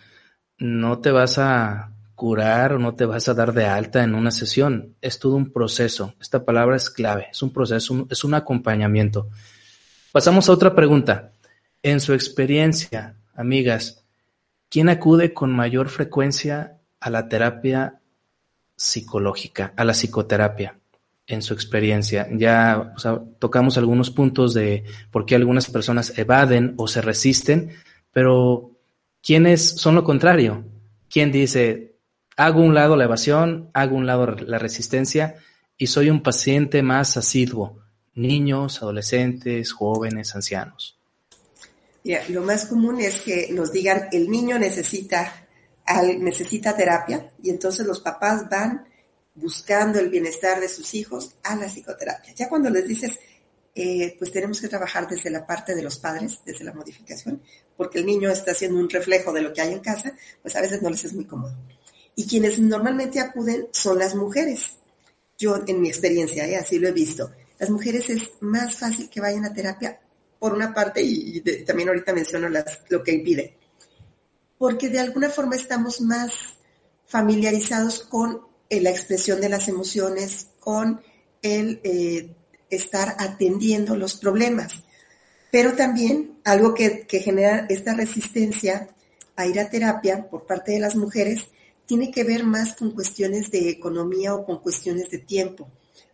no 0.64 0.98
te 1.00 1.10
vas 1.10 1.36
a 1.36 1.90
curar 2.14 2.72
o 2.72 2.78
no 2.78 2.94
te 2.94 3.04
vas 3.04 3.28
a 3.28 3.34
dar 3.34 3.52
de 3.52 3.66
alta 3.66 4.02
en 4.02 4.14
una 4.14 4.30
sesión. 4.30 4.94
Es 5.02 5.18
todo 5.18 5.36
un 5.36 5.52
proceso. 5.52 6.14
Esta 6.22 6.46
palabra 6.46 6.74
es 6.76 6.88
clave. 6.88 7.26
Es 7.30 7.42
un 7.42 7.52
proceso, 7.52 8.06
es 8.08 8.24
un 8.24 8.32
acompañamiento. 8.32 9.28
Pasamos 10.10 10.48
a 10.48 10.52
otra 10.52 10.74
pregunta. 10.74 11.32
En 11.82 12.00
su 12.00 12.14
experiencia, 12.14 13.14
amigas, 13.34 14.04
¿quién 14.70 14.88
acude 14.88 15.34
con 15.34 15.52
mayor 15.52 15.90
frecuencia 15.90 16.78
a 16.98 17.10
la 17.10 17.28
terapia 17.28 18.00
psicológica, 18.74 19.74
a 19.76 19.84
la 19.84 19.92
psicoterapia? 19.92 20.78
En 21.26 21.42
su 21.42 21.52
experiencia, 21.52 22.26
ya 22.32 22.94
tocamos 23.38 23.76
algunos 23.76 24.10
puntos 24.10 24.54
de 24.54 24.84
por 25.10 25.26
qué 25.26 25.34
algunas 25.34 25.68
personas 25.70 26.18
evaden 26.18 26.72
o 26.78 26.88
se 26.88 27.02
resisten, 27.02 27.70
pero 28.12 28.73
¿Quiénes 29.24 29.62
son 29.62 29.94
lo 29.94 30.04
contrario? 30.04 30.66
¿Quién 31.08 31.32
dice, 31.32 31.96
hago 32.36 32.60
un 32.60 32.74
lado 32.74 32.94
la 32.94 33.04
evasión, 33.04 33.70
hago 33.72 33.96
un 33.96 34.04
lado 34.04 34.26
la 34.26 34.58
resistencia 34.58 35.36
y 35.78 35.86
soy 35.86 36.10
un 36.10 36.22
paciente 36.22 36.82
más 36.82 37.16
asiduo? 37.16 37.80
Niños, 38.14 38.82
adolescentes, 38.82 39.72
jóvenes, 39.72 40.34
ancianos. 40.34 41.00
Lo 42.28 42.42
más 42.42 42.66
común 42.66 43.00
es 43.00 43.22
que 43.22 43.48
nos 43.50 43.72
digan, 43.72 44.08
el 44.12 44.30
niño 44.30 44.58
necesita, 44.58 45.46
necesita 46.18 46.76
terapia 46.76 47.30
y 47.42 47.48
entonces 47.48 47.86
los 47.86 48.00
papás 48.00 48.50
van 48.50 48.86
buscando 49.34 49.98
el 50.00 50.10
bienestar 50.10 50.60
de 50.60 50.68
sus 50.68 50.92
hijos 50.92 51.36
a 51.44 51.56
la 51.56 51.66
psicoterapia. 51.66 52.34
Ya 52.34 52.50
cuando 52.50 52.68
les 52.68 52.86
dices, 52.86 53.18
eh, 53.74 54.14
pues 54.18 54.30
tenemos 54.30 54.60
que 54.60 54.68
trabajar 54.68 55.08
desde 55.08 55.30
la 55.30 55.46
parte 55.46 55.74
de 55.74 55.82
los 55.82 55.98
padres, 55.98 56.40
desde 56.44 56.64
la 56.64 56.74
modificación, 56.74 57.40
porque 57.76 57.98
el 57.98 58.06
niño 58.06 58.30
está 58.30 58.52
haciendo 58.52 58.78
un 58.78 58.88
reflejo 58.88 59.32
de 59.32 59.42
lo 59.42 59.52
que 59.52 59.60
hay 59.60 59.72
en 59.72 59.80
casa, 59.80 60.16
pues 60.42 60.54
a 60.56 60.60
veces 60.60 60.82
no 60.82 60.90
les 60.90 61.04
es 61.04 61.12
muy 61.12 61.24
cómodo. 61.24 61.54
Y 62.16 62.26
quienes 62.26 62.58
normalmente 62.58 63.20
acuden 63.20 63.68
son 63.72 63.98
las 63.98 64.14
mujeres. 64.14 64.76
Yo, 65.36 65.60
en 65.66 65.80
mi 65.80 65.88
experiencia, 65.88 66.46
¿eh? 66.46 66.56
así 66.56 66.78
lo 66.78 66.88
he 66.88 66.92
visto. 66.92 67.30
Las 67.58 67.70
mujeres 67.70 68.08
es 68.10 68.30
más 68.40 68.76
fácil 68.76 69.08
que 69.10 69.20
vayan 69.20 69.44
a 69.44 69.52
terapia 69.52 70.00
por 70.38 70.52
una 70.52 70.72
parte 70.72 71.02
y, 71.02 71.40
también 71.64 71.88
ahorita 71.88 72.12
menciono 72.12 72.48
las, 72.48 72.82
lo 72.88 73.02
que 73.02 73.12
impide. 73.12 73.56
Porque 74.58 74.88
de 74.88 75.00
alguna 75.00 75.30
forma 75.30 75.56
estamos 75.56 76.00
más 76.00 76.58
familiarizados 77.06 78.00
con 78.00 78.42
eh, 78.68 78.80
la 78.80 78.90
expresión 78.90 79.40
de 79.40 79.48
las 79.48 79.68
emociones, 79.68 80.48
con 80.60 81.00
el 81.42 81.80
eh, 81.82 82.34
estar 82.70 83.16
atendiendo 83.18 83.96
los 83.96 84.16
problemas. 84.16 84.84
Pero 85.54 85.76
también 85.76 86.40
algo 86.42 86.74
que, 86.74 87.06
genera 87.08 87.66
esta 87.68 87.94
resistencia 87.94 88.88
a 89.36 89.46
ir 89.46 89.60
a 89.60 89.70
terapia 89.70 90.28
por 90.28 90.46
parte 90.46 90.72
de 90.72 90.80
las 90.80 90.96
mujeres 90.96 91.46
tiene 91.86 92.10
que 92.10 92.24
ver 92.24 92.42
más 92.42 92.74
con 92.74 92.90
cuestiones 92.90 93.52
de 93.52 93.68
economía 93.70 94.34
o 94.34 94.44
con 94.44 94.58
cuestiones 94.58 95.12
de 95.12 95.18
tiempo, 95.18 95.68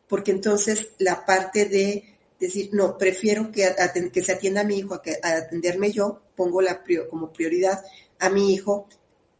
porque 0.08 0.32
entonces 0.32 0.88
la 0.98 1.24
parte 1.24 1.64
de 1.64 2.18
decir, 2.38 2.68
no, 2.74 2.98
prefiero 2.98 3.50
que, 3.50 3.66
que 4.12 4.22
se 4.22 4.32
atienda 4.32 4.60
a 4.60 4.64
mi 4.64 4.76
hijo 4.76 4.92
a, 4.92 5.00
que, 5.00 5.18
atenderme 5.22 5.90
yo, 5.90 6.20
pongo 6.36 6.60
como 7.08 7.32
prioridad 7.32 7.82
a 8.18 8.28
mi 8.28 8.52
hijo 8.52 8.88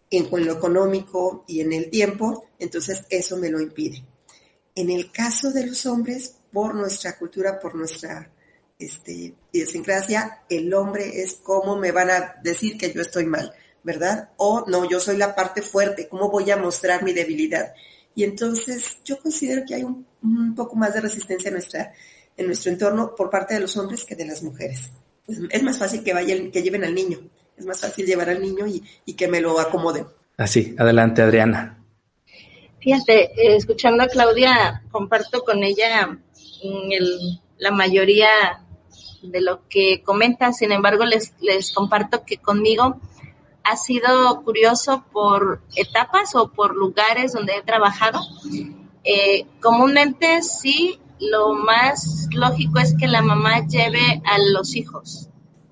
en 0.09 0.31
lo 0.47 0.55
económico 0.55 1.45
y 1.47 1.61
en 1.61 1.75
el 1.75 1.91
tiempo, 1.91 2.47
entonces 2.59 3.05
eso 3.11 3.37
me 3.37 3.51
lo 3.51 3.61
impide. 3.61 4.03
En 4.75 4.89
el 4.89 5.13
caso 5.13 5.53
de 5.53 5.67
los 5.67 5.85
hombres, 5.85 6.37
por 6.51 6.75
nuestra 6.75 7.19
cultura, 7.19 7.61
por 7.61 7.75
nuestra 7.75 8.33
este, 8.81 9.35
idiosincrasia, 9.53 10.43
el 10.49 10.73
hombre 10.75 11.23
es 11.23 11.35
como 11.35 11.77
me 11.77 11.93
van 11.93 12.11
a 12.11 12.37
decir 12.43 12.77
que 12.77 12.93
yo 12.93 13.03
estoy 13.03 13.27
mal, 13.27 13.53
¿verdad? 13.83 14.31
O 14.39 14.65
no, 14.67 14.89
yo 14.89 14.99
soy 14.99 15.17
la 15.17 15.35
parte 15.35 15.63
fuerte, 15.63 16.09
¿cómo 16.09 16.31
voy 16.31 16.51
a 16.51 16.57
mostrar 16.57 17.05
mi 17.05 17.13
debilidad? 17.13 17.75
Y 18.15 18.25
entonces 18.25 18.99
yo 19.05 19.19
considero 19.21 19.63
que 19.67 19.75
hay 19.77 19.85
un, 19.85 20.07
un 20.23 20.55
poco 20.55 20.77
más 20.77 20.95
de 20.95 21.03
resistencia 21.03 21.49
en, 21.49 21.55
nuestra, 21.55 21.93
en 22.37 22.47
nuestro 22.47 22.73
entorno 22.73 23.15
por 23.15 23.31
parte 23.31 23.55
de 23.55 23.61
los 23.61 23.77
hombres 23.77 24.05
que 24.05 24.17
de 24.17 24.27
las 24.27 24.43
mujeres. 24.43 24.91
Pues 25.27 25.39
es 25.49 25.63
más 25.63 25.79
fácil 25.79 26.03
que, 26.03 26.13
vayan, 26.13 26.51
que 26.51 26.63
lleven 26.63 26.85
al 26.85 26.95
niño, 26.95 27.21
es 27.57 27.67
más 27.67 27.81
fácil 27.81 28.07
llevar 28.07 28.31
al 28.31 28.41
niño 28.41 28.67
y, 28.67 28.83
y 29.05 29.13
que 29.13 29.29
me 29.29 29.41
lo 29.41 29.61
acomoden. 29.61 30.07
Así, 30.37 30.75
adelante 30.79 31.23
Adriana. 31.23 31.77
Fíjate, 32.81 33.25
eh, 33.25 33.57
escuchando 33.57 34.03
a 34.03 34.09
Claudia, 34.09 34.83
comparto 34.91 35.45
con 35.45 35.63
ella 35.63 36.19
el, 36.63 37.41
la 37.59 37.71
mayoría 37.71 38.29
de 39.23 39.41
lo 39.41 39.69
que 39.69 40.03
comenta, 40.03 40.53
sin 40.53 40.73
embargo, 40.73 41.05
les, 41.05 41.35
les 41.41 41.73
comparto 41.73 42.25
que 42.25 42.39
conmigo 42.39 43.01
ha 43.63 43.77
sido 43.77 44.43
curioso 44.43 45.05
por 45.13 45.61
etapas 45.77 46.35
o 46.35 46.51
por 46.53 46.75
lugares 46.75 47.33
donde 47.33 47.55
he 47.57 47.63
trabajado. 47.63 48.21
Eh, 49.05 49.47
comúnmente 49.61 50.43
sí, 50.43 51.01
lo 51.21 51.53
más 51.53 52.29
lógico 52.33 52.79
es 52.79 52.95
que 52.99 53.07
la 53.07 53.23
mamá 53.23 53.67
lleve 53.67 54.23
a 54.25 54.39
los 54.53 54.75
hijos, 54.75 55.29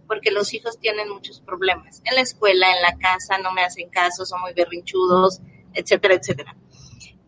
porque 0.07 0.31
los 0.31 0.53
hijos 0.53 0.79
tienen 0.79 1.09
muchos 1.09 1.41
problemas. 1.41 2.03
En 2.05 2.15
la 2.15 2.21
escuela, 2.21 2.75
en 2.75 2.83
la 2.83 2.97
casa, 2.99 3.39
no 3.39 3.53
me 3.53 3.63
hacen 3.63 3.89
caso, 3.89 4.27
son 4.27 4.41
muy 4.43 4.53
berrinchudos, 4.53 5.41
etcétera, 5.75 6.15
etcétera 6.15 6.57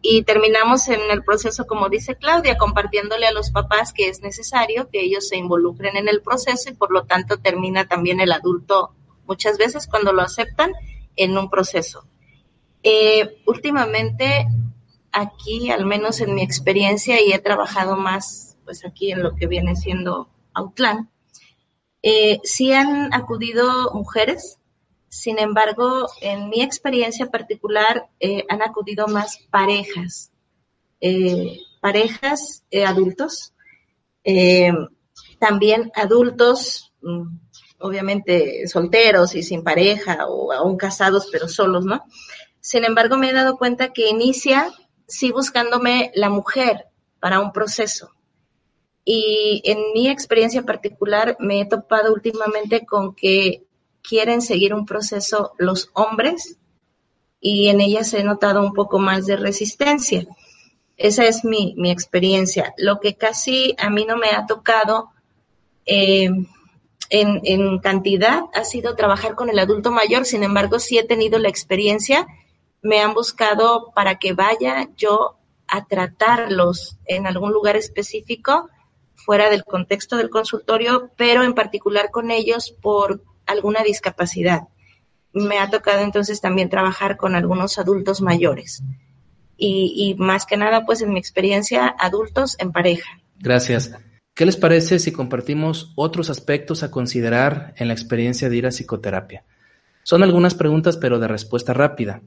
y 0.02 0.22
terminamos 0.22 0.88
en 0.88 1.00
el 1.10 1.22
proceso, 1.22 1.66
como 1.66 1.88
dice 1.88 2.16
Claudia, 2.16 2.56
compartiéndole 2.56 3.26
a 3.26 3.32
los 3.32 3.50
papás 3.50 3.92
que 3.92 4.08
es 4.08 4.22
necesario 4.22 4.88
que 4.88 5.02
ellos 5.02 5.28
se 5.28 5.36
involucren 5.36 5.96
en 5.96 6.08
el 6.08 6.22
proceso 6.22 6.70
y 6.70 6.74
por 6.74 6.90
lo 6.90 7.04
tanto 7.04 7.38
termina 7.38 7.86
también 7.86 8.20
el 8.20 8.32
adulto 8.32 8.94
muchas 9.26 9.58
veces 9.58 9.86
cuando 9.86 10.12
lo 10.12 10.22
aceptan 10.22 10.72
en 11.16 11.36
un 11.36 11.50
proceso. 11.50 12.06
Eh, 12.82 13.42
últimamente 13.46 14.46
aquí, 15.12 15.70
al 15.70 15.84
menos 15.84 16.20
en 16.20 16.34
mi 16.34 16.42
experiencia, 16.42 17.20
y 17.20 17.32
he 17.32 17.38
trabajado 17.38 17.96
más 17.96 18.56
pues 18.64 18.84
aquí 18.86 19.10
en 19.12 19.22
lo 19.22 19.34
que 19.34 19.46
viene 19.46 19.76
siendo 19.76 20.30
Outland, 20.54 21.08
eh, 22.02 22.38
sí 22.44 22.72
han 22.72 23.12
acudido 23.12 23.92
mujeres 23.92 24.59
sin 25.10 25.40
embargo, 25.40 26.08
en 26.20 26.48
mi 26.48 26.62
experiencia 26.62 27.26
particular 27.26 28.08
eh, 28.20 28.44
han 28.48 28.62
acudido 28.62 29.08
más 29.08 29.38
parejas, 29.50 30.30
eh, 31.00 31.58
parejas 31.80 32.62
eh, 32.70 32.84
adultos, 32.84 33.52
también 35.40 35.90
adultos, 35.96 36.92
mm, 37.02 37.26
obviamente 37.80 38.68
solteros 38.68 39.34
y 39.34 39.42
sin 39.42 39.64
pareja 39.64 40.28
o 40.28 40.52
aún 40.52 40.76
casados 40.76 41.28
pero 41.32 41.48
solos, 41.48 41.84
¿no? 41.84 42.04
Sin 42.60 42.84
embargo, 42.84 43.16
me 43.16 43.30
he 43.30 43.32
dado 43.32 43.58
cuenta 43.58 43.92
que 43.92 44.08
inicia 44.08 44.70
sí 45.08 45.32
buscándome 45.32 46.12
la 46.14 46.30
mujer 46.30 46.86
para 47.18 47.40
un 47.40 47.50
proceso. 47.50 48.12
Y 49.04 49.60
en 49.64 49.78
mi 49.92 50.08
experiencia 50.08 50.62
particular 50.62 51.36
me 51.40 51.62
he 51.62 51.66
topado 51.66 52.12
últimamente 52.12 52.86
con 52.86 53.16
que 53.16 53.64
quieren 54.02 54.42
seguir 54.42 54.74
un 54.74 54.86
proceso 54.86 55.52
los 55.58 55.90
hombres 55.94 56.56
y 57.40 57.68
en 57.68 57.80
ellas 57.80 58.12
he 58.14 58.22
notado 58.22 58.60
un 58.60 58.74
poco 58.74 58.98
más 58.98 59.26
de 59.26 59.36
resistencia. 59.36 60.26
Esa 60.96 61.24
es 61.24 61.44
mi, 61.44 61.74
experiencia. 61.90 62.74
Lo 62.76 63.00
que 63.00 63.14
casi 63.14 63.74
a 63.78 63.88
mí 63.88 64.04
no 64.04 64.16
me 64.16 64.28
ha 64.28 64.46
tocado 64.46 65.10
eh, 65.86 66.30
en, 67.08 67.40
en, 67.44 67.78
cantidad 67.78 68.42
ha 68.52 68.64
sido 68.64 68.94
trabajar 68.94 69.34
con 69.34 69.48
el 69.48 69.58
adulto 69.58 69.90
mayor, 69.90 70.26
sin 70.26 70.42
embargo 70.42 70.78
sí 70.78 70.98
he 70.98 71.04
tenido 71.04 71.38
la 71.38 71.48
experiencia, 71.48 72.26
me 72.82 73.00
han 73.00 73.14
buscado 73.14 73.92
para 73.94 74.18
que 74.18 74.34
vaya 74.34 74.90
yo 74.96 75.38
a 75.66 75.86
tratarlos 75.86 76.98
en 77.06 77.26
algún 77.26 77.52
lugar 77.52 77.76
específico 77.76 78.68
fuera 79.14 79.48
del 79.50 79.64
contexto 79.64 80.16
del 80.16 80.30
consultorio, 80.30 81.10
pero 81.16 81.42
en 81.44 81.54
particular 81.54 82.10
con 82.10 82.30
ellos 82.30 82.74
por 82.82 83.22
alguna 83.50 83.82
discapacidad. 83.82 84.68
Me 85.32 85.58
ha 85.58 85.70
tocado 85.70 86.02
entonces 86.02 86.40
también 86.40 86.68
trabajar 86.68 87.16
con 87.16 87.34
algunos 87.34 87.78
adultos 87.78 88.20
mayores. 88.20 88.82
Y, 89.62 90.16
más 90.18 90.46
que 90.46 90.56
nada, 90.56 90.86
pues 90.86 91.02
en 91.02 91.12
mi 91.12 91.18
experiencia, 91.18 91.94
adultos 91.98 92.56
en 92.58 92.72
pareja. 92.72 93.20
Gracias. 93.38 93.92
¿Qué 94.34 94.46
les 94.46 94.56
parece 94.56 94.98
si 94.98 95.12
compartimos 95.12 95.92
otros 95.96 96.30
aspectos 96.30 96.82
a 96.82 96.90
considerar 96.90 97.74
en 97.76 97.88
la 97.88 97.94
experiencia 97.94 98.48
de 98.48 98.56
ir 98.56 98.66
a 98.66 98.70
psicoterapia? 98.70 99.44
Son 100.02 100.22
algunas 100.22 100.54
preguntas, 100.54 100.96
pero 100.96 101.18
de 101.18 101.28
respuesta 101.28 101.74
rápida. 101.74 102.22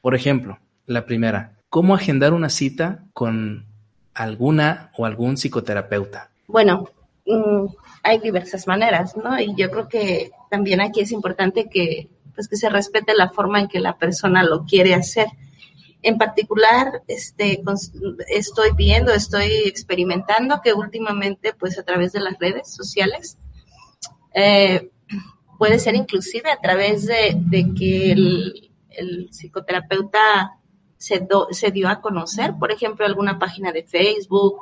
Por 0.00 0.14
ejemplo, 0.14 0.60
la 0.86 1.06
primera, 1.06 1.58
¿cómo 1.68 1.96
agendar 1.96 2.32
una 2.32 2.50
cita 2.50 3.04
con 3.12 3.66
alguna 4.14 4.92
o 4.96 5.06
algún 5.06 5.36
psicoterapeuta? 5.36 6.30
Bueno, 6.46 6.88
mm, 7.26 7.66
hay 8.02 8.18
diversas 8.18 8.66
maneras, 8.66 9.16
¿no? 9.16 9.38
Y 9.40 9.54
yo 9.56 9.70
creo 9.70 9.88
que 9.88 10.30
también 10.50 10.80
aquí 10.80 11.00
es 11.00 11.12
importante 11.12 11.68
que, 11.68 12.08
pues, 12.34 12.48
que 12.48 12.56
se 12.56 12.68
respete 12.68 13.14
la 13.14 13.30
forma 13.30 13.60
en 13.60 13.68
que 13.68 13.80
la 13.80 13.98
persona 13.98 14.44
lo 14.44 14.64
quiere 14.64 14.94
hacer. 14.94 15.26
En 16.02 16.18
particular, 16.18 17.02
este, 17.08 17.62
estoy 18.28 18.70
viendo, 18.76 19.12
estoy 19.12 19.50
experimentando 19.64 20.60
que 20.62 20.72
últimamente, 20.72 21.52
pues 21.52 21.78
a 21.78 21.82
través 21.82 22.12
de 22.12 22.20
las 22.20 22.38
redes 22.38 22.72
sociales, 22.72 23.38
eh, 24.34 24.90
puede 25.58 25.78
ser 25.78 25.96
inclusive 25.96 26.50
a 26.50 26.60
través 26.60 27.06
de, 27.06 27.72
que 27.76 28.12
el, 28.12 29.28
psicoterapeuta 29.30 30.58
se, 30.96 31.26
se, 31.50 31.70
dio 31.70 31.88
a 31.88 32.00
conocer, 32.00 32.54
por 32.58 32.70
ejemplo, 32.70 33.04
alguna 33.04 33.38
página 33.38 33.72
de 33.72 33.82
Facebook, 33.82 34.60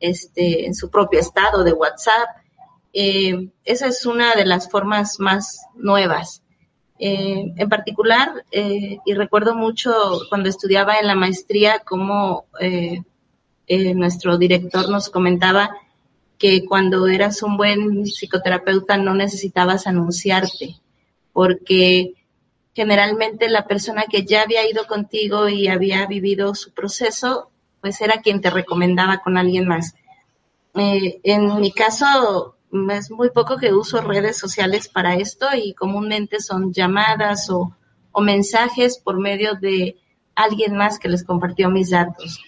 este, 0.00 0.66
en 0.66 0.74
su 0.74 0.90
propio 0.90 1.20
estado 1.20 1.64
de 1.64 1.72
WhatsApp, 1.72 2.28
eh, 2.92 3.50
esa 3.64 3.88
es 3.88 4.06
una 4.06 4.34
de 4.34 4.46
las 4.46 4.70
formas 4.70 5.20
más 5.20 5.66
nuevas. 5.74 6.42
Eh, 6.98 7.52
en 7.54 7.68
particular, 7.68 8.46
eh, 8.50 8.98
y 9.04 9.14
recuerdo 9.14 9.54
mucho 9.54 9.92
cuando 10.30 10.48
estudiaba 10.48 10.96
en 10.98 11.06
la 11.06 11.14
maestría, 11.14 11.82
cómo 11.84 12.46
nuestro 13.68 14.38
director 14.38 14.88
nos 14.88 15.10
comentaba 15.10 15.76
que 16.38 16.64
cuando 16.64 17.06
eras 17.06 17.42
un 17.42 17.56
buen 17.56 18.06
psicoterapeuta 18.06 18.96
no 18.96 19.14
necesitabas 19.14 19.86
anunciarte, 19.86 20.76
porque 21.32 22.14
generalmente 22.74 23.48
la 23.48 23.66
persona 23.66 24.04
que 24.10 24.24
ya 24.24 24.42
había 24.42 24.68
ido 24.68 24.86
contigo 24.86 25.48
y 25.48 25.68
había 25.68 26.06
vivido 26.06 26.54
su 26.54 26.72
proceso, 26.72 27.50
pues 27.86 28.00
era 28.00 28.20
quien 28.20 28.40
te 28.40 28.50
recomendaba 28.50 29.18
con 29.18 29.38
alguien 29.38 29.68
más. 29.68 29.94
en 30.74 31.60
mi 31.60 31.70
caso, 31.70 32.56
es 32.90 33.10
muy 33.12 33.30
poco 33.30 33.58
que 33.58 33.72
uso 33.72 34.00
redes 34.00 34.38
sociales 34.38 34.88
para 34.88 35.14
esto 35.14 35.46
y 35.54 35.72
comúnmente 35.72 36.40
son 36.40 36.72
llamadas 36.72 37.48
o, 37.48 37.76
mensajes 38.20 38.98
por 38.98 39.20
medio 39.20 39.54
de 39.54 39.98
alguien 40.34 40.74
más 40.74 40.98
que 40.98 41.08
les 41.08 41.22
compartió 41.22 41.70
mis 41.70 41.90
datos. 41.90 42.40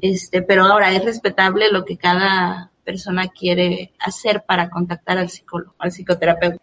Este, 0.00 0.42
pero 0.42 0.64
ahora 0.64 0.92
es 0.92 1.04
respetable 1.04 1.72
lo 1.72 1.84
que 1.84 1.96
cada 1.96 2.70
persona 2.84 3.26
quiere 3.26 3.94
hacer 3.98 4.44
para 4.46 4.70
contactar 4.70 5.18
al 5.18 5.28
psicólogo, 5.30 5.74
al 5.78 5.90
psicoterapeuta. 5.90 6.62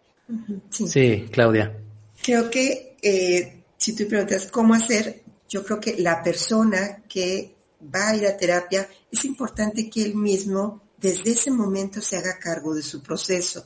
Sí, 0.69 1.27
Claudia. 1.31 1.75
Creo 2.23 2.49
que 2.49 2.95
eh, 3.01 3.63
si 3.75 3.93
tú 3.93 4.07
preguntas 4.07 4.47
cómo 4.47 4.73
hacer, 4.73 5.21
yo 5.49 5.65
creo 5.65 5.81
que 5.81 5.97
la 5.97 6.23
persona 6.23 7.01
que 7.09 7.55
va 7.93 8.09
a 8.09 8.15
ir 8.15 8.27
a 8.27 8.37
terapia 8.37 8.87
es 9.11 9.25
importante 9.25 9.89
que 9.89 10.03
él 10.03 10.15
mismo 10.15 10.81
desde 10.97 11.31
ese 11.31 11.51
momento 11.51 12.01
se 12.01 12.17
haga 12.17 12.39
cargo 12.39 12.75
de 12.75 12.83
su 12.83 13.01
proceso 13.01 13.65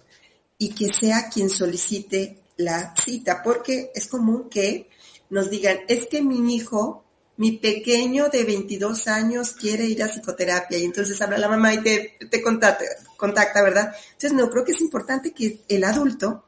y 0.57 0.70
que 0.74 0.93
sea 0.93 1.30
quien 1.30 1.49
solicite 1.49 2.43
la 2.57 2.93
cita, 2.95 3.43
porque 3.43 3.91
es 3.93 4.07
común 4.07 4.47
que 4.49 4.89
nos 5.30 5.49
digan, 5.49 5.80
es 5.88 6.07
que 6.07 6.22
mi 6.22 6.55
hijo 6.55 7.05
mi 7.38 7.53
pequeño 7.53 8.30
de 8.30 8.43
22 8.43 9.07
años 9.07 9.51
quiere 9.51 9.86
ir 9.86 10.01
a 10.03 10.07
psicoterapia 10.07 10.78
y 10.78 10.86
entonces 10.86 11.22
habla 11.22 11.38
la 11.38 11.49
mamá 11.49 11.74
y 11.74 11.82
te, 11.82 12.41
contacta, 12.41 12.86
contacta, 13.18 13.61
¿verdad? 13.61 13.93
Entonces, 14.13 14.34
no, 14.34 14.49
creo 14.49 14.63
que 14.63 14.72
es 14.72 14.82
importante 14.82 15.34
que 15.34 15.61
el 15.68 15.84
adulto 15.84 16.45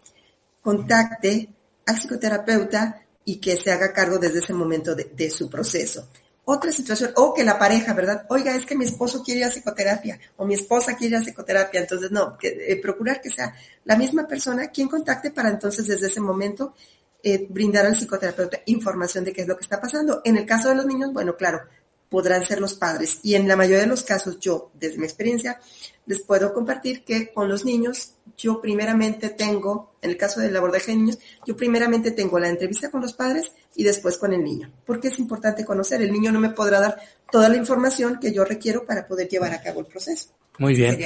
contacte 0.61 1.49
al 1.85 1.97
psicoterapeuta 1.97 3.01
y 3.25 3.37
que 3.37 3.57
se 3.57 3.71
haga 3.71 3.91
cargo 3.91 4.17
desde 4.17 4.39
ese 4.39 4.53
momento 4.53 4.95
de, 4.95 5.29
su 5.29 5.49
proceso. 5.49 6.07
Otra 6.49 6.71
situación, 6.71 7.11
o 7.15 7.33
que 7.33 7.43
la 7.43 7.59
pareja, 7.59 7.93
¿verdad? 7.93 8.25
Oiga, 8.29 8.55
es 8.55 8.65
que 8.65 8.73
mi 8.73 8.85
esposo 8.85 9.21
quiere 9.21 9.41
ir 9.41 9.45
a 9.47 9.49
psicoterapia 9.49 10.17
o 10.37 10.45
mi 10.45 10.53
esposa 10.53 10.95
quiere 10.95 11.17
ir 11.17 11.21
a 11.21 11.25
psicoterapia, 11.25 11.81
entonces 11.81 12.09
no, 12.09 12.37
que, 12.37 12.47
eh, 12.47 12.77
procurar 12.77 13.19
que 13.19 13.29
sea 13.29 13.53
la 13.83 13.97
misma 13.97 14.25
persona 14.25 14.67
quien 14.67 14.87
contacte 14.87 15.31
para 15.31 15.49
entonces 15.49 15.85
desde 15.87 16.07
ese 16.07 16.21
momento 16.21 16.73
eh, 17.21 17.45
brindar 17.49 17.85
al 17.85 17.95
psicoterapeuta 17.95 18.61
información 18.67 19.25
de 19.25 19.33
qué 19.33 19.41
es 19.41 19.47
lo 19.49 19.57
que 19.57 19.63
está 19.63 19.81
pasando. 19.81 20.21
En 20.23 20.37
el 20.37 20.45
caso 20.45 20.69
de 20.69 20.75
los 20.75 20.85
niños, 20.85 21.11
bueno, 21.11 21.35
claro, 21.35 21.63
podrán 22.09 22.45
ser 22.45 22.59
los 22.59 22.73
padres. 22.73 23.19
Y 23.23 23.35
en 23.35 23.47
la 23.47 23.55
mayoría 23.55 23.81
de 23.81 23.87
los 23.87 24.03
casos, 24.03 24.39
yo, 24.39 24.71
desde 24.73 24.97
mi 24.97 25.05
experiencia, 25.05 25.59
les 26.05 26.21
puedo 26.21 26.53
compartir 26.53 27.03
que 27.03 27.31
con 27.33 27.49
los 27.49 27.65
niños, 27.65 28.13
yo 28.37 28.61
primeramente 28.61 29.29
tengo, 29.29 29.95
en 30.01 30.11
el 30.11 30.17
caso 30.17 30.39
del 30.39 30.55
abordaje 30.55 30.91
de 30.91 30.97
niños, 30.97 31.19
yo 31.45 31.57
primeramente 31.57 32.11
tengo 32.11 32.39
la 32.39 32.49
entrevista 32.49 32.89
con 32.89 33.01
los 33.01 33.13
padres 33.13 33.51
y 33.75 33.83
después 33.83 34.17
con 34.17 34.33
el 34.33 34.43
niño. 34.43 34.71
Porque 34.85 35.09
es 35.09 35.19
importante 35.19 35.65
conocer. 35.65 36.01
El 36.01 36.11
niño 36.11 36.31
no 36.31 36.39
me 36.39 36.51
podrá 36.51 36.79
dar 36.79 36.97
toda 37.31 37.49
la 37.49 37.57
información 37.57 38.19
que 38.19 38.31
yo 38.31 38.45
requiero 38.45 38.85
para 38.85 39.05
poder 39.05 39.27
llevar 39.27 39.53
a 39.53 39.61
cabo 39.61 39.81
el 39.81 39.85
proceso. 39.85 40.29
Muy 40.59 40.75
bien. 40.75 40.97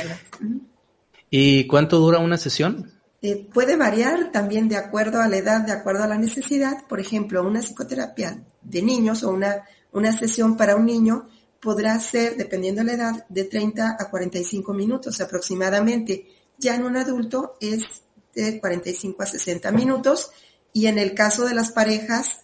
¿Y 1.30 1.66
cuánto 1.68 1.98
dura 1.98 2.20
una 2.20 2.38
sesión? 2.38 2.92
Eh, 3.24 3.48
puede 3.54 3.76
variar 3.76 4.32
también 4.32 4.68
de 4.68 4.78
acuerdo 4.78 5.22
a 5.22 5.28
la 5.28 5.38
edad, 5.38 5.62
de 5.62 5.72
acuerdo 5.72 6.04
a 6.04 6.08
la 6.08 6.18
necesidad. 6.18 6.86
Por 6.88 7.00
ejemplo, 7.00 7.46
una 7.46 7.62
psicoterapia 7.62 8.44
de 8.62 8.82
niños 8.82 9.24
o 9.24 9.30
una, 9.30 9.64
una 9.92 10.12
sesión 10.12 10.58
para 10.58 10.76
un 10.76 10.86
niño 10.86 11.28
podrá 11.62 12.00
ser, 12.00 12.36
dependiendo 12.38 12.82
de 12.82 12.88
la 12.88 12.94
edad, 12.94 13.26
de 13.30 13.44
30 13.44 13.98
a 14.00 14.10
45 14.10 14.74
minutos 14.74 15.22
aproximadamente. 15.22 16.26
Ya 16.58 16.76
en 16.76 16.84
un 16.84 16.98
adulto 16.98 17.58
es 17.60 18.04
de 18.34 18.60
45 18.60 19.22
a 19.22 19.26
60 19.26 19.72
minutos 19.72 20.32
y 20.74 20.88
en 20.88 20.98
el 20.98 21.14
caso 21.14 21.46
de 21.46 21.54
las 21.54 21.72
parejas, 21.72 22.42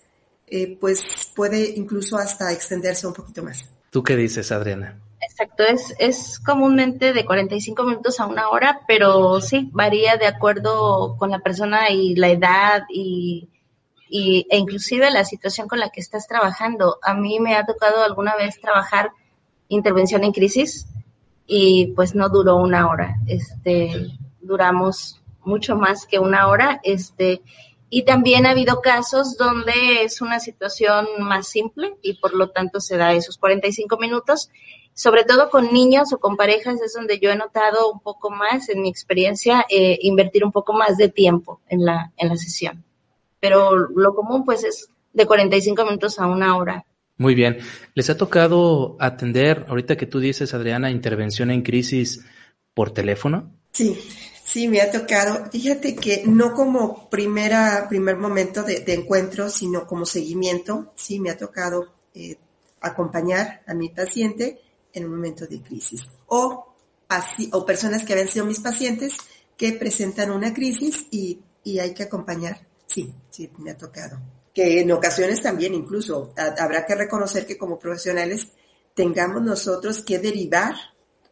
eh, 0.47 0.77
pues 0.79 1.31
puede 1.35 1.73
incluso 1.75 2.17
hasta 2.17 2.51
extenderse 2.51 3.07
un 3.07 3.13
poquito 3.13 3.43
más. 3.43 3.69
¿Tú 3.89 4.03
qué 4.03 4.15
dices, 4.15 4.51
Adriana? 4.51 4.99
Exacto, 5.19 5.63
es, 5.63 5.93
es 5.97 6.39
comúnmente 6.39 7.13
de 7.13 7.25
45 7.25 7.83
minutos 7.83 8.19
a 8.19 8.27
una 8.27 8.49
hora, 8.49 8.81
pero 8.87 9.41
sí, 9.41 9.69
varía 9.73 10.17
de 10.17 10.27
acuerdo 10.27 11.15
con 11.17 11.31
la 11.31 11.39
persona 11.39 11.89
y 11.89 12.15
la 12.15 12.29
edad 12.29 12.83
y, 12.89 13.49
y, 14.09 14.45
e 14.49 14.57
inclusive 14.57 15.09
la 15.11 15.25
situación 15.25 15.67
con 15.67 15.79
la 15.79 15.89
que 15.89 16.01
estás 16.01 16.27
trabajando. 16.27 16.97
A 17.01 17.13
mí 17.13 17.39
me 17.39 17.55
ha 17.55 17.65
tocado 17.65 18.03
alguna 18.03 18.35
vez 18.35 18.59
trabajar 18.59 19.11
intervención 19.69 20.23
en 20.23 20.31
crisis 20.31 20.87
y 21.45 21.87
pues 21.95 22.15
no 22.15 22.29
duró 22.29 22.57
una 22.57 22.89
hora, 22.89 23.15
este, 23.27 24.11
duramos 24.41 25.21
mucho 25.43 25.77
más 25.77 26.05
que 26.05 26.19
una 26.19 26.47
hora, 26.47 26.79
este, 26.83 27.41
y 27.89 28.03
también 28.03 28.45
ha 28.45 28.51
habido 28.51 28.81
casos 28.81 29.37
donde 29.37 30.03
es 30.03 30.21
una 30.21 30.39
situación 30.39 31.07
más 31.19 31.47
simple 31.47 31.95
y 32.01 32.15
por 32.15 32.33
lo 32.33 32.49
tanto 32.49 32.81
se 32.81 32.97
da 32.97 33.13
esos 33.13 33.37
45 33.37 33.97
minutos. 33.97 34.49
Sobre 34.93 35.23
todo 35.23 35.49
con 35.51 35.71
niños 35.71 36.11
o 36.11 36.19
con 36.19 36.35
parejas 36.37 36.81
es 36.81 36.93
donde 36.93 37.19
yo 37.19 37.29
he 37.29 37.35
notado 37.35 37.91
un 37.91 37.99
poco 37.99 38.31
más, 38.31 38.67
en 38.67 38.81
mi 38.81 38.89
experiencia, 38.89 39.63
eh, 39.69 39.99
invertir 40.01 40.43
un 40.43 40.51
poco 40.51 40.73
más 40.73 40.97
de 40.97 41.07
tiempo 41.07 41.61
en 41.69 41.85
la, 41.85 42.11
en 42.17 42.29
la 42.29 42.35
sesión. 42.35 42.83
Pero 43.39 43.75
lo 43.75 44.13
común 44.15 44.43
pues 44.45 44.63
es 44.63 44.89
de 45.13 45.25
45 45.25 45.85
minutos 45.85 46.19
a 46.19 46.27
una 46.27 46.57
hora. 46.57 46.85
Muy 47.17 47.33
bien. 47.33 47.57
¿Les 47.95 48.09
ha 48.09 48.17
tocado 48.17 48.95
atender, 48.99 49.65
ahorita 49.67 49.97
que 49.97 50.05
tú 50.05 50.19
dices, 50.19 50.53
Adriana, 50.53 50.91
intervención 50.91 51.49
en 51.49 51.63
crisis 51.63 52.23
por 52.73 52.91
teléfono? 52.91 53.51
Sí, 53.71 53.97
Sí, 54.47 54.69
me 54.69 54.79
ha 54.79 54.89
tocado. 54.89 55.51
Fíjate 55.51 55.93
que 55.93 56.23
no 56.25 56.53
como 56.53 57.09
primera, 57.09 57.85
primer 57.89 58.15
momento 58.15 58.63
de, 58.63 58.81
encuentro, 58.93 59.49
sino 59.49 59.85
como 59.85 60.05
seguimiento. 60.05 60.93
Sí, 60.95 61.19
me 61.19 61.29
ha 61.29 61.37
tocado 61.37 61.93
eh, 62.15 62.37
acompañar 62.79 63.61
a 63.67 63.73
mi 63.73 63.89
paciente 63.89 64.61
en 64.93 65.03
un 65.03 65.11
momento 65.11 65.47
de 65.47 65.61
crisis. 65.61 66.07
O, 66.27 66.73
así, 67.09 67.49
o 67.51 67.65
personas 67.65 68.05
que 68.05 68.13
habían 68.13 68.29
sido 68.29 68.45
mis 68.45 68.61
pacientes 68.61 69.17
que 69.57 69.73
presentan 69.73 70.31
una 70.31 70.53
crisis 70.53 71.07
y, 71.11 71.41
y 71.65 71.79
hay 71.79 71.93
que 71.93 72.03
acompañar. 72.03 72.65
Sí, 72.85 73.13
sí, 73.37 73.51
me 73.59 73.71
ha 73.71 73.77
tocado. 73.77 74.19
Que 74.53 74.81
en 74.81 74.91
ocasiones 74.91 75.41
también 75.41 75.75
incluso 75.75 76.33
habrá 76.35 76.85
que 76.85 76.95
reconocer 76.95 77.45
que 77.45 77.57
como 77.57 77.77
profesionales 77.77 78.47
tengamos 78.95 79.43
nosotros 79.43 80.01
que 80.03 80.17
derivar 80.17 80.73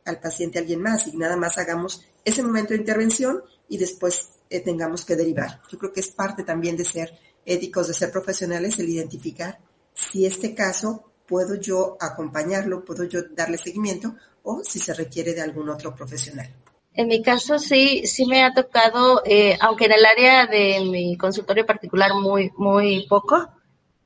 al 0.05 0.19
paciente 0.19 0.59
a 0.59 0.61
alguien 0.61 0.81
más 0.81 1.07
y 1.07 1.17
nada 1.17 1.35
más 1.35 1.57
hagamos 1.57 2.05
ese 2.23 2.43
momento 2.43 2.73
de 2.73 2.79
intervención 2.79 3.41
y 3.67 3.77
después 3.77 4.29
eh, 4.51 4.59
tengamos 4.59 5.03
que 5.03 5.15
derivar. 5.15 5.61
Yo 5.71 5.79
creo 5.79 5.91
que 5.91 6.01
es 6.01 6.09
parte 6.09 6.43
también 6.43 6.77
de 6.77 6.85
ser 6.85 7.11
éticos, 7.43 7.87
de 7.87 7.95
ser 7.95 8.11
profesionales, 8.11 8.77
el 8.77 8.89
identificar 8.89 9.59
si 9.95 10.27
este 10.27 10.53
caso 10.53 11.11
puedo 11.25 11.55
yo 11.55 11.97
acompañarlo, 11.99 12.85
puedo 12.85 13.05
yo 13.05 13.23
darle 13.31 13.57
seguimiento 13.57 14.15
o 14.43 14.63
si 14.63 14.77
se 14.77 14.93
requiere 14.93 15.33
de 15.33 15.41
algún 15.41 15.69
otro 15.69 15.95
profesional. 15.95 16.53
En 16.95 17.07
mi 17.07 17.21
caso 17.21 17.59
sí, 17.59 18.07
sí 18.07 18.25
me 18.25 18.43
ha 18.43 18.53
tocado, 18.53 19.21
eh, 19.25 19.57
aunque 19.59 19.85
en 19.85 19.91
el 19.91 20.05
área 20.05 20.47
de 20.47 20.79
mi 20.89 21.17
consultorio 21.17 21.65
particular 21.65 22.13
muy, 22.13 22.51
muy 22.57 23.05
poco, 23.07 23.49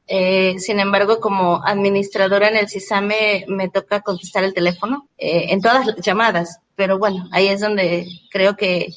eh, 0.07 0.57
sin 0.57 0.79
embargo, 0.79 1.19
como 1.19 1.63
administradora 1.63 2.49
en 2.49 2.57
el 2.57 2.67
CISAME 2.67 3.45
me 3.47 3.69
toca 3.69 4.01
contestar 4.01 4.43
el 4.43 4.55
teléfono 4.55 5.07
eh, 5.19 5.47
en 5.49 5.61
todas 5.61 5.85
las 5.85 5.97
llamadas, 5.97 6.61
pero 6.75 6.97
bueno, 6.97 7.29
ahí 7.31 7.47
es 7.47 7.61
donde 7.61 8.07
creo 8.31 8.57
que 8.57 8.87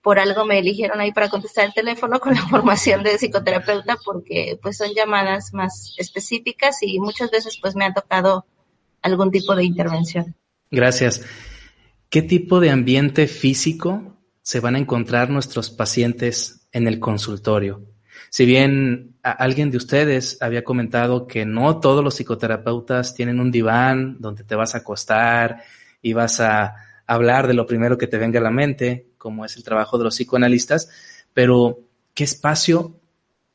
por 0.00 0.20
algo 0.20 0.44
me 0.44 0.60
eligieron 0.60 1.00
ahí 1.00 1.10
para 1.10 1.28
contestar 1.28 1.64
el 1.64 1.74
teléfono 1.74 2.20
con 2.20 2.34
la 2.34 2.42
formación 2.48 3.02
de 3.02 3.18
psicoterapeuta 3.18 3.98
porque 4.04 4.60
pues 4.62 4.76
son 4.76 4.94
llamadas 4.94 5.52
más 5.52 5.96
específicas 5.98 6.78
y 6.82 7.00
muchas 7.00 7.32
veces 7.32 7.58
pues 7.60 7.74
me 7.74 7.84
ha 7.84 7.92
tocado 7.92 8.46
algún 9.02 9.32
tipo 9.32 9.56
de 9.56 9.64
intervención. 9.64 10.36
Gracias. 10.70 11.20
¿Qué 12.10 12.22
tipo 12.22 12.58
de 12.58 12.70
ambiente 12.70 13.26
físico 13.26 14.16
se 14.40 14.60
van 14.60 14.76
a 14.76 14.78
encontrar 14.78 15.28
nuestros 15.28 15.68
pacientes 15.68 16.66
en 16.72 16.88
el 16.88 17.00
consultorio? 17.00 17.82
Si 18.30 18.46
bien 18.46 19.18
alguien 19.22 19.70
de 19.70 19.76
ustedes 19.76 20.38
había 20.40 20.64
comentado 20.64 21.26
que 21.26 21.44
no 21.44 21.80
todos 21.80 22.02
los 22.02 22.14
psicoterapeutas 22.14 23.14
tienen 23.14 23.40
un 23.40 23.50
diván 23.50 24.16
donde 24.20 24.42
te 24.42 24.54
vas 24.54 24.74
a 24.74 24.78
acostar 24.78 25.62
y 26.00 26.14
vas 26.14 26.40
a 26.40 26.76
hablar 27.06 27.46
de 27.46 27.52
lo 27.52 27.66
primero 27.66 27.98
que 27.98 28.06
te 28.06 28.16
venga 28.16 28.40
a 28.40 28.42
la 28.42 28.50
mente, 28.50 29.08
como 29.18 29.44
es 29.44 29.58
el 29.58 29.62
trabajo 29.62 29.98
de 29.98 30.04
los 30.04 30.16
psicoanalistas, 30.16 30.88
pero 31.34 31.80
¿qué 32.14 32.24
espacio 32.24 32.98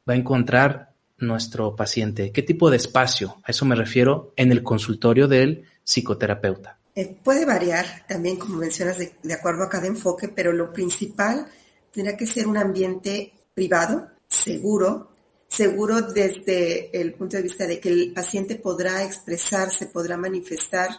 va 0.08 0.14
a 0.14 0.18
encontrar 0.18 0.94
nuestro 1.18 1.76
paciente? 1.76 2.32
¿Qué 2.32 2.44
tipo 2.44 2.70
de 2.70 2.78
espacio? 2.78 3.38
A 3.46 3.50
eso 3.50 3.66
me 3.66 3.74
refiero 3.74 4.32
en 4.36 4.52
el 4.52 4.62
consultorio 4.62 5.28
del 5.28 5.64
psicoterapeuta. 5.84 6.78
Eh, 6.96 7.18
puede 7.24 7.46
variar 7.46 8.06
también, 8.08 8.38
como 8.38 8.58
mencionas, 8.58 8.98
de, 9.00 9.34
acuerdo 9.34 9.64
a 9.64 9.70
cada 9.70 9.88
enfoque, 9.88 10.28
pero 10.28 10.52
lo 10.52 10.72
principal 10.72 11.48
tendrá 11.92 12.16
que 12.16 12.28
ser 12.28 12.48
un 12.48 12.58
ambiente 12.58 13.34
privado, 13.54 14.10
seguro, 14.28 15.10
seguro 15.48 16.02
desde 16.02 17.00
el 17.00 17.14
punto 17.14 17.38
de 17.38 17.44
vista 17.44 17.66
de 17.66 17.80
que 17.80 17.90
el 17.90 18.14
paciente 18.14 18.56
podrá 18.56 19.04
expresarse, 19.04 19.88
podrá 19.88 20.18
manifestar 20.18 20.90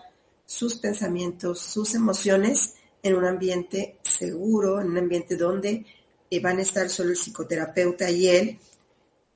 sus 0.45 0.77
pensamientos, 0.77 1.61
sus 1.61 1.95
emociones 1.95 2.75
en 3.03 3.15
un 3.15 3.25
ambiente 3.25 3.99
seguro, 4.03 4.81
en 4.81 4.89
un 4.89 4.99
ambiente 4.99 5.37
donde 5.37 5.85
eh, 6.31 6.41
van 6.41 6.59
a 6.59 6.63
estar 6.63 6.89
solo 6.89 7.11
el 7.11 7.17
psicoterapeuta 7.17 8.11
y 8.11 8.29
él. 8.29 8.59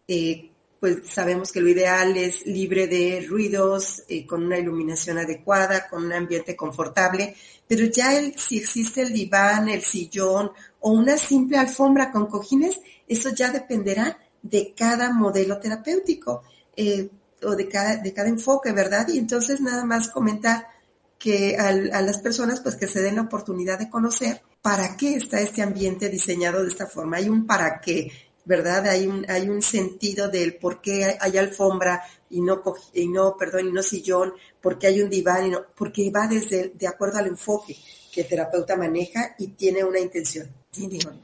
Eh, 0.09 0.48
pues 0.81 0.99
sabemos 1.05 1.51
que 1.51 1.61
lo 1.61 1.69
ideal 1.69 2.17
es 2.17 2.47
libre 2.47 2.87
de 2.87 3.27
ruidos, 3.29 4.05
eh, 4.09 4.27
con 4.27 4.45
una 4.45 4.59
iluminación 4.59 5.19
adecuada, 5.19 5.89
con 5.89 6.05
un 6.05 6.13
ambiente 6.13 6.55
confortable, 6.55 7.35
pero 7.67 7.85
ya 7.87 8.17
el, 8.17 8.39
si 8.39 8.59
existe 8.59 9.03
el 9.03 9.13
diván, 9.13 9.69
el 9.69 9.83
sillón 9.83 10.53
o 10.81 10.91
una 10.91 11.17
simple 11.17 11.59
alfombra 11.59 12.13
con 12.13 12.27
cojines, 12.27 12.81
eso 13.07 13.31
ya 13.31 13.51
dependerá 13.51 14.17
de 14.43 14.73
cada 14.77 15.13
modelo 15.13 15.59
terapéutico 15.59 16.43
eh, 16.77 17.11
o 17.43 17.57
de 17.57 17.69
cada, 17.69 17.97
de 17.97 18.13
cada 18.13 18.29
enfoque, 18.29 18.73
¿verdad? 18.73 19.09
Y 19.09 19.19
entonces 19.19 19.61
nada 19.61 19.85
más 19.85 20.09
comentar 20.09 20.67
que 21.19 21.57
a 21.57 21.73
las 21.73 22.19
personas 22.19 22.61
pues 22.61 22.77
que 22.77 22.87
se 22.87 23.03
den 23.03 23.17
la 23.17 23.23
oportunidad 23.23 23.79
de 23.79 23.91
conocer 23.91 24.41
para 24.63 24.97
qué 24.97 25.15
está 25.15 25.41
este 25.41 25.63
ambiente 25.63 26.09
diseñado 26.09 26.63
de 26.63 26.69
esta 26.69 26.87
forma. 26.87 27.17
Hay 27.17 27.29
un 27.29 27.47
para 27.47 27.81
qué, 27.81 28.13
¿verdad? 28.49 28.89
Hay 28.89 29.07
un, 29.07 29.27
hay 29.29 29.47
un 29.47 29.61
sentido 29.61 30.29
del 30.29 30.55
por 30.55 30.81
qué 30.81 31.19
hay, 31.21 31.37
alfombra 31.37 32.03
y 32.31 32.41
no, 32.41 32.63
y 32.95 33.07
no, 33.07 33.37
perdón, 33.37 33.69
y 33.69 33.73
no 33.73 33.83
sillón, 33.83 34.33
por 34.59 34.79
qué 34.79 34.87
hay 34.87 35.03
un 35.03 35.11
diván 35.11 35.47
y 35.47 35.51
no, 35.51 35.67
porque 35.77 36.11
va 36.11 36.27
desde, 36.27 36.71
de 36.71 36.87
acuerdo 36.87 37.19
al 37.19 37.27
enfoque 37.27 37.77
que 38.11 38.23
el 38.23 38.27
terapeuta 38.27 38.75
maneja 38.75 39.35
y 39.39 39.49
tiene 39.49 39.85
una 39.85 40.01
intención. 40.01 40.49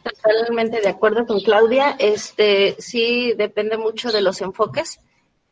Totalmente 0.02 0.82
de 0.82 0.88
acuerdo 0.88 1.26
con 1.26 1.40
Claudia. 1.40 1.96
Este 1.98 2.76
sí 2.78 3.32
depende 3.32 3.78
mucho 3.78 4.12
de 4.12 4.20
los 4.20 4.42
enfoques. 4.42 5.00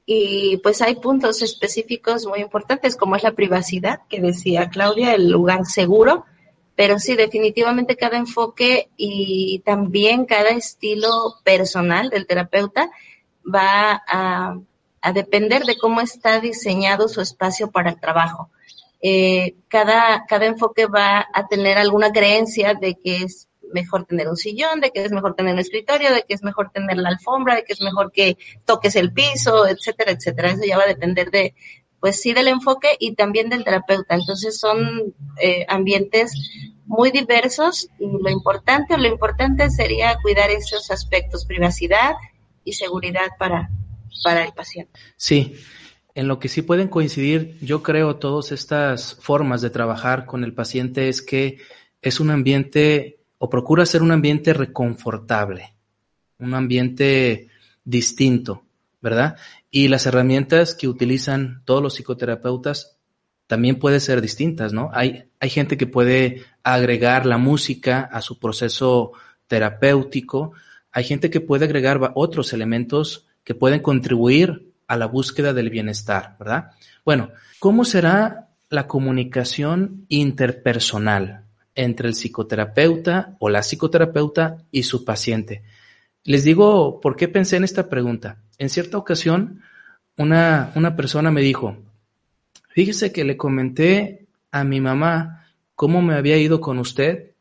y 0.05 0.59
pues 0.59 0.83
hay 0.83 0.97
puntos 0.97 1.41
específicos 1.41 2.27
muy 2.27 2.41
importantes 2.41 2.97
como 2.97 3.17
es 3.17 3.23
la 3.23 3.33
privacidad 3.33 4.01
que 4.11 4.21
decía 4.21 4.69
Claudia, 4.69 5.15
el 5.15 5.31
lugar 5.31 5.65
seguro, 5.65 6.27
pero 6.83 6.99
sí, 6.99 7.15
definitivamente 7.15 7.95
cada 7.95 8.19
enfoque 8.19 8.89
y 8.97 9.63
también 9.65 10.25
cada 10.25 10.49
estilo 10.49 11.37
personal 11.45 12.11
del 12.11 12.27
terapeuta 12.27 12.91
va 13.47 14.03
a, 14.05 14.57
depender 15.15 15.63
de 15.63 15.79
cómo 15.79 16.01
está 16.01 16.41
diseñado 16.41 17.07
su 17.07 17.21
espacio 17.21 17.71
para 17.71 17.91
el 17.91 18.01
trabajo. 18.01 18.51
Eh, 19.01 19.55
cada, 19.69 20.27
cada 20.27 20.47
enfoque 20.47 20.87
va 20.87 21.25
a 21.33 21.47
tener 21.47 21.79
alguna 21.79 22.11
creencia 22.11 22.75
de 22.75 22.97
que 22.97 23.19
es 23.19 23.47
mejor 23.73 24.05
tener 24.05 24.27
un 24.29 24.37
sillón, 24.37 24.81
de 24.81 24.91
que 24.91 25.05
es 25.05 25.13
mejor 25.13 25.37
tener 25.37 25.55
un 25.55 25.61
escritorio, 25.61 26.13
de 26.13 26.25
que 26.25 26.35
es 26.35 26.43
mejor 26.43 26.71
tener 26.71 26.97
la 26.97 27.11
alfombra, 27.11 27.55
de 27.55 27.65
que 27.65 27.75
es 27.75 27.81
mejor 27.81 28.11
que 28.11 28.37
toques 28.65 28.97
el 28.97 29.13
piso, 29.13 29.69
etcétera, 29.69 30.11
etcétera. 30.11 30.51
Eso 30.51 30.65
ya 30.67 30.79
va 30.79 30.83
a 30.83 30.89
depender 30.89 31.31
de, 31.31 31.55
pues 32.03 32.21
sí, 32.21 32.33
del 32.33 32.49
enfoque 32.49 32.89
y 32.99 33.15
también 33.15 33.49
del 33.49 33.63
terapeuta. 33.63 34.17
Entonces 34.17 34.59
son 34.59 35.15
eh, 35.41 35.65
ambientes 35.69 36.33
muy 36.85 37.13
diversos 37.13 37.89
y 38.01 38.07
lo 38.07 38.29
importante, 38.29 38.99
lo 38.99 39.07
importante 39.07 39.71
sería 39.71 40.19
cuidar 40.21 40.51
esos 40.51 40.91
aspectos, 40.91 41.47
privacidad 41.47 42.15
y 42.65 42.73
seguridad 42.73 43.29
para, 43.39 43.71
para 44.25 44.45
el 44.45 44.53
paciente. 44.53 44.99
Sí, 45.17 45.55
en 46.17 46.27
lo 46.27 46.41
que 46.41 46.49
sí 46.49 46.63
pueden 46.63 46.89
coincidir, 46.89 47.57
yo 47.61 47.85
creo, 47.85 48.17
todas 48.17 48.51
estas 48.51 49.17
formas 49.21 49.63
de 49.63 49.71
trabajar 49.71 50.27
con 50.27 50.43
el 50.43 50.55
paciente 50.55 51.09
es 51.09 51.23
que 51.23 51.59
es 52.03 52.19
un 52.19 52.33
ambiente 52.33 53.21
o 53.39 53.49
procura 53.49 53.87
ser 53.87 54.03
un 54.03 54.11
ambiente 54.11 54.53
reconfortable, 54.55 55.73
un 56.41 56.55
ambiente 56.55 57.47
distinto, 57.85 58.65
¿verdad? 59.01 59.37
Y 59.73 59.89
las 59.89 60.07
herramientas 60.07 60.77
que 60.77 60.87
utilizan 60.87 61.63
todos 61.65 61.83
los 61.83 61.95
psicoterapeutas 61.95 62.99
también 63.49 63.81
pueden 63.81 64.01
ser 64.01 64.21
distintas, 64.21 64.73
¿no? 64.73 64.91
Hay, 64.93 65.25
hay 65.41 65.51
gente 65.51 65.77
que 65.77 65.89
puede 65.89 66.45
agregar 66.63 67.27
la 67.27 67.39
música 67.39 68.03
a 68.03 68.23
su 68.23 68.39
proceso 68.39 69.11
terapéutico, 69.49 70.53
hay 70.93 71.03
gente 71.03 71.29
que 71.29 71.41
puede 71.41 71.65
agregar 71.65 72.13
otros 72.15 72.53
elementos 72.53 73.27
que 73.43 73.57
pueden 73.57 73.81
contribuir 73.81 74.73
a 74.87 74.97
la 74.97 75.07
búsqueda 75.07 75.53
del 75.53 75.71
bienestar, 75.71 76.37
¿verdad? 76.39 76.71
Bueno, 77.05 77.31
¿cómo 77.59 77.85
será 77.85 78.51
la 78.71 78.87
comunicación 78.87 80.07
interpersonal? 80.09 81.43
entre 81.75 82.09
el 82.09 82.15
psicoterapeuta 82.15 83.37
o 83.39 83.49
la 83.49 83.63
psicoterapeuta 83.63 84.59
y 84.71 84.83
su 84.83 85.05
paciente. 85.05 85.63
Les 86.25 86.45
digo 86.45 87.01
por 87.01 87.17
qué 87.17 87.29
pensé 87.29 87.57
en 87.57 87.65
esta 87.65 87.89
pregunta. 87.89 88.42
En 88.59 88.69
cierta 88.69 88.99
ocasión, 88.99 89.63
una, 90.17 90.73
una 90.75 90.97
persona 90.97 91.31
me 91.31 91.41
dijo, 91.41 91.77
fíjese 92.69 93.13
que 93.13 93.25
le 93.25 93.37
comenté 93.37 94.27
a 94.51 94.65
mi 94.65 94.81
mamá 94.81 95.47
cómo 95.75 96.03
me 96.03 96.15
había 96.15 96.37
ido 96.37 96.61
con 96.61 96.79
usted 96.79 97.33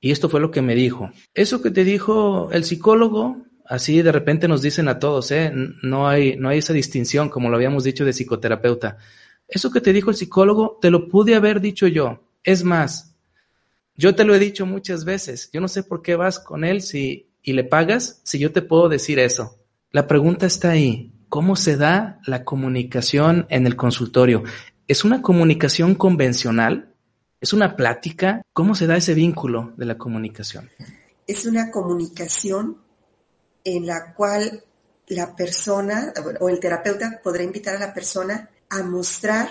y 0.00 0.10
esto 0.10 0.28
fue 0.28 0.40
lo 0.40 0.50
que 0.50 0.62
me 0.62 0.74
dijo. 0.74 1.10
Eso 1.34 1.62
que 1.62 1.70
te 1.70 1.84
dijo 1.84 2.50
el 2.52 2.64
psicólogo, 2.64 3.36
así 3.64 4.02
de 4.02 4.12
repente 4.12 4.48
nos 4.48 4.62
dicen 4.62 4.88
a 4.88 4.98
todos, 4.98 5.30
¿eh? 5.30 5.52
no, 5.82 6.08
hay, 6.08 6.36
no 6.36 6.48
hay 6.48 6.58
esa 6.58 6.72
distinción 6.72 7.28
como 7.28 7.48
lo 7.48 7.56
habíamos 7.56 7.84
dicho 7.84 8.04
de 8.04 8.12
psicoterapeuta. 8.12 8.98
Eso 9.46 9.70
que 9.70 9.80
te 9.80 9.92
dijo 9.92 10.10
el 10.10 10.16
psicólogo, 10.16 10.78
te 10.80 10.90
lo 10.90 11.08
pude 11.08 11.34
haber 11.34 11.60
dicho 11.60 11.86
yo. 11.86 12.20
Es 12.42 12.64
más, 12.64 13.14
yo 13.94 14.14
te 14.14 14.24
lo 14.24 14.34
he 14.34 14.38
dicho 14.38 14.66
muchas 14.66 15.04
veces, 15.04 15.50
yo 15.52 15.60
no 15.60 15.68
sé 15.68 15.82
por 15.82 16.02
qué 16.02 16.16
vas 16.16 16.40
con 16.40 16.64
él 16.64 16.82
si, 16.82 17.30
y 17.42 17.52
le 17.52 17.62
pagas 17.62 18.20
si 18.24 18.38
yo 18.38 18.50
te 18.50 18.62
puedo 18.62 18.88
decir 18.88 19.18
eso. 19.18 19.61
La 19.92 20.06
pregunta 20.06 20.46
está 20.46 20.70
ahí, 20.70 21.12
¿cómo 21.28 21.54
se 21.54 21.76
da 21.76 22.18
la 22.24 22.44
comunicación 22.44 23.46
en 23.50 23.66
el 23.66 23.76
consultorio? 23.76 24.42
¿Es 24.88 25.04
una 25.04 25.20
comunicación 25.20 25.96
convencional? 25.96 26.94
¿Es 27.42 27.52
una 27.52 27.76
plática? 27.76 28.40
¿Cómo 28.54 28.74
se 28.74 28.86
da 28.86 28.96
ese 28.96 29.12
vínculo 29.12 29.74
de 29.76 29.84
la 29.84 29.98
comunicación? 29.98 30.70
Es 31.26 31.44
una 31.44 31.70
comunicación 31.70 32.78
en 33.64 33.86
la 33.86 34.14
cual 34.14 34.64
la 35.08 35.36
persona 35.36 36.14
o 36.40 36.48
el 36.48 36.58
terapeuta 36.58 37.20
podrá 37.22 37.42
invitar 37.42 37.76
a 37.76 37.80
la 37.80 37.92
persona 37.92 38.48
a 38.70 38.82
mostrar 38.82 39.50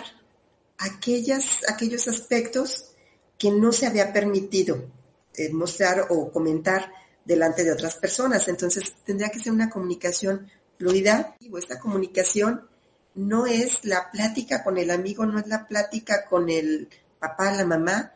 aquellas, 0.79 1.59
aquellos 1.69 2.07
aspectos 2.07 2.95
que 3.37 3.51
no 3.51 3.71
se 3.71 3.85
había 3.85 4.11
permitido 4.11 4.89
eh, 5.35 5.53
mostrar 5.53 6.07
o 6.09 6.31
comentar 6.31 6.91
delante 7.25 7.63
de 7.63 7.71
otras 7.71 7.95
personas. 7.95 8.47
Entonces 8.47 8.95
tendría 9.05 9.29
que 9.29 9.39
ser 9.39 9.51
una 9.51 9.69
comunicación 9.69 10.49
fluida. 10.77 11.35
Esta 11.57 11.79
comunicación 11.79 12.67
no 13.15 13.45
es 13.45 13.83
la 13.83 14.09
plática 14.11 14.63
con 14.63 14.77
el 14.77 14.91
amigo, 14.91 15.25
no 15.25 15.39
es 15.39 15.47
la 15.47 15.67
plática 15.67 16.25
con 16.25 16.49
el 16.49 16.89
papá, 17.19 17.51
la 17.51 17.65
mamá 17.65 18.13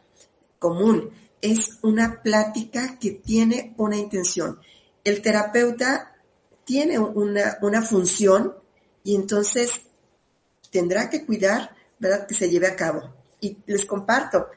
común. 0.59 1.11
Es 1.41 1.79
una 1.81 2.21
plática 2.21 2.97
que 2.99 3.11
tiene 3.11 3.73
una 3.77 3.97
intención. 3.97 4.59
El 5.03 5.21
terapeuta 5.21 6.15
tiene 6.63 6.97
una, 6.97 7.57
una 7.61 7.81
función 7.81 8.55
y 9.03 9.15
entonces 9.15 9.81
tendrá 10.71 11.09
que 11.09 11.25
cuidar, 11.25 11.75
¿verdad?, 11.99 12.25
que 12.25 12.33
se 12.33 12.49
lleve 12.49 12.67
a 12.67 12.75
cabo. 12.75 13.13
Y 13.39 13.57
les 13.67 13.85
comparto, 13.85 14.47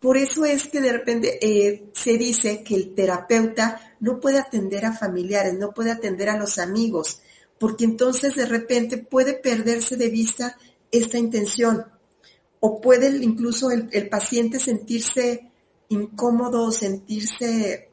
por 0.00 0.16
eso 0.16 0.46
es 0.46 0.66
que 0.68 0.80
de 0.80 0.92
repente 0.92 1.38
eh, 1.42 1.90
se 1.92 2.16
dice 2.16 2.62
que 2.64 2.74
el 2.74 2.94
terapeuta 2.94 3.94
no 4.00 4.18
puede 4.18 4.38
atender 4.38 4.86
a 4.86 4.94
familiares, 4.94 5.54
no 5.58 5.72
puede 5.72 5.90
atender 5.90 6.30
a 6.30 6.38
los 6.38 6.58
amigos, 6.58 7.20
porque 7.58 7.84
entonces 7.84 8.34
de 8.34 8.46
repente 8.46 8.96
puede 8.96 9.34
perderse 9.34 9.98
de 9.98 10.08
vista 10.08 10.56
esta 10.90 11.18
intención 11.18 11.84
o 12.60 12.80
puede 12.80 13.08
incluso 13.22 13.70
el, 13.70 14.08
paciente 14.08 14.58
sentirse 14.58 15.50
incómodo, 15.88 16.70
sentirse, 16.72 17.90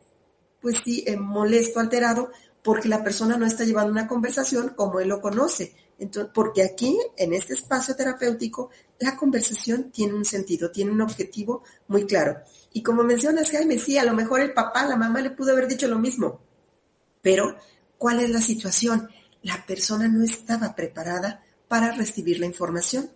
pues 0.62 0.82
sí, 0.86 1.03
eh, 1.08 1.18
molesto, 1.18 1.80
alterado, 1.80 2.32
porque 2.64 2.89
la 2.89 3.03
persona 3.03 3.38
no 3.38 3.45
está 3.45 3.66
llevando 3.66 3.91
una 3.91 4.08
conversación 4.08 4.74
como 4.76 4.99
él 4.99 5.10
lo 5.10 5.22
conoce. 5.22 5.74
Entonces, 6.00 6.32
porque 6.34 6.64
aquí, 6.64 6.98
en 7.18 7.34
este 7.34 7.54
espacio 7.54 7.95
terapéutico, 7.95 8.70
la 9.00 9.16
conversación 9.16 9.91
tiene 9.91 10.14
un 10.14 10.26
sentido, 10.26 10.72
tiene 10.72 10.91
un 10.91 11.02
objetivo 11.02 11.64
muy 11.88 12.06
claro. 12.06 12.38
Y 12.74 12.84
como 12.84 13.04
mencionas, 13.04 13.50
Jaime, 13.52 13.80
sí, 13.80 13.98
a 13.98 14.06
lo 14.06 14.14
mejor 14.14 14.41
el 14.41 14.54
papá, 14.54 14.86
la 14.86 14.95
mamá 14.95 15.22
le 15.22 15.32
pudo 15.32 15.54
haber 15.54 15.68
dicho 15.68 15.88
lo 15.88 15.98
mismo. 15.98 16.41
Pero, 17.22 17.58
¿cuál 17.98 18.20
es 18.20 18.30
la 18.30 18.41
situación? 18.41 19.10
La 19.41 19.66
persona 19.66 20.08
no 20.08 20.24
estaba 20.24 20.76
preparada 20.76 21.43
para 21.68 21.91
recibir 21.91 22.39
la 22.39 22.45
información. 22.45 23.12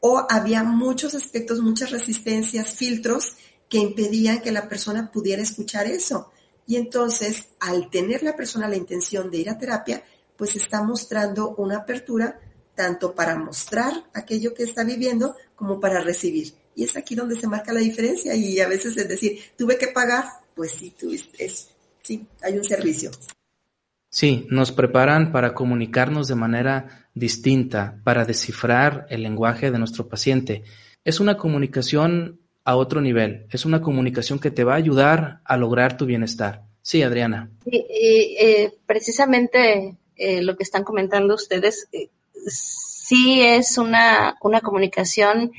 O 0.00 0.26
había 0.30 0.62
muchos 0.62 1.14
aspectos, 1.14 1.60
muchas 1.60 1.90
resistencias, 1.90 2.74
filtros 2.74 3.36
que 3.68 3.78
impedían 3.78 4.40
que 4.40 4.52
la 4.52 4.68
persona 4.68 5.10
pudiera 5.12 5.42
escuchar 5.42 5.86
eso. 5.86 6.30
Y 6.66 6.76
entonces, 6.76 7.48
al 7.60 7.90
tener 7.90 8.22
la 8.22 8.36
persona 8.36 8.68
la 8.68 8.76
intención 8.76 9.30
de 9.30 9.38
ir 9.38 9.50
a 9.50 9.58
terapia, 9.58 10.02
pues 10.40 10.56
está 10.56 10.82
mostrando 10.82 11.54
una 11.56 11.76
apertura 11.76 12.40
tanto 12.74 13.14
para 13.14 13.36
mostrar 13.36 13.92
aquello 14.14 14.54
que 14.54 14.62
está 14.62 14.84
viviendo 14.84 15.36
como 15.54 15.78
para 15.78 16.00
recibir. 16.00 16.54
Y 16.74 16.84
es 16.84 16.96
aquí 16.96 17.14
donde 17.14 17.36
se 17.36 17.46
marca 17.46 17.74
la 17.74 17.80
diferencia 17.80 18.34
y 18.34 18.58
a 18.58 18.66
veces 18.66 18.96
es 18.96 19.06
decir, 19.06 19.38
tuve 19.58 19.76
que 19.76 19.88
pagar, 19.88 20.24
pues 20.54 20.70
sí, 20.70 20.94
es, 21.38 21.68
sí, 22.00 22.26
hay 22.40 22.56
un 22.56 22.64
servicio. 22.64 23.10
Sí, 24.08 24.46
nos 24.48 24.72
preparan 24.72 25.30
para 25.30 25.52
comunicarnos 25.52 26.26
de 26.26 26.36
manera 26.36 27.10
distinta, 27.14 28.00
para 28.02 28.24
descifrar 28.24 29.06
el 29.10 29.22
lenguaje 29.22 29.70
de 29.70 29.78
nuestro 29.78 30.08
paciente. 30.08 30.62
Es 31.04 31.20
una 31.20 31.36
comunicación 31.36 32.40
a 32.64 32.76
otro 32.76 33.02
nivel, 33.02 33.46
es 33.50 33.66
una 33.66 33.82
comunicación 33.82 34.38
que 34.38 34.50
te 34.50 34.64
va 34.64 34.72
a 34.72 34.78
ayudar 34.78 35.42
a 35.44 35.58
lograr 35.58 35.98
tu 35.98 36.06
bienestar. 36.06 36.62
Sí, 36.80 37.02
Adriana. 37.02 37.50
Sí, 37.62 37.86
eh, 37.90 38.72
precisamente 38.86 39.98
eh, 40.20 40.42
lo 40.42 40.56
que 40.56 40.62
están 40.62 40.84
comentando 40.84 41.34
ustedes, 41.34 41.88
eh, 41.92 42.10
sí 42.46 43.40
es 43.42 43.78
una, 43.78 44.36
una 44.42 44.60
comunicación 44.60 45.52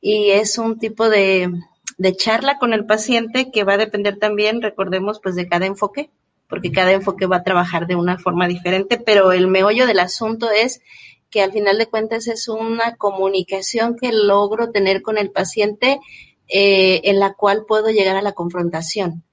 y 0.00 0.30
es 0.30 0.58
un 0.58 0.80
tipo 0.80 1.08
de, 1.08 1.48
de 1.96 2.16
charla 2.16 2.58
con 2.58 2.72
el 2.72 2.86
paciente 2.86 3.52
que 3.52 3.62
va 3.62 3.74
a 3.74 3.78
depender 3.78 4.18
también, 4.18 4.62
recordemos, 4.62 5.20
pues 5.22 5.36
de 5.36 5.48
cada 5.48 5.66
enfoque, 5.66 6.10
porque 6.48 6.72
cada 6.72 6.90
enfoque 6.90 7.26
va 7.26 7.36
a 7.36 7.44
trabajar 7.44 7.86
de 7.86 7.94
una 7.94 8.18
forma 8.18 8.48
diferente, 8.48 8.98
pero 8.98 9.30
el 9.30 9.46
meollo 9.46 9.86
del 9.86 10.00
asunto 10.00 10.50
es 10.50 10.82
que 11.30 11.40
al 11.40 11.52
final 11.52 11.78
de 11.78 11.86
cuentas 11.86 12.26
es 12.26 12.48
una 12.48 12.96
comunicación 12.96 13.96
que 13.96 14.12
logro 14.12 14.72
tener 14.72 15.02
con 15.02 15.18
el 15.18 15.30
paciente 15.30 16.00
eh, 16.48 17.00
en 17.04 17.20
la 17.20 17.34
cual 17.34 17.64
puedo 17.64 17.90
llegar 17.90 18.16
a 18.16 18.22
la 18.22 18.32
confrontación. 18.32 19.24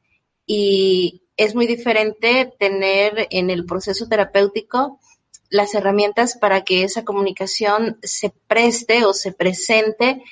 Y, 0.45 1.23
es 1.37 1.55
muy 1.55 1.67
diferente 1.67 2.53
tener 2.59 3.27
en 3.29 3.49
el 3.49 3.65
proceso 3.65 4.07
terapéutico 4.07 4.99
las 5.49 5.73
herramientas 5.75 6.37
para 6.37 6.63
que 6.63 6.83
esa 6.83 7.03
comunicación 7.03 7.97
se 8.01 8.33
preste 8.47 9.05
o 9.05 9.13
se 9.13 9.31
presente 9.31 10.23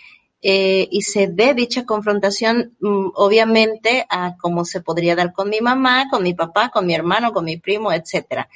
eh, 0.41 0.89
y 0.91 1.03
se 1.03 1.27
dé 1.27 1.53
dicha 1.53 1.85
confrontación, 1.85 2.75
mm, 2.81 3.11
obviamente, 3.15 4.05
a 4.09 4.35
como 4.37 4.65
se 4.65 4.81
podría 4.81 5.15
dar 5.15 5.31
con 5.31 5.49
mi 5.49 5.61
mamá, 5.61 6.09
con 6.09 6.23
mi 6.23 6.33
papá, 6.33 6.69
con 6.69 6.85
mi 6.85 6.93
hermano, 6.93 7.31
con 7.31 7.45
mi 7.45 7.57
primo, 7.57 7.93
etcétera. 7.93 8.49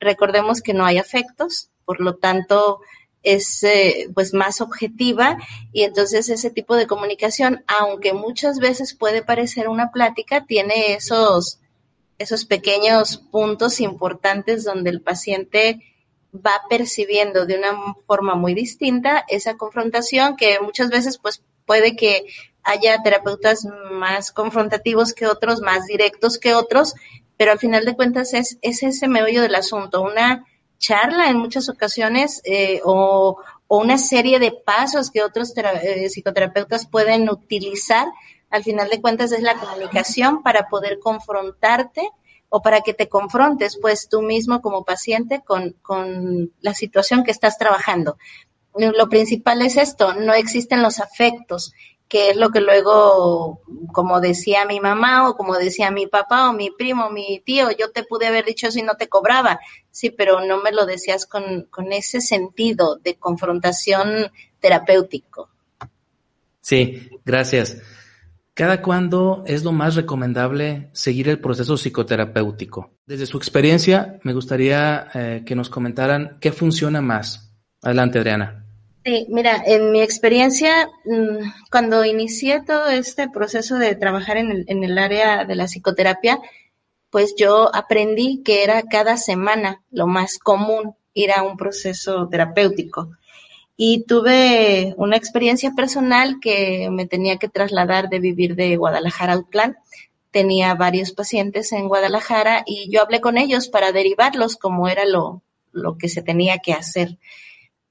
Recordemos 0.00 0.62
que 0.62 0.72
no 0.72 0.86
hay 0.86 0.96
afectos, 0.98 1.70
por 1.84 2.00
lo 2.00 2.16
tanto 2.16 2.80
es 3.22 3.62
eh, 3.62 4.08
pues 4.14 4.34
más 4.34 4.60
objetiva 4.60 5.38
y 5.72 5.82
entonces 5.82 6.28
ese 6.28 6.50
tipo 6.50 6.76
de 6.76 6.86
comunicación, 6.86 7.64
aunque 7.66 8.12
muchas 8.12 8.58
veces 8.58 8.94
puede 8.94 9.22
parecer 9.22 9.68
una 9.68 9.90
plática, 9.90 10.44
tiene 10.46 10.94
esos, 10.94 11.58
esos 12.24 12.44
pequeños 12.44 13.18
puntos 13.30 13.80
importantes 13.80 14.64
donde 14.64 14.90
el 14.90 15.00
paciente 15.00 15.80
va 16.34 16.62
percibiendo 16.68 17.46
de 17.46 17.58
una 17.58 17.94
forma 18.06 18.34
muy 18.34 18.54
distinta 18.54 19.24
esa 19.28 19.56
confrontación 19.56 20.36
que 20.36 20.58
muchas 20.60 20.90
veces 20.90 21.18
pues 21.18 21.42
puede 21.64 21.94
que 21.94 22.26
haya 22.64 23.02
terapeutas 23.02 23.66
más 23.92 24.32
confrontativos 24.32 25.12
que 25.12 25.26
otros, 25.26 25.60
más 25.60 25.86
directos 25.86 26.38
que 26.38 26.54
otros, 26.54 26.94
pero 27.36 27.52
al 27.52 27.58
final 27.58 27.84
de 27.84 27.94
cuentas 27.94 28.34
es, 28.34 28.58
es 28.62 28.82
ese 28.82 29.06
meollo 29.06 29.42
del 29.42 29.54
asunto, 29.54 30.02
una 30.02 30.44
charla 30.78 31.28
en 31.28 31.36
muchas 31.36 31.68
ocasiones 31.68 32.40
eh, 32.44 32.80
o, 32.84 33.38
una 33.66 33.98
serie 33.98 34.38
de 34.38 34.52
pasos 34.52 35.10
que 35.10 35.22
otros 35.22 35.52
eh, 35.56 36.08
psicoterapeutas 36.08 36.86
pueden 36.86 37.28
utilizar, 37.28 38.06
al 38.54 38.62
final 38.62 38.88
de 38.88 39.00
cuentas 39.00 39.32
es 39.32 39.42
la 39.42 39.56
comunicación 39.56 40.44
para 40.44 40.68
poder 40.68 41.00
confrontarte 41.00 42.08
o 42.48 42.62
para 42.62 42.82
que 42.82 42.94
te 42.94 43.08
confrontes 43.08 43.76
pues 43.82 44.08
tú 44.08 44.22
mismo 44.22 44.62
como 44.62 44.84
paciente 44.84 45.42
con, 45.44 45.72
con 45.82 46.52
la 46.60 46.72
situación 46.72 47.24
que 47.24 47.32
estás 47.32 47.58
trabajando. 47.58 48.16
Lo 48.76 49.08
principal 49.08 49.60
es 49.62 49.76
esto, 49.76 50.14
no 50.14 50.34
existen 50.34 50.82
los 50.82 51.00
afectos 51.00 51.74
que 52.06 52.30
es 52.30 52.36
lo 52.36 52.50
que 52.50 52.60
luego, 52.60 53.60
como 53.92 54.20
decía 54.20 54.66
mi 54.66 54.78
mamá 54.78 55.28
o 55.28 55.36
como 55.36 55.56
decía 55.56 55.90
mi 55.90 56.06
papá 56.06 56.48
o 56.48 56.52
mi 56.52 56.70
primo, 56.70 57.10
mi 57.10 57.42
tío, 57.44 57.72
yo 57.72 57.90
te 57.90 58.04
pude 58.04 58.28
haber 58.28 58.44
dicho 58.44 58.70
si 58.70 58.82
no 58.82 58.94
te 58.96 59.08
cobraba, 59.08 59.58
sí, 59.90 60.10
pero 60.10 60.46
no 60.46 60.62
me 60.62 60.70
lo 60.70 60.86
decías 60.86 61.26
con, 61.26 61.62
con 61.70 61.92
ese 61.92 62.20
sentido 62.20 62.98
de 63.02 63.16
confrontación 63.16 64.30
terapéutico. 64.60 65.48
Sí, 66.60 67.10
gracias. 67.24 67.78
¿Cada 68.54 68.82
cuándo 68.82 69.42
es 69.48 69.64
lo 69.64 69.72
más 69.72 69.96
recomendable 69.96 70.88
seguir 70.92 71.28
el 71.28 71.40
proceso 71.40 71.76
psicoterapéutico? 71.76 72.92
Desde 73.04 73.26
su 73.26 73.36
experiencia, 73.36 74.20
me 74.22 74.32
gustaría 74.32 75.08
eh, 75.12 75.42
que 75.44 75.56
nos 75.56 75.68
comentaran 75.68 76.38
qué 76.40 76.52
funciona 76.52 77.00
más. 77.00 77.52
Adelante, 77.82 78.20
Adriana. 78.20 78.64
Sí, 79.04 79.26
mira, 79.28 79.60
en 79.66 79.90
mi 79.90 80.00
experiencia, 80.00 80.88
mm, 81.04 81.68
cuando 81.68 82.04
inicié 82.04 82.62
todo 82.62 82.88
este 82.90 83.28
proceso 83.28 83.76
de 83.76 83.96
trabajar 83.96 84.36
en 84.36 84.52
el, 84.52 84.64
en 84.68 84.84
el 84.84 84.98
área 84.98 85.44
de 85.44 85.56
la 85.56 85.66
psicoterapia, 85.66 86.38
pues 87.10 87.34
yo 87.36 87.74
aprendí 87.74 88.42
que 88.44 88.62
era 88.62 88.82
cada 88.82 89.16
semana 89.16 89.82
lo 89.90 90.06
más 90.06 90.38
común 90.38 90.94
ir 91.12 91.32
a 91.32 91.42
un 91.42 91.56
proceso 91.56 92.28
terapéutico. 92.28 93.10
Y 93.76 94.04
tuve 94.04 94.94
una 94.96 95.16
experiencia 95.16 95.72
personal 95.72 96.38
que 96.40 96.88
me 96.90 97.06
tenía 97.06 97.38
que 97.38 97.48
trasladar 97.48 98.08
de 98.08 98.20
vivir 98.20 98.54
de 98.54 98.76
Guadalajara 98.76 99.32
a 99.32 99.38
Utlán. 99.38 99.76
Tenía 100.30 100.74
varios 100.74 101.12
pacientes 101.12 101.72
en 101.72 101.88
Guadalajara 101.88 102.62
y 102.66 102.90
yo 102.90 103.02
hablé 103.02 103.20
con 103.20 103.38
ellos 103.38 103.68
para 103.68 103.92
derivarlos 103.92 104.56
como 104.56 104.88
era 104.88 105.04
lo, 105.04 105.42
lo 105.72 105.96
que 105.98 106.08
se 106.08 106.22
tenía 106.22 106.58
que 106.58 106.72
hacer 106.72 107.18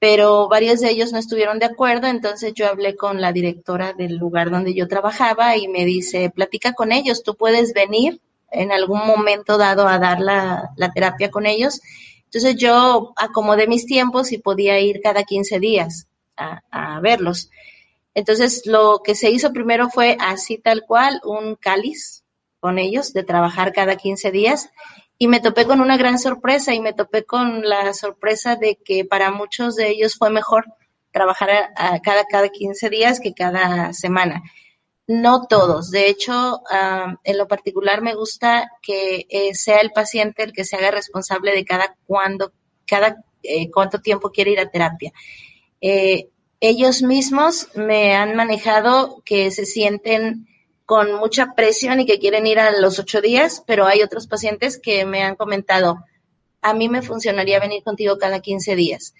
pero 0.04 0.48
varios 0.50 0.80
de 0.80 0.90
ellos 0.90 1.14
no 1.14 1.18
estuvieron 1.18 1.58
de 1.58 1.64
acuerdo, 1.64 2.08
entonces 2.08 2.52
yo 2.52 2.68
hablé 2.68 2.94
con 2.94 3.22
la 3.22 3.32
directora 3.32 3.94
del 3.94 4.16
lugar 4.18 4.50
donde 4.50 4.74
yo 4.74 4.86
trabajaba 4.86 5.56
y 5.56 5.66
me 5.66 5.86
dice, 5.86 6.28
platica 6.28 6.74
con 6.74 6.92
ellos, 6.92 7.22
tú 7.22 7.36
puedes 7.36 7.72
venir 7.72 8.20
en 8.50 8.70
algún 8.70 8.98
momento 9.06 9.56
dado 9.56 9.88
a 9.88 9.98
dar 9.98 10.20
la, 10.20 10.74
terapia 10.94 11.30
con 11.30 11.46
ellos. 11.46 11.80
Entonces 12.34 12.60
yo 12.60 13.12
acomodé 13.14 13.68
mis 13.68 13.86
tiempos 13.86 14.32
y 14.32 14.38
podía 14.38 14.80
ir 14.80 15.00
cada 15.00 15.22
15 15.22 15.60
días 15.60 16.08
a, 16.36 16.98
verlos. 17.00 17.48
Entonces 18.12 18.66
lo 18.66 19.02
que 19.04 19.14
se 19.14 19.30
hizo 19.30 19.52
primero 19.52 19.88
fue 19.88 20.16
así 20.18 20.58
tal 20.58 20.82
cual, 20.84 21.20
un 21.22 21.54
cáliz 21.54 22.24
con 22.58 22.80
ellos 22.80 23.12
de 23.12 23.22
trabajar 23.22 23.72
cada 23.72 23.94
15 23.94 24.32
días 24.32 24.70
y 25.16 25.28
me 25.28 25.38
topé 25.38 25.64
con 25.64 25.80
una 25.80 25.96
gran 25.96 26.18
sorpresa 26.18 26.74
y 26.74 26.80
me 26.80 26.92
topé 26.92 27.24
con 27.24 27.68
la 27.68 27.94
sorpresa 27.94 28.56
de 28.56 28.80
que 28.84 29.04
para 29.04 29.30
muchos 29.30 29.76
de 29.76 29.90
ellos 29.90 30.16
fue 30.16 30.30
mejor 30.30 30.64
trabajar 31.12 31.72
cada, 32.02 32.24
cada 32.24 32.48
15 32.48 32.90
días 32.90 33.20
que 33.20 33.32
cada 33.32 33.92
semana. 33.92 34.42
No 35.06 35.46
todos, 35.46 35.90
de 35.90 36.08
hecho, 36.08 36.62
en 37.24 37.38
lo 37.38 37.46
particular 37.46 38.00
me 38.00 38.14
gusta 38.14 38.70
que 38.80 39.26
eh, 39.28 39.54
sea 39.54 39.80
el 39.80 39.90
paciente 39.90 40.42
el 40.42 40.52
que 40.54 40.64
se 40.64 40.76
haga 40.76 40.90
responsable 40.90 41.52
de 41.52 41.64
cada 41.66 41.94
cuándo, 42.06 42.52
cada 42.86 43.22
eh, 43.42 43.70
cuánto 43.70 44.00
tiempo 44.00 44.30
quiere 44.30 44.52
ir 44.52 44.60
a 44.60 44.70
terapia. 44.70 45.12
Eh, 45.82 46.30
ellos 46.60 47.02
mismos 47.02 47.68
me 47.74 48.14
han 48.14 48.34
manejado 48.34 49.22
que 49.26 49.50
se 49.50 49.66
sienten 49.66 50.48
con 50.86 51.12
mucha 51.14 51.54
presión 51.54 52.00
y 52.00 52.06
que 52.06 52.18
quieren 52.18 52.46
ir 52.46 52.58
a 52.58 52.70
los 52.78 52.98
ocho 52.98 53.20
días, 53.20 53.62
pero 53.66 53.86
hay 53.86 54.02
otros 54.02 54.26
pacientes 54.26 54.78
que 54.78 55.04
me 55.04 55.22
han 55.22 55.36
comentado, 55.36 55.98
a 56.62 56.72
mí 56.72 56.88
me 56.88 57.02
funcionaría 57.02 57.60
venir 57.60 57.82
contigo 57.82 58.16
cada 58.16 58.40
15 58.40 58.74
días. 58.74 59.14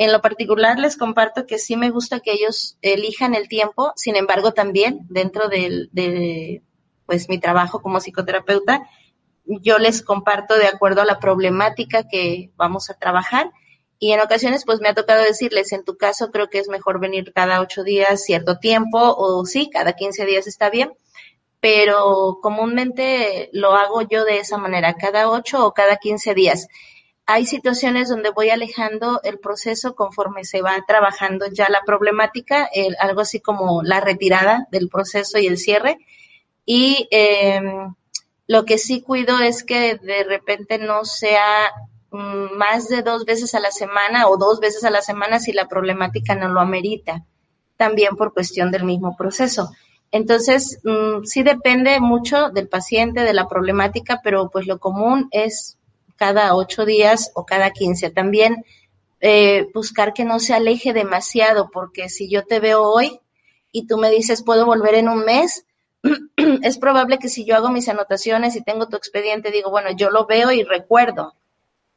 En 0.00 0.12
lo 0.12 0.22
particular 0.22 0.78
les 0.78 0.96
comparto 0.96 1.44
que 1.44 1.58
sí 1.58 1.76
me 1.76 1.90
gusta 1.90 2.20
que 2.20 2.30
ellos 2.30 2.78
elijan 2.82 3.34
el 3.34 3.48
tiempo, 3.48 3.92
sin 3.96 4.14
embargo 4.14 4.52
también 4.52 5.00
dentro 5.08 5.48
de, 5.48 6.62
pues 7.04 7.28
mi 7.28 7.40
trabajo 7.40 7.82
como 7.82 7.98
psicoterapeuta, 7.98 8.88
yo 9.44 9.78
les 9.78 10.02
comparto 10.02 10.56
de 10.56 10.68
acuerdo 10.68 11.02
a 11.02 11.04
la 11.04 11.18
problemática 11.18 12.06
que 12.08 12.52
vamos 12.54 12.90
a 12.90 12.94
trabajar 12.94 13.50
y 13.98 14.12
en 14.12 14.20
ocasiones 14.20 14.64
pues 14.64 14.80
me 14.80 14.88
ha 14.88 14.94
tocado 14.94 15.24
decirles, 15.24 15.72
en 15.72 15.84
tu 15.84 15.96
caso 15.96 16.30
creo 16.30 16.48
que 16.48 16.60
es 16.60 16.68
mejor 16.68 17.00
venir 17.00 17.32
cada 17.34 17.60
ocho 17.60 17.82
días 17.82 18.22
cierto 18.22 18.58
tiempo 18.58 19.00
o 19.00 19.44
sí, 19.46 19.68
cada 19.68 19.94
15 19.94 20.26
días 20.26 20.46
está 20.46 20.70
bien, 20.70 20.92
pero 21.58 22.38
comúnmente 22.40 23.50
lo 23.52 23.74
hago 23.74 24.02
yo 24.02 24.24
de 24.24 24.38
esa 24.38 24.58
manera, 24.58 24.94
cada 24.94 25.28
ocho 25.28 25.66
o 25.66 25.74
cada 25.74 25.96
15 25.96 26.34
días. 26.34 26.68
Hay 27.30 27.46
situaciones 27.46 28.08
donde 28.08 28.30
voy 28.30 28.50
alejando 28.50 29.20
el 29.22 29.38
proceso 29.38 29.94
conforme 29.94 30.44
se 30.44 30.62
va 30.62 30.82
trabajando 30.86 31.46
ya 31.52 31.68
la 31.68 31.82
problemática, 31.84 32.68
algo 32.98 33.20
así 33.20 33.38
como 33.40 33.82
la 33.82 34.00
retirada 34.00 34.66
del 34.72 34.88
proceso 34.88 35.38
y 35.38 35.46
el 35.46 35.58
cierre. 35.58 35.98
Y 36.64 37.06
em, 37.10 37.94
lo 38.46 38.64
que 38.64 38.78
sí 38.78 39.02
cuido 39.02 39.40
es 39.40 39.62
que 39.62 39.96
de 39.96 40.24
repente 40.24 40.78
no 40.78 41.04
sea 41.04 41.70
Mm, 42.10 42.56
más 42.56 42.88
de 42.88 43.02
dos 43.02 43.24
veces 43.26 43.54
a 43.54 43.60
la 43.60 43.70
semana 43.70 44.28
o 44.28 44.38
dos 44.38 44.60
veces 44.60 44.84
a 44.84 44.90
la 44.90 45.02
semana 45.02 45.40
si 45.40 45.52
la 45.52 45.68
problemática 45.68 46.34
no 46.34 46.48
lo 46.48 46.60
amerita, 46.60 47.24
también 47.76 48.16
por 48.16 48.32
cuestión 48.32 48.70
del 48.70 48.84
mismo 48.84 49.14
proceso. 49.16 49.70
Entonces, 50.10 50.80
mm, 50.84 51.24
sí 51.24 51.42
depende 51.42 52.00
mucho 52.00 52.48
del 52.50 52.68
paciente, 52.68 53.24
de 53.24 53.34
la 53.34 53.46
problemática, 53.46 54.20
pero 54.24 54.48
pues 54.50 54.66
lo 54.66 54.78
común 54.78 55.28
es 55.32 55.77
cada 56.18 56.54
ocho 56.54 56.84
días 56.84 57.30
o 57.34 57.46
cada 57.46 57.70
quince. 57.70 58.10
También 58.10 58.64
eh, 59.20 59.68
buscar 59.72 60.12
que 60.12 60.24
no 60.24 60.40
se 60.40 60.52
aleje 60.52 60.92
demasiado, 60.92 61.70
porque 61.72 62.08
si 62.08 62.28
yo 62.28 62.44
te 62.44 62.60
veo 62.60 62.82
hoy 62.82 63.20
y 63.72 63.86
tú 63.86 63.96
me 63.96 64.10
dices 64.10 64.42
puedo 64.42 64.66
volver 64.66 64.94
en 64.94 65.08
un 65.08 65.24
mes, 65.24 65.64
es 66.62 66.78
probable 66.78 67.18
que 67.18 67.28
si 67.28 67.44
yo 67.44 67.56
hago 67.56 67.70
mis 67.70 67.88
anotaciones 67.88 68.56
y 68.56 68.62
tengo 68.62 68.88
tu 68.88 68.96
expediente, 68.96 69.50
digo, 69.50 69.70
bueno, 69.70 69.90
yo 69.96 70.10
lo 70.10 70.26
veo 70.26 70.50
y 70.50 70.64
recuerdo, 70.64 71.34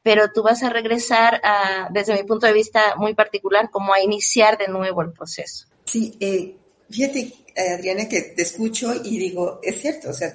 pero 0.04 0.32
tú 0.34 0.44
vas 0.44 0.64
a 0.64 0.70
regresar 0.70 1.42
a, 1.44 1.90
desde 1.92 2.14
mi 2.14 2.24
punto 2.24 2.46
de 2.46 2.54
vista 2.54 2.96
muy 2.98 3.14
particular, 3.14 3.70
como 3.70 3.94
a 3.94 4.02
iniciar 4.02 4.58
de 4.58 4.68
nuevo 4.68 5.02
el 5.02 5.12
proceso. 5.12 5.68
Sí, 5.86 6.16
eh, 6.20 6.56
fíjate, 6.90 7.34
Adriana, 7.76 8.08
que 8.08 8.22
te 8.22 8.42
escucho 8.42 8.94
y 9.04 9.18
digo, 9.18 9.60
es 9.62 9.82
cierto, 9.82 10.10
o 10.10 10.14
sea, 10.14 10.34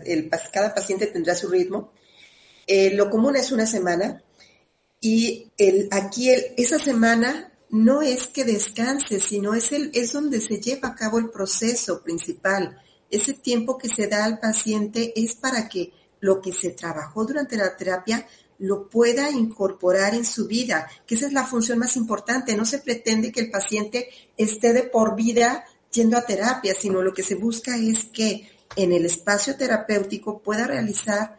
cada 0.52 0.74
paciente 0.74 1.06
tendrá 1.06 1.34
su 1.34 1.48
ritmo. 1.48 1.92
Eh, 2.66 2.94
lo 2.94 3.10
común 3.10 3.36
es 3.36 3.52
una 3.52 3.66
semana 3.66 4.22
y 5.00 5.50
el, 5.56 5.88
aquí 5.90 6.30
el, 6.30 6.42
esa 6.56 6.78
semana 6.78 7.52
no 7.70 8.02
es 8.02 8.26
que 8.26 8.44
descanse, 8.44 9.20
sino 9.20 9.54
es, 9.54 9.72
el, 9.72 9.90
es 9.94 10.12
donde 10.12 10.40
se 10.40 10.60
lleva 10.60 10.88
a 10.88 10.94
cabo 10.94 11.18
el 11.18 11.30
proceso 11.30 12.02
principal. 12.02 12.80
Ese 13.10 13.34
tiempo 13.34 13.78
que 13.78 13.88
se 13.88 14.08
da 14.08 14.24
al 14.24 14.38
paciente 14.38 15.12
es 15.16 15.34
para 15.34 15.68
que 15.68 15.92
lo 16.20 16.40
que 16.40 16.52
se 16.52 16.70
trabajó 16.70 17.24
durante 17.24 17.56
la 17.56 17.76
terapia 17.76 18.26
lo 18.58 18.88
pueda 18.88 19.30
incorporar 19.30 20.14
en 20.14 20.24
su 20.24 20.46
vida, 20.46 20.88
que 21.06 21.14
esa 21.14 21.26
es 21.26 21.32
la 21.32 21.44
función 21.44 21.78
más 21.78 21.96
importante. 21.96 22.56
No 22.56 22.64
se 22.64 22.78
pretende 22.78 23.30
que 23.30 23.40
el 23.40 23.50
paciente 23.50 24.08
esté 24.36 24.72
de 24.72 24.84
por 24.84 25.14
vida 25.14 25.64
yendo 25.92 26.16
a 26.16 26.24
terapia, 26.24 26.74
sino 26.74 27.02
lo 27.02 27.12
que 27.12 27.22
se 27.22 27.34
busca 27.34 27.76
es 27.76 28.06
que 28.06 28.50
en 28.76 28.92
el 28.92 29.04
espacio 29.04 29.56
terapéutico 29.56 30.40
pueda 30.40 30.66
realizar 30.66 31.38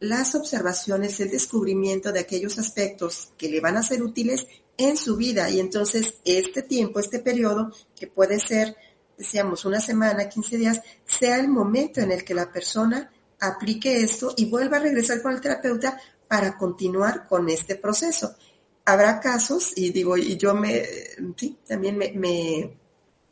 las 0.00 0.34
observaciones, 0.34 1.18
el 1.20 1.30
descubrimiento 1.30 2.12
de 2.12 2.20
aquellos 2.20 2.58
aspectos 2.58 3.32
que 3.36 3.48
le 3.48 3.60
van 3.60 3.76
a 3.76 3.82
ser 3.82 4.02
útiles 4.02 4.46
en 4.76 4.96
su 4.96 5.16
vida. 5.16 5.50
Y 5.50 5.60
entonces 5.60 6.14
este 6.24 6.62
tiempo, 6.62 7.00
este 7.00 7.18
periodo, 7.18 7.72
que 7.96 8.06
puede 8.06 8.38
ser, 8.38 8.76
decíamos, 9.16 9.64
una 9.64 9.80
semana, 9.80 10.28
15 10.28 10.56
días, 10.56 10.80
sea 11.04 11.38
el 11.38 11.48
momento 11.48 12.00
en 12.00 12.12
el 12.12 12.24
que 12.24 12.34
la 12.34 12.50
persona 12.50 13.10
aplique 13.40 14.02
esto 14.02 14.34
y 14.36 14.46
vuelva 14.46 14.78
a 14.78 14.80
regresar 14.80 15.20
con 15.20 15.32
el 15.32 15.40
terapeuta 15.40 16.00
para 16.28 16.56
continuar 16.56 17.26
con 17.26 17.48
este 17.48 17.76
proceso. 17.76 18.36
habrá 18.84 19.20
casos, 19.20 19.72
y 19.76 19.90
digo, 19.90 20.16
y 20.16 20.38
yo 20.38 20.54
me, 20.54 20.82
sí, 21.36 21.58
también 21.66 21.98
me, 21.98 22.10
me 22.12 22.74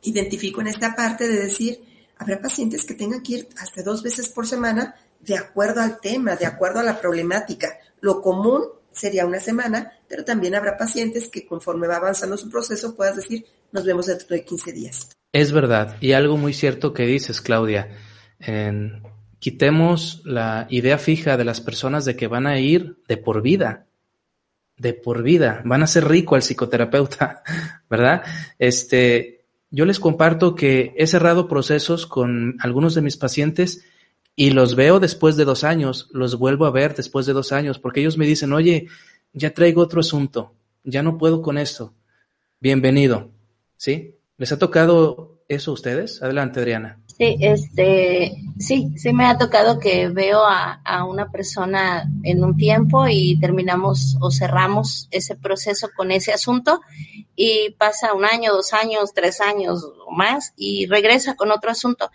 identifico 0.03 0.61
en 0.61 0.67
esta 0.67 0.95
parte 0.95 1.27
de 1.27 1.39
decir, 1.39 1.83
habrá 2.17 2.39
pacientes 2.39 2.85
que 2.85 2.93
tengan 2.93 3.23
que 3.23 3.33
ir 3.33 3.49
hasta 3.57 3.81
dos 3.81 4.03
veces 4.03 4.29
por 4.29 4.45
semana 4.47 4.95
de 5.19 5.37
acuerdo 5.37 5.81
al 5.81 5.99
tema, 5.99 6.35
de 6.35 6.45
acuerdo 6.45 6.79
a 6.79 6.83
la 6.83 6.99
problemática. 6.99 7.77
Lo 8.01 8.21
común 8.21 8.63
sería 8.91 9.25
una 9.25 9.39
semana, 9.39 9.91
pero 10.07 10.25
también 10.25 10.55
habrá 10.55 10.77
pacientes 10.77 11.29
que 11.29 11.45
conforme 11.45 11.87
va 11.87 11.97
avanzando 11.97 12.37
su 12.37 12.49
proceso 12.49 12.95
puedas 12.95 13.15
decir, 13.15 13.45
nos 13.71 13.85
vemos 13.85 14.07
dentro 14.07 14.27
de 14.29 14.43
15 14.43 14.71
días. 14.71 15.09
Es 15.31 15.51
verdad, 15.51 15.97
y 16.01 16.13
algo 16.13 16.37
muy 16.37 16.53
cierto 16.53 16.93
que 16.93 17.05
dices, 17.05 17.41
Claudia. 17.41 17.89
quitemos 19.39 20.21
la 20.25 20.67
idea 20.69 20.97
fija 20.97 21.37
de 21.37 21.45
las 21.45 21.61
personas 21.61 22.05
de 22.05 22.15
que 22.15 22.27
van 22.27 22.47
a 22.47 22.59
ir 22.59 22.97
de 23.07 23.17
por 23.17 23.41
vida, 23.41 23.85
de 24.77 24.93
por 24.93 25.23
vida, 25.23 25.61
van 25.65 25.83
a 25.83 25.87
ser 25.87 26.07
rico 26.07 26.35
al 26.35 26.41
psicoterapeuta, 26.41 27.43
¿verdad? 27.89 28.23
Este, 28.57 29.45
yo 29.69 29.85
les 29.85 29.99
comparto 29.99 30.55
que 30.55 30.93
he 30.97 31.07
cerrado 31.07 31.47
procesos 31.47 32.07
con 32.07 32.55
algunos 32.61 32.95
de 32.95 33.01
mis 33.01 33.17
pacientes 33.17 33.85
y 34.39 34.51
los 34.51 34.75
veo 34.75 34.99
después 34.99 35.35
de 35.35 35.45
dos 35.45 35.63
años, 35.63 36.09
los 36.11 36.37
vuelvo 36.37 36.67
a 36.67 36.71
ver 36.71 36.95
después 36.95 37.25
de 37.25 37.33
dos 37.33 37.51
años, 37.51 37.79
porque 37.79 38.01
ellos 38.01 38.19
me 38.19 38.27
dicen, 38.27 38.53
oye, 38.53 38.87
ya 39.33 39.51
traigo 39.51 39.81
otro 39.81 39.99
asunto, 39.99 40.53
ya 40.83 41.01
no 41.01 41.17
puedo 41.17 41.41
con 41.41 41.57
esto. 41.57 41.95
Bienvenido, 42.59 43.31
¿sí? 43.77 44.15
¿Les 44.37 44.51
ha 44.51 44.59
tocado 44.59 45.41
eso 45.47 45.71
a 45.71 45.73
ustedes? 45.73 46.21
Adelante, 46.21 46.59
Adriana. 46.59 46.99
Sí, 47.17 47.35
este, 47.39 48.35
sí, 48.59 48.93
sí 48.95 49.11
me 49.11 49.25
ha 49.25 49.39
tocado 49.39 49.79
que 49.79 50.07
veo 50.09 50.45
a, 50.45 50.81
a, 50.85 51.03
una 51.05 51.31
persona 51.31 52.07
en 52.21 52.43
un 52.43 52.55
tiempo 52.55 53.07
y 53.07 53.39
terminamos 53.39 54.17
o 54.21 54.29
cerramos 54.29 55.07
ese 55.09 55.35
proceso 55.35 55.89
con 55.95 56.11
ese 56.11 56.31
asunto 56.31 56.81
y 57.35 57.71
pasa 57.79 58.13
un 58.13 58.23
año, 58.23 58.53
dos 58.53 58.71
años, 58.73 59.15
tres 59.15 59.41
años 59.41 59.83
o 59.83 60.11
más 60.11 60.53
y 60.55 60.85
regresa 60.85 61.35
con 61.35 61.49
otro 61.49 61.71
asunto. 61.71 62.11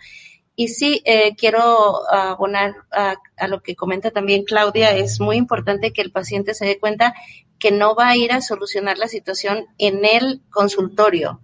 Y 0.55 0.67
sí, 0.67 1.01
eh, 1.05 1.35
quiero 1.35 2.07
abonar 2.11 2.75
a, 2.91 3.15
a, 3.37 3.47
lo 3.47 3.61
que 3.63 3.75
comenta 3.75 4.11
también 4.11 4.43
Claudia, 4.43 4.95
es 4.95 5.19
muy 5.19 5.37
importante 5.37 5.91
que 5.91 6.01
el 6.01 6.11
paciente 6.11 6.53
se 6.53 6.65
dé 6.65 6.79
cuenta 6.79 7.15
que 7.57 7.71
no 7.71 7.95
va 7.95 8.09
a 8.09 8.17
ir 8.17 8.31
a 8.33 8.41
solucionar 8.41 8.97
la 8.97 9.07
situación 9.07 9.65
en 9.77 10.05
el 10.05 10.41
consultorio, 10.51 11.39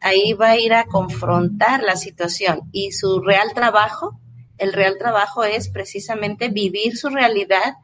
ahí 0.00 0.32
va 0.32 0.50
a 0.50 0.58
ir 0.58 0.72
a 0.72 0.84
confrontar 0.84 1.82
la 1.82 1.96
situación. 1.96 2.60
Y 2.72 2.92
su 2.92 3.20
real 3.20 3.52
trabajo, 3.54 4.20
el 4.58 4.72
real 4.72 4.96
trabajo 4.96 5.44
es 5.44 5.68
precisamente 5.68 6.48
vivir 6.48 6.96
su 6.96 7.08
realidad, 7.08 7.74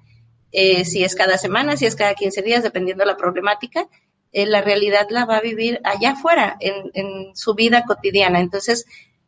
eh, 0.52 0.84
si 0.84 1.02
es 1.02 1.14
cada 1.14 1.38
semana, 1.38 1.76
si 1.76 1.86
es 1.86 1.96
cada 1.96 2.14
15 2.14 2.42
días, 2.42 2.62
dependiendo 2.62 3.02
de 3.02 3.10
la 3.10 3.16
problemática, 3.16 3.88
eh, 4.32 4.46
la 4.46 4.62
realidad 4.62 5.08
la 5.10 5.24
va 5.24 5.38
a 5.38 5.40
vivir 5.40 5.80
allá 5.84 6.12
afuera, 6.12 6.56
en, 6.60 6.90
en 6.94 7.36
su 7.36 7.54
vida 7.54 7.84
cotidiana. 7.84 8.40
Entonces, 8.40 8.86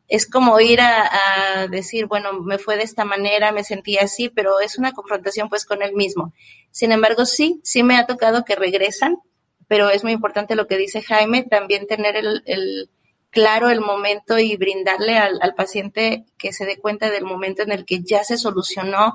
es 0.08 0.28
como 0.28 0.60
ir 0.60 0.80
a, 0.80 1.66
decir, 1.70 2.06
bueno, 2.06 2.34
me 2.40 2.58
fue 2.58 2.76
de 2.76 2.82
esta 2.82 3.04
manera, 3.04 3.52
me 3.52 3.64
sentí 3.64 3.96
así, 3.96 4.28
pero 4.28 4.60
es 4.60 4.78
una 4.78 4.92
confrontación 4.92 5.48
pues 5.48 5.64
con 5.64 5.82
él 5.82 5.94
mismo. 5.94 6.32
Sin 6.70 6.92
embargo, 6.92 7.24
sí, 7.24 7.60
sí 7.64 7.82
me 7.82 7.96
ha 7.96 8.06
tocado 8.06 8.44
que 8.44 8.54
regresan, 8.54 9.18
pero 9.66 9.88
es 9.88 10.04
muy 10.04 10.12
importante 10.12 10.56
lo 10.56 10.66
que 10.66 10.76
dice 10.76 11.02
Jaime, 11.02 11.42
también 11.42 11.86
tener 11.86 12.16
el, 12.16 12.90
claro 13.30 13.70
el 13.70 13.80
momento 13.80 14.38
y 14.38 14.56
brindarle 14.56 15.16
al, 15.16 15.54
paciente 15.56 16.26
que 16.36 16.52
se 16.52 16.66
dé 16.66 16.78
cuenta 16.78 17.10
del 17.10 17.24
momento 17.24 17.62
en 17.62 17.72
el 17.72 17.84
que 17.84 18.02
ya 18.02 18.24
se 18.24 18.36
solucionó 18.36 19.14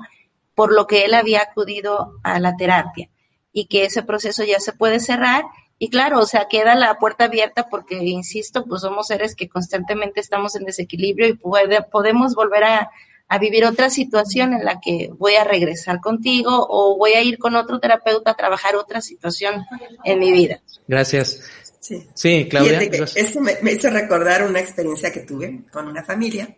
por 0.54 0.72
lo 0.72 0.86
que 0.86 1.04
él 1.04 1.14
había 1.14 1.42
acudido 1.42 2.14
a 2.24 2.40
la 2.40 2.56
terapia 2.56 3.08
y 3.52 3.66
que 3.66 3.84
ese 3.84 4.02
proceso 4.02 4.44
ya 4.44 4.58
se 4.60 4.72
puede 4.72 5.00
cerrar 5.00 5.44
y 5.82 5.88
claro, 5.88 6.20
o 6.20 6.26
sea, 6.26 6.46
queda 6.46 6.74
la 6.74 6.98
puerta 6.98 7.24
abierta 7.24 7.66
porque, 7.70 7.96
insisto, 7.96 8.66
pues 8.66 8.82
somos 8.82 9.06
seres 9.06 9.34
que 9.34 9.48
constantemente 9.48 10.20
estamos 10.20 10.54
en 10.54 10.64
desequilibrio 10.64 11.26
y 11.28 11.32
puede, 11.32 11.80
podemos 11.80 12.34
volver 12.34 12.64
a, 12.64 12.90
a, 13.28 13.38
vivir 13.38 13.64
otra 13.64 13.88
situación 13.88 14.52
en 14.52 14.66
la 14.66 14.78
que 14.78 15.08
voy 15.16 15.36
a 15.36 15.44
regresar 15.44 16.02
contigo 16.02 16.66
o 16.68 16.98
voy 16.98 17.12
a 17.12 17.22
ir 17.22 17.38
con 17.38 17.56
otro 17.56 17.80
terapeuta 17.80 18.32
a 18.32 18.36
trabajar 18.36 18.76
otra 18.76 19.00
situación 19.00 19.64
en 20.04 20.18
mi 20.18 20.30
vida. 20.32 20.60
Gracias. 20.86 21.40
Sí, 21.80 22.06
sí 22.12 22.46
Claudia. 22.46 22.78
Eso 23.14 23.40
me, 23.40 23.56
me 23.62 23.72
hizo 23.72 23.88
recordar 23.88 24.46
una 24.46 24.60
experiencia 24.60 25.10
que 25.10 25.20
tuve 25.20 25.62
con 25.72 25.88
una 25.88 26.04
familia 26.04 26.54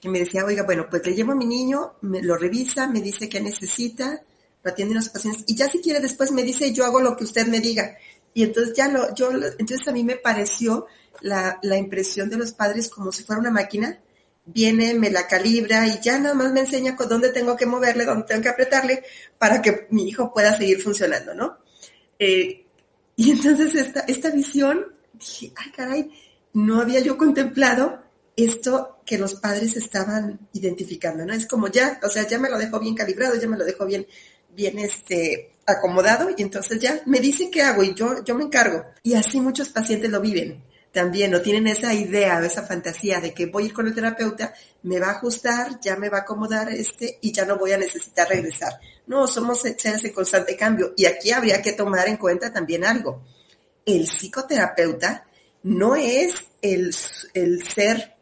que 0.00 0.08
me 0.08 0.18
decía, 0.18 0.44
oiga, 0.44 0.64
bueno, 0.64 0.88
pues 0.90 1.06
le 1.06 1.14
llevo 1.14 1.30
a 1.30 1.36
mi 1.36 1.46
niño, 1.46 1.92
me 2.00 2.20
lo 2.20 2.36
revisa, 2.36 2.88
me 2.88 3.00
dice 3.00 3.28
qué 3.28 3.40
necesita, 3.40 4.22
lo 4.64 4.72
atiende 4.72 4.96
los 4.96 5.08
pacientes 5.08 5.44
y 5.46 5.54
ya 5.54 5.70
si 5.70 5.80
quiere 5.80 6.00
después 6.00 6.32
me 6.32 6.42
dice, 6.42 6.72
yo 6.72 6.84
hago 6.84 7.00
lo 7.00 7.16
que 7.16 7.22
usted 7.22 7.46
me 7.46 7.60
diga. 7.60 7.96
Y 8.36 8.42
entonces 8.42 8.74
ya 8.76 8.86
lo, 8.88 9.14
yo, 9.14 9.30
entonces 9.32 9.88
a 9.88 9.92
mí 9.92 10.04
me 10.04 10.16
pareció 10.16 10.84
la, 11.22 11.58
la 11.62 11.78
impresión 11.78 12.28
de 12.28 12.36
los 12.36 12.52
padres 12.52 12.90
como 12.90 13.10
si 13.10 13.24
fuera 13.24 13.40
una 13.40 13.50
máquina, 13.50 13.98
viene, 14.44 14.92
me 14.92 15.08
la 15.08 15.26
calibra 15.26 15.86
y 15.86 16.00
ya 16.02 16.18
nada 16.18 16.34
más 16.34 16.52
me 16.52 16.60
enseña 16.60 16.96
con 16.96 17.08
dónde 17.08 17.30
tengo 17.30 17.56
que 17.56 17.64
moverle, 17.64 18.04
dónde 18.04 18.26
tengo 18.26 18.42
que 18.42 18.50
apretarle 18.50 19.04
para 19.38 19.62
que 19.62 19.86
mi 19.88 20.06
hijo 20.06 20.30
pueda 20.30 20.54
seguir 20.54 20.82
funcionando, 20.82 21.32
¿no? 21.32 21.56
Eh, 22.18 22.66
y 23.16 23.30
entonces 23.30 23.74
esta, 23.74 24.00
esta 24.00 24.28
visión, 24.28 24.84
dije, 25.14 25.54
ay 25.56 25.72
caray, 25.72 26.10
no 26.52 26.82
había 26.82 27.00
yo 27.00 27.16
contemplado 27.16 28.02
esto 28.36 28.98
que 29.06 29.16
los 29.16 29.36
padres 29.36 29.78
estaban 29.78 30.46
identificando, 30.52 31.24
¿no? 31.24 31.32
Es 31.32 31.46
como 31.46 31.68
ya, 31.68 31.98
o 32.02 32.10
sea, 32.10 32.28
ya 32.28 32.38
me 32.38 32.50
lo 32.50 32.58
dejo 32.58 32.78
bien 32.80 32.94
calibrado, 32.94 33.34
ya 33.36 33.48
me 33.48 33.56
lo 33.56 33.64
dejo 33.64 33.86
bien, 33.86 34.06
bien 34.54 34.78
este, 34.78 35.55
acomodado 35.66 36.30
y 36.36 36.42
entonces 36.42 36.80
ya 36.80 37.00
me 37.06 37.20
dice 37.20 37.50
qué 37.50 37.62
hago 37.62 37.82
y 37.82 37.94
yo, 37.94 38.24
yo 38.24 38.34
me 38.34 38.44
encargo. 38.44 38.84
Y 39.02 39.14
así 39.14 39.40
muchos 39.40 39.68
pacientes 39.68 40.10
lo 40.10 40.20
viven 40.20 40.62
también, 40.92 41.34
o 41.34 41.42
tienen 41.42 41.66
esa 41.66 41.92
idea 41.92 42.38
o 42.38 42.42
esa 42.42 42.62
fantasía 42.62 43.20
de 43.20 43.34
que 43.34 43.46
voy 43.46 43.64
a 43.64 43.66
ir 43.66 43.72
con 43.74 43.86
el 43.86 43.94
terapeuta, 43.94 44.54
me 44.84 44.98
va 44.98 45.08
a 45.08 45.10
ajustar, 45.10 45.78
ya 45.78 45.94
me 45.96 46.08
va 46.08 46.18
a 46.18 46.20
acomodar 46.22 46.70
este 46.70 47.18
y 47.20 47.32
ya 47.32 47.44
no 47.44 47.58
voy 47.58 47.72
a 47.72 47.76
necesitar 47.76 48.26
regresar. 48.26 48.80
No, 49.06 49.26
somos 49.26 49.60
seres 49.60 50.04
en 50.04 50.12
constante 50.14 50.56
cambio 50.56 50.94
y 50.96 51.04
aquí 51.04 51.32
habría 51.32 51.60
que 51.60 51.72
tomar 51.72 52.08
en 52.08 52.16
cuenta 52.16 52.50
también 52.50 52.82
algo. 52.82 53.22
El 53.84 54.06
psicoterapeuta 54.06 55.26
no 55.64 55.96
es 55.96 56.46
el, 56.62 56.94
el 57.34 57.62
ser 57.62 58.16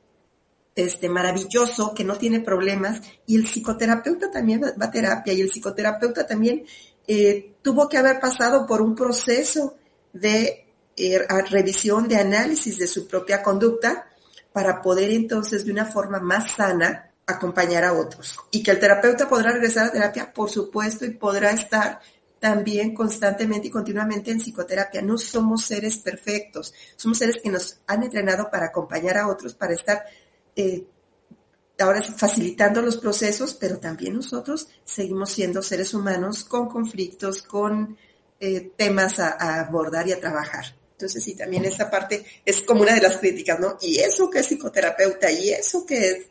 este, 0.75 1.09
maravilloso, 1.09 1.95
que 1.95 2.03
no 2.03 2.17
tiene 2.17 2.41
problemas, 2.41 3.01
y 3.27 3.37
el 3.37 3.47
psicoterapeuta 3.47 4.31
también 4.31 4.63
va 4.63 4.87
a 4.87 4.91
terapia, 4.91 5.33
y 5.33 5.41
el 5.41 5.51
psicoterapeuta 5.51 6.27
también 6.27 6.65
eh, 7.07 7.57
tuvo 7.63 7.89
que 7.89 7.99
haber 7.99 8.21
pasado 8.21 8.67
por 8.67 8.83
un 8.83 8.95
proceso 8.95 9.77
de 10.13 10.67
eh, 10.97 11.27
revisión, 11.51 12.09
de 12.09 12.17
análisis 12.17 12.79
de 12.79 12.87
su 12.87 13.07
propia 13.07 13.43
conducta, 13.43 14.07
para 14.53 14.81
poder 14.81 15.11
entonces 15.11 15.65
de 15.65 15.73
una 15.73 15.85
forma 15.85 16.21
más 16.21 16.53
sana 16.53 17.11
acompañar 17.27 17.85
a 17.85 17.93
otros. 17.93 18.39
Y 18.51 18.63
que 18.63 18.71
el 18.71 18.79
terapeuta 18.79 19.29
podrá 19.29 19.53
regresar 19.53 19.87
a 19.87 19.93
terapia, 19.93 20.33
por 20.33 20.51
supuesto, 20.51 21.05
y 21.05 21.11
podrá 21.11 21.51
estar 21.51 22.01
también 22.39 22.95
constantemente 22.95 23.69
y 23.69 23.71
continuamente 23.71 24.31
en 24.31 24.39
psicoterapia. 24.39 25.03
No 25.03 25.17
somos 25.19 25.65
seres 25.65 25.97
perfectos, 25.97 26.75
somos 26.95 27.19
seres 27.19 27.41
que 27.43 27.51
nos 27.51 27.79
han 27.87 28.03
entrenado 28.03 28.51
para 28.51 28.67
acompañar 28.67 29.17
a 29.17 29.29
otros, 29.29 29.55
para 29.55 29.73
estar 29.73 30.05
eh, 30.55 30.87
ahora 31.79 32.03
facilitando 32.03 32.83
los 32.83 32.97
procesos, 32.97 33.55
pero 33.55 33.79
también 33.79 34.15
nosotros 34.15 34.69
seguimos 34.85 35.31
siendo 35.31 35.63
seres 35.63 35.95
humanos 35.95 36.45
con 36.45 36.69
conflictos, 36.69 37.43
con 37.43 37.97
eh, 38.41 38.73
temas 38.77 39.19
a, 39.19 39.61
abordar 39.61 40.07
y 40.09 40.13
a 40.13 40.21
trabajar. 40.21 40.65
Entonces, 40.93 41.25
sí, 41.25 41.35
también 41.35 41.65
esa 41.65 41.91
parte 41.91 42.25
es 42.45 42.63
como 42.63 42.83
una 42.83 42.95
de 42.95 43.01
las 43.01 43.19
críticas, 43.19 43.59
¿no? 43.59 43.77
Y 43.81 43.99
eso 43.99 44.31
que 44.31 44.39
es 44.39 44.47
psicoterapeuta, 44.47 45.31
y 45.31 45.51
eso 45.51 45.85
que 45.85 46.11
es, 46.11 46.27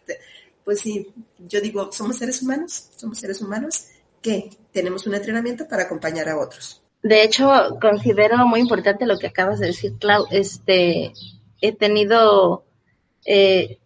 pues 0.64 0.80
sí, 0.80 1.12
yo 1.40 1.60
digo, 1.60 1.92
somos 1.92 2.18
seres 2.18 2.42
humanos, 2.42 2.90
somos 2.96 3.20
seres 3.20 3.42
humanos 3.42 3.88
que 4.22 4.50
tenemos 4.72 5.06
un 5.06 5.16
entrenamiento 5.16 5.68
para 5.68 5.84
acompañar 5.84 6.30
a 6.30 6.40
otros. 6.40 6.82
De 7.02 7.24
hecho, 7.24 7.78
considero 7.82 8.38
muy 8.48 8.62
importante 8.62 9.06
lo 9.06 9.20
que 9.20 9.28
acabas 9.28 9.60
de 9.60 9.68
decir, 9.68 9.94
Clau. 10.00 10.26
Este, 10.32 11.12
he 11.60 11.72
tenido 11.74 12.64
eh, 13.26 13.80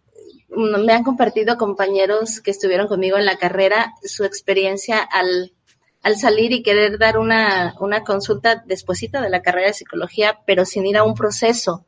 me 0.48 0.92
han 0.92 1.04
compartido 1.04 1.56
compañeros 1.56 2.40
que 2.40 2.50
estuvieron 2.50 2.88
conmigo 2.88 3.16
en 3.16 3.26
la 3.26 3.36
carrera 3.36 3.94
su 4.02 4.24
experiencia 4.24 4.98
al, 4.98 5.52
al 6.02 6.16
salir 6.16 6.52
y 6.52 6.62
querer 6.62 6.98
dar 6.98 7.18
una, 7.18 7.74
una 7.80 8.02
consulta 8.02 8.62
despuesito 8.66 9.20
de 9.20 9.30
la 9.30 9.42
carrera 9.42 9.68
de 9.68 9.74
psicología, 9.74 10.40
pero 10.46 10.64
sin 10.64 10.86
ir 10.86 10.96
a 10.96 11.04
un 11.04 11.14
proceso. 11.14 11.84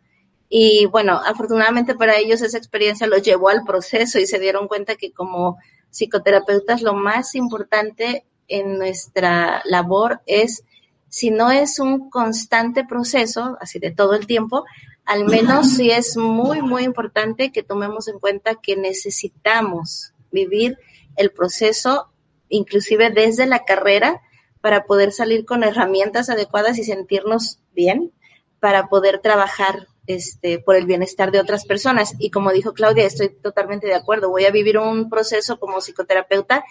Y 0.48 0.86
bueno, 0.86 1.20
afortunadamente 1.24 1.94
para 1.94 2.18
ellos 2.18 2.42
esa 2.42 2.58
experiencia 2.58 3.06
los 3.06 3.22
llevó 3.22 3.48
al 3.48 3.64
proceso 3.64 4.18
y 4.18 4.26
se 4.26 4.38
dieron 4.38 4.68
cuenta 4.68 4.96
que 4.96 5.12
como 5.12 5.58
psicoterapeutas 5.90 6.82
lo 6.82 6.94
más 6.94 7.34
importante 7.34 8.24
en 8.48 8.78
nuestra 8.78 9.62
labor 9.64 10.20
es, 10.26 10.64
si 11.08 11.30
no 11.30 11.50
es 11.50 11.78
un 11.78 12.10
constante 12.10 12.84
proceso, 12.84 13.56
así 13.60 13.78
de 13.78 13.92
todo 13.92 14.14
el 14.14 14.26
tiempo, 14.26 14.64
al 15.10 15.24
menos 15.24 15.72
sí 15.72 15.90
es 15.90 16.16
muy, 16.16 16.62
muy 16.62 16.84
importante 16.84 17.50
que 17.50 17.64
tomemos 17.64 18.06
en 18.06 18.20
cuenta 18.20 18.54
que 18.54 18.76
necesitamos 18.76 20.12
vivir 20.30 20.78
el 21.16 21.32
proceso, 21.32 22.12
inclusive 22.48 23.10
desde 23.10 23.46
la 23.46 23.64
carrera, 23.64 24.22
para 24.60 24.84
poder 24.84 25.10
salir 25.10 25.44
con 25.44 25.64
herramientas 25.64 26.30
adecuadas 26.30 26.78
y 26.78 26.84
sentirnos 26.84 27.58
bien 27.74 28.12
para 28.60 28.86
poder 28.86 29.18
trabajar 29.18 29.88
este, 30.06 30.60
por 30.60 30.76
el 30.76 30.86
bienestar 30.86 31.32
de 31.32 31.40
otras 31.40 31.64
personas. 31.64 32.14
Y 32.20 32.30
como 32.30 32.52
dijo 32.52 32.72
Claudia, 32.72 33.04
estoy 33.04 33.30
totalmente 33.30 33.88
de 33.88 33.96
acuerdo. 33.96 34.30
Voy 34.30 34.44
a 34.44 34.52
vivir 34.52 34.78
un 34.78 35.10
proceso 35.10 35.58
como 35.58 35.80
psicoterapeuta 35.80 36.64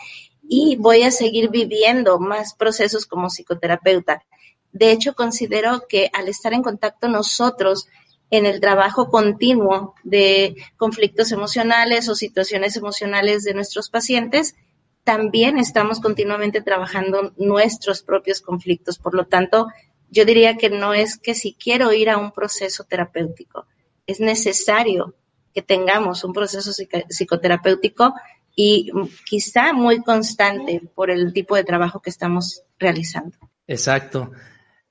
y 0.48 0.78
voy 0.78 1.04
a 1.04 1.12
seguir 1.12 1.50
viviendo 1.50 2.20
más 2.20 2.54
procesos 2.54 3.06
como 3.06 3.30
psicoterapeuta. 3.30 4.24
De 4.72 4.92
hecho, 4.92 5.14
considero 5.14 5.88
que 5.90 6.10
al 6.14 6.30
estar 6.30 6.54
en 6.54 6.64
contacto 6.64 7.10
nosotros 7.10 7.90
en 8.32 8.46
el 8.46 8.60
trabajo 8.60 9.10
continuo 9.10 9.96
de 10.04 10.56
conflictos 10.78 11.32
emocionales 11.32 12.10
o 12.10 12.16
situaciones 12.16 12.76
emocionales 12.76 13.44
de 13.44 13.54
nuestros 13.54 13.90
pacientes, 13.90 14.56
también 15.04 15.58
estamos 15.58 16.00
continuamente 16.00 16.62
trabajando 16.62 17.34
nuestros 17.38 18.04
propios 18.04 18.42
conflictos. 18.42 19.00
Por 19.00 19.16
lo 19.16 19.26
tanto, 19.26 19.68
yo 20.12 20.26
diría 20.26 20.58
que 20.58 20.70
no 20.70 20.94
es 20.94 21.18
que 21.18 21.34
si 21.34 21.54
quiero 21.54 21.92
ir 21.94 22.10
a 22.10 22.18
un 22.18 22.32
proceso 22.32 22.84
terapéutico, 22.84 23.66
es 24.06 24.20
necesario 24.20 25.16
que 25.54 25.62
tengamos 25.62 26.24
un 26.24 26.34
proceso 26.34 26.72
psicoterapéutico 27.10 28.14
y 28.56 28.92
quizá 29.28 29.74
muy 29.74 30.04
constante 30.04 30.82
por 30.94 31.10
el 31.10 31.34
tipo 31.34 31.56
de 31.56 31.64
trabajo 31.64 32.02
que 32.02 32.10
estamos 32.10 32.64
realizando. 32.78 33.38
Exacto. 33.68 34.32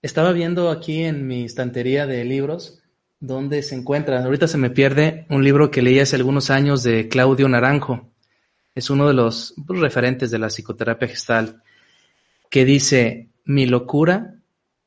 Estaba 0.02 0.32
viendo 0.32 0.70
aquí 0.70 1.04
en 1.04 1.26
mi 1.26 1.44
estantería 1.44 2.06
de 2.06 2.24
libros 2.24 2.77
donde 3.20 3.62
se 3.62 3.74
encuentra, 3.74 4.22
ahorita 4.22 4.46
se 4.46 4.58
me 4.58 4.70
pierde 4.70 5.26
un 5.28 5.42
libro 5.42 5.70
que 5.70 5.82
leí 5.82 5.98
hace 5.98 6.16
algunos 6.16 6.50
años 6.50 6.82
de 6.82 7.08
Claudio 7.08 7.48
Naranjo. 7.48 8.10
Es 8.74 8.90
uno 8.90 9.08
de 9.08 9.14
los 9.14 9.54
pues, 9.66 9.80
referentes 9.80 10.30
de 10.30 10.38
la 10.38 10.48
psicoterapia 10.48 11.08
gestal 11.08 11.62
que 12.48 12.64
dice, 12.64 13.28
mi 13.44 13.66
locura 13.66 14.36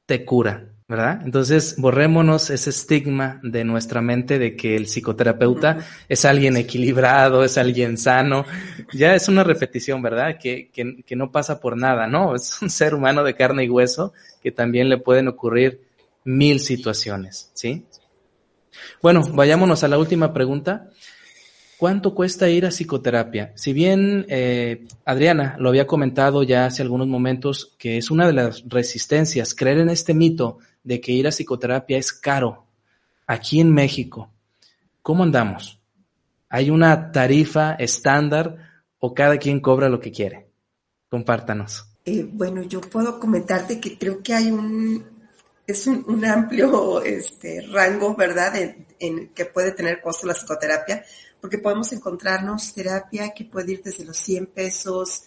te 0.06 0.24
cura, 0.24 0.70
¿verdad? 0.88 1.22
Entonces, 1.26 1.76
borrémonos 1.78 2.50
ese 2.50 2.70
estigma 2.70 3.40
de 3.44 3.66
nuestra 3.66 4.02
mente 4.02 4.40
de 4.40 4.56
que 4.56 4.76
el 4.76 4.86
psicoterapeuta 4.86 5.80
es 6.08 6.24
alguien 6.26 6.56
equilibrado, 6.58 7.44
es 7.44 7.58
alguien 7.58 7.98
sano. 7.98 8.46
Ya 8.94 9.14
es 9.14 9.28
una 9.28 9.44
repetición, 9.44 10.02
¿verdad? 10.02 10.38
Que, 10.40 10.70
que, 10.72 11.04
que 11.04 11.16
no 11.16 11.32
pasa 11.32 11.60
por 11.60 11.78
nada, 11.78 12.08
¿no? 12.08 12.34
Es 12.34 12.62
un 12.62 12.70
ser 12.70 12.96
humano 12.96 13.24
de 13.24 13.36
carne 13.36 13.66
y 13.66 13.70
hueso 13.70 14.14
que 14.42 14.52
también 14.52 14.90
le 14.90 14.98
pueden 14.98 15.28
ocurrir 15.28 15.82
mil 16.24 16.60
situaciones, 16.60 17.52
¿sí? 17.54 17.86
Bueno, 19.02 19.22
vayámonos 19.34 19.84
a 19.84 19.88
la 19.88 19.98
última 19.98 20.34
pregunta. 20.34 20.90
¿Cuánto 21.78 22.14
cuesta 22.14 22.48
ir 22.48 22.66
a 22.66 22.70
psicoterapia? 22.70 23.54
Si 23.56 23.74
bien 23.74 24.26
eh, 24.30 24.86
Adriana 25.04 25.56
lo 25.58 25.70
había 25.70 25.88
comentado 25.88 26.44
ya 26.44 26.68
hace 26.68 26.84
algunos 26.84 27.08
momentos, 27.08 27.76
que 27.80 27.98
es 27.98 28.12
una 28.12 28.28
de 28.28 28.34
las 28.34 28.64
resistencias, 28.68 29.56
creer 29.56 29.80
en 29.80 29.90
este 29.90 30.14
mito 30.14 30.60
de 30.84 31.02
que 31.02 31.12
ir 31.12 31.26
a 31.26 31.32
psicoterapia 31.32 31.98
es 31.98 32.14
caro 32.14 32.66
aquí 33.26 33.60
en 33.60 33.74
México. 33.74 34.30
¿Cómo 35.02 35.24
andamos? 35.24 35.80
¿Hay 36.50 36.70
una 36.70 37.12
tarifa 37.12 37.74
estándar 37.74 38.58
o 39.00 39.16
cada 39.16 39.38
quien 39.38 39.60
cobra 39.60 39.90
lo 39.90 40.00
que 40.00 40.12
quiere? 40.12 40.48
Compártanos. 41.10 41.88
Eh, 42.06 42.30
bueno, 42.32 42.62
yo 42.62 42.82
puedo 42.82 43.20
comentarte 43.20 43.80
que 43.80 43.98
creo 43.98 44.22
que 44.22 44.34
hay 44.34 44.52
un, 44.52 45.04
es 45.68 45.88
un, 45.88 46.26
amplio 46.26 47.02
este, 47.04 47.62
rango, 47.72 48.16
¿verdad?, 48.16 48.54
en, 49.00 49.30
que 49.30 49.46
puede 49.46 49.72
tener 49.72 50.02
costo 50.02 50.28
la 50.28 50.34
psicoterapia 50.34 51.04
porque 51.40 51.58
podemos 51.58 51.92
encontrarnos 51.92 52.74
terapia 52.74 53.32
que 53.34 53.46
puede 53.46 53.74
ir 53.74 53.84
desde 53.84 54.06
los 54.06 54.18
100 54.18 54.48
pesos, 54.48 55.24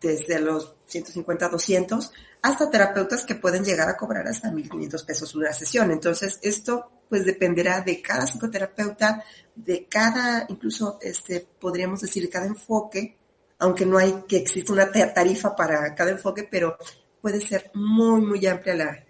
desde 0.00 0.40
los 0.40 0.74
150, 0.86 1.48
200, 1.48 2.10
hasta 2.40 2.70
terapeutas 2.70 3.24
que 3.24 3.34
pueden 3.34 3.62
llegar 3.62 3.88
a 3.88 3.96
cobrar 3.96 4.26
hasta 4.26 4.50
1.500 4.50 5.04
pesos 5.04 5.34
una 5.34 5.52
sesión. 5.52 5.90
Entonces, 5.90 6.38
esto 6.42 6.90
pues 7.08 7.26
dependerá 7.26 7.82
de 7.82 8.00
cada 8.00 8.26
psicoterapeuta, 8.26 9.22
de 9.54 9.86
cada, 9.86 10.46
incluso 10.48 10.98
este, 11.02 11.46
podríamos 11.60 12.00
decir, 12.00 12.30
cada 12.30 12.46
enfoque, 12.46 13.18
aunque 13.58 13.84
no 13.84 13.98
hay 13.98 14.24
que 14.26 14.38
exista 14.38 14.72
una 14.72 14.90
tarifa 14.90 15.54
para 15.54 15.94
cada 15.94 16.12
enfoque, 16.12 16.48
pero 16.50 16.78
puede 17.20 17.40
ser 17.40 17.70
muy, 17.74 18.22
muy 18.22 18.46
amplia 18.46 18.74
la, 18.74 19.04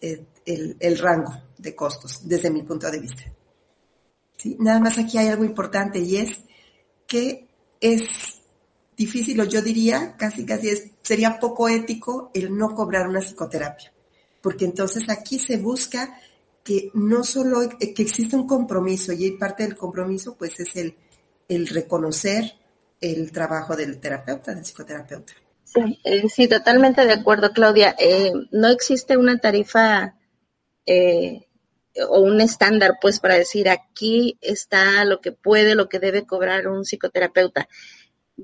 el, 0.00 0.98
rango 0.98 1.32
de 1.58 1.74
costos 1.74 2.20
desde 2.28 2.50
mi 2.50 2.62
punto 2.62 2.90
de 2.90 3.00
vista. 3.00 3.22
Nada 4.58 4.80
más 4.80 4.98
aquí 4.98 5.18
hay 5.18 5.28
algo 5.28 5.44
importante 5.44 5.98
y 5.98 6.16
es 6.16 6.40
que 7.06 7.48
es 7.80 8.42
difícil, 8.96 9.40
o 9.40 9.44
yo 9.44 9.62
diría, 9.62 10.16
casi 10.16 10.44
casi 10.44 10.68
es, 10.68 10.90
sería 11.02 11.38
poco 11.38 11.68
ético 11.68 12.30
el 12.34 12.56
no 12.56 12.74
cobrar 12.74 13.08
una 13.08 13.20
psicoterapia, 13.20 13.92
porque 14.40 14.64
entonces 14.64 15.08
aquí 15.08 15.38
se 15.38 15.56
busca 15.56 16.18
que 16.62 16.90
no 16.94 17.24
solo 17.24 17.68
que 17.78 18.02
existe 18.02 18.36
un 18.36 18.46
compromiso 18.46 19.12
y 19.12 19.32
parte 19.32 19.62
del 19.62 19.76
compromiso 19.76 20.36
pues 20.36 20.58
es 20.60 20.76
el 21.48 21.66
reconocer 21.68 22.56
el 23.00 23.30
trabajo 23.30 23.76
del 23.76 23.98
terapeuta, 23.98 24.54
del 24.54 24.64
psicoterapeuta. 24.64 25.32
Sí, 25.76 26.00
eh, 26.04 26.28
sí, 26.30 26.48
totalmente 26.48 27.04
de 27.04 27.12
acuerdo, 27.12 27.52
Claudia. 27.52 27.94
Eh, 27.98 28.32
no 28.50 28.68
existe 28.68 29.18
una 29.18 29.38
tarifa 29.38 30.16
eh, 30.86 31.46
o 32.08 32.20
un 32.20 32.40
estándar, 32.40 32.94
pues, 33.00 33.20
para 33.20 33.34
decir 33.34 33.68
aquí 33.68 34.38
está 34.40 35.04
lo 35.04 35.20
que 35.20 35.32
puede, 35.32 35.74
lo 35.74 35.88
que 35.88 35.98
debe 35.98 36.24
cobrar 36.24 36.66
un 36.68 36.84
psicoterapeuta. 36.84 37.68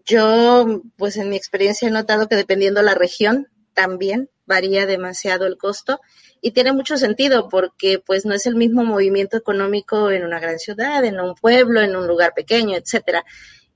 Yo, 0.05 0.83
pues, 0.97 1.17
en 1.17 1.31
mi 1.31 1.37
experiencia 1.37 1.89
he 1.89 1.91
notado 1.91 2.29
que 2.29 2.37
dependiendo 2.37 2.83
la 2.83 2.95
región, 2.95 3.49
también 3.73 4.29
varía 4.45 4.85
demasiado 4.85 5.47
el 5.47 5.57
costo 5.57 6.01
y 6.43 6.51
tiene 6.51 6.73
mucho 6.73 6.99
sentido 6.99 7.49
porque 7.49 8.03
pues 8.05 8.27
no 8.27 8.35
es 8.35 8.45
el 8.45 8.55
mismo 8.55 8.85
movimiento 8.85 9.39
económico 9.39 10.11
en 10.11 10.25
una 10.25 10.41
gran 10.41 10.59
ciudad, 10.59 11.03
en 11.05 11.19
un 11.21 11.35
pueblo, 11.35 11.81
en 11.81 11.97
un 11.97 12.07
lugar 12.07 12.35
pequeño, 12.35 12.77
etcétera. 12.77 13.25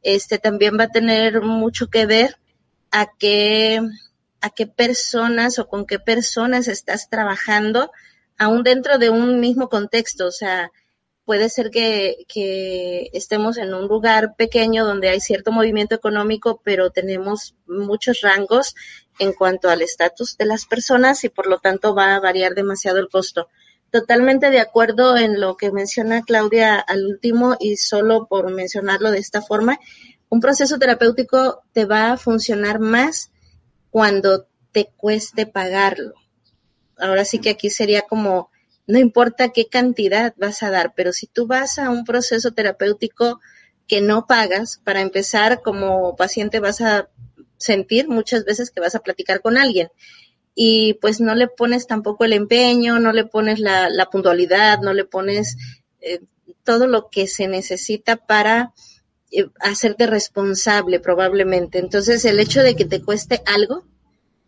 Este 0.03 0.39
también 0.39 0.79
va 0.79 0.85
a 0.85 0.91
tener 0.91 1.41
mucho 1.41 1.87
que 1.87 2.05
ver 2.05 2.37
a 2.91 3.07
qué 3.19 3.81
a 4.41 4.51
qué 4.51 4.67
personas 4.67 5.59
o 5.59 5.67
con 5.67 5.87
qué 5.87 5.99
personas 5.99 6.69
estás 6.69 7.09
trabajando 7.09 7.91
aún 8.39 8.63
dentro 8.63 8.99
de 8.99 9.11
un 9.11 9.41
mismo 9.41 9.69
contexto, 9.69 10.27
o 10.27 10.31
sea, 10.31 10.71
puede 11.25 11.49
ser 11.49 11.71
que, 11.71 12.25
que, 12.29 13.11
estemos 13.13 13.59
en 13.59 13.75
un 13.75 13.89
lugar 13.89 14.37
pequeño 14.37 14.85
donde 14.85 15.09
hay 15.09 15.21
cierto 15.21 15.53
movimiento 15.53 15.95
económico, 15.95 16.61
pero 16.65 16.91
tenemos 16.91 17.57
muchos 17.67 18.21
rangos 18.21 18.75
en 19.19 19.33
cuanto 19.33 19.69
al 19.69 19.83
estatus 19.83 20.37
de 20.37 20.45
las 20.45 20.67
personas 20.67 21.25
y 21.25 21.29
por 21.29 21.47
lo 21.47 21.59
tanto 21.59 21.95
va 21.95 22.15
a 22.15 22.21
variar 22.21 22.55
demasiado 22.55 22.99
el 22.99 23.09
costo. 23.09 23.49
Totalmente 23.91 24.51
de 24.51 24.61
acuerdo 24.61 25.17
en 25.17 25.41
lo 25.41 25.57
que 25.57 25.73
menciona 25.73 26.23
Claudia 26.23 26.77
al 26.79 27.07
último 27.07 27.57
y 27.59 27.77
solo 27.77 28.27
por 28.27 28.53
mencionarlo 28.53 29.11
de 29.11 29.19
esta 29.19 29.43
forma, 29.43 29.79
un 30.29 30.41
proceso 30.41 30.79
terapéutico 30.79 31.63
te 31.73 31.85
va 31.85 32.13
a 32.13 32.17
funcionar 32.17 32.79
más 32.79 33.31
cuando 33.91 34.47
te 34.73 34.91
cueste 34.97 35.47
pagarlo. 35.47 36.15
Ahora 36.99 37.25
sí 37.25 37.39
que 37.39 37.51
aquí 37.51 37.71
sería 37.71 38.03
como, 38.03 38.51
no 38.87 38.99
importa 38.99 39.51
qué 39.51 39.67
cantidad 39.69 40.35
vas 40.37 40.63
a 40.63 40.71
dar, 40.71 40.93
pero 40.95 41.13
si 41.13 41.27
tú 41.27 41.47
vas 41.47 41.79
a 41.79 41.91
un 41.91 42.05
proceso 42.05 42.53
terapéutico 42.53 43.41
que 43.87 44.01
no 44.01 44.27
pagas, 44.27 44.81
para 44.85 45.01
empezar, 45.01 45.63
como 45.63 46.17
paciente 46.17 46.61
vas 46.61 46.81
a 46.81 47.09
sentir 47.57 48.09
muchas 48.09 48.45
veces 48.45 48.71
que 48.71 48.81
vas 48.81 48.95
a 48.95 49.01
platicar 49.01 49.41
con 49.41 49.57
alguien. 49.57 49.89
Y 50.55 50.95
pues 50.95 51.21
no 51.21 51.35
le 51.35 51.49
pones 51.49 51.87
tampoco 51.87 52.25
el 52.25 52.33
empeño, 52.33 52.99
no 52.99 53.13
le 53.13 53.25
pones 53.25 53.61
la, 53.61 54.09
puntualidad, 54.11 54.81
no 54.81 54.93
le 54.93 55.05
pones 55.05 55.57
eh, 56.01 56.21
todo 56.65 56.87
lo 56.87 57.09
que 57.11 57.27
se 57.27 57.47
necesita 57.47 58.17
para 58.17 58.73
hacerte 59.61 60.07
responsable 60.07 61.01
probablemente. 61.01 61.79
Entonces 61.79 62.25
el 62.25 62.41
hecho 62.41 62.63
de 62.63 62.77
que 62.77 62.85
te 62.85 63.03
cueste 63.03 63.43
algo 63.47 63.85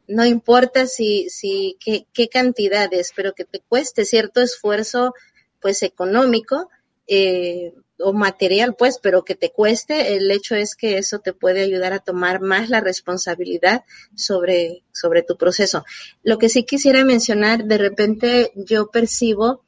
no 0.08 0.24
importa 0.24 0.86
si, 0.86 1.28
si 1.28 1.76
qué, 1.78 2.06
qué 2.12 2.28
cantidades, 2.28 3.12
pero 3.14 3.34
que 3.34 3.44
te 3.44 3.60
cueste 3.60 4.06
cierto 4.06 4.40
esfuerzo, 4.40 5.12
pues 5.60 5.82
económico 5.82 6.70
eh, 7.06 7.74
o 7.98 8.12
material, 8.14 8.74
pues, 8.76 8.98
pero 9.02 9.24
que 9.24 9.34
te 9.34 9.52
cueste, 9.52 10.16
el 10.16 10.30
hecho 10.30 10.54
es 10.54 10.76
que 10.76 10.96
eso 10.96 11.18
te 11.18 11.34
puede 11.34 11.62
ayudar 11.62 11.92
a 11.92 11.98
tomar 11.98 12.40
más 12.40 12.70
la 12.70 12.80
responsabilidad 12.80 13.84
sobre, 14.14 14.82
sobre 14.92 15.22
tu 15.22 15.36
proceso. 15.36 15.84
Lo 16.22 16.38
que 16.38 16.48
sí 16.48 16.64
quisiera 16.64 17.04
mencionar, 17.04 17.64
de 17.64 17.78
repente 17.78 18.52
yo 18.54 18.90
percibo 18.90 19.62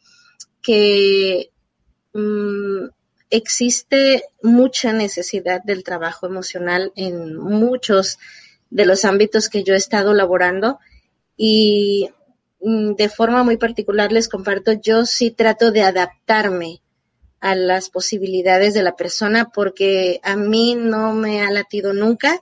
que 0.63 1.51
mm, 2.15 2.87
existe 3.31 4.25
mucha 4.43 4.93
necesidad 4.93 5.63
del 5.63 5.85
trabajo 5.85 6.27
emocional 6.27 6.93
en 6.97 7.37
muchos 7.37 8.19
de 8.71 8.87
los 8.87 9.05
ámbitos 9.05 9.49
que 9.49 9.65
yo 9.65 9.75
he 9.75 9.79
estado 9.79 10.15
laborando 10.15 10.79
y 11.37 12.11
mm, 12.61 12.95
de 12.95 13.09
forma 13.09 13.43
muy 13.43 13.57
particular 13.57 14.13
les 14.13 14.29
comparto, 14.29 14.73
yo 14.73 15.07
sí 15.07 15.31
trato 15.31 15.71
de 15.71 15.83
adaptarme 15.83 16.83
a 17.41 17.55
las 17.55 17.89
posibilidades 17.89 18.75
de 18.75 18.83
la 18.83 18.97
persona 18.97 19.51
porque 19.53 20.21
a 20.23 20.37
mí 20.37 20.75
no 20.75 21.15
me 21.15 21.43
ha 21.43 21.51
latido 21.51 21.93
nunca 21.93 22.41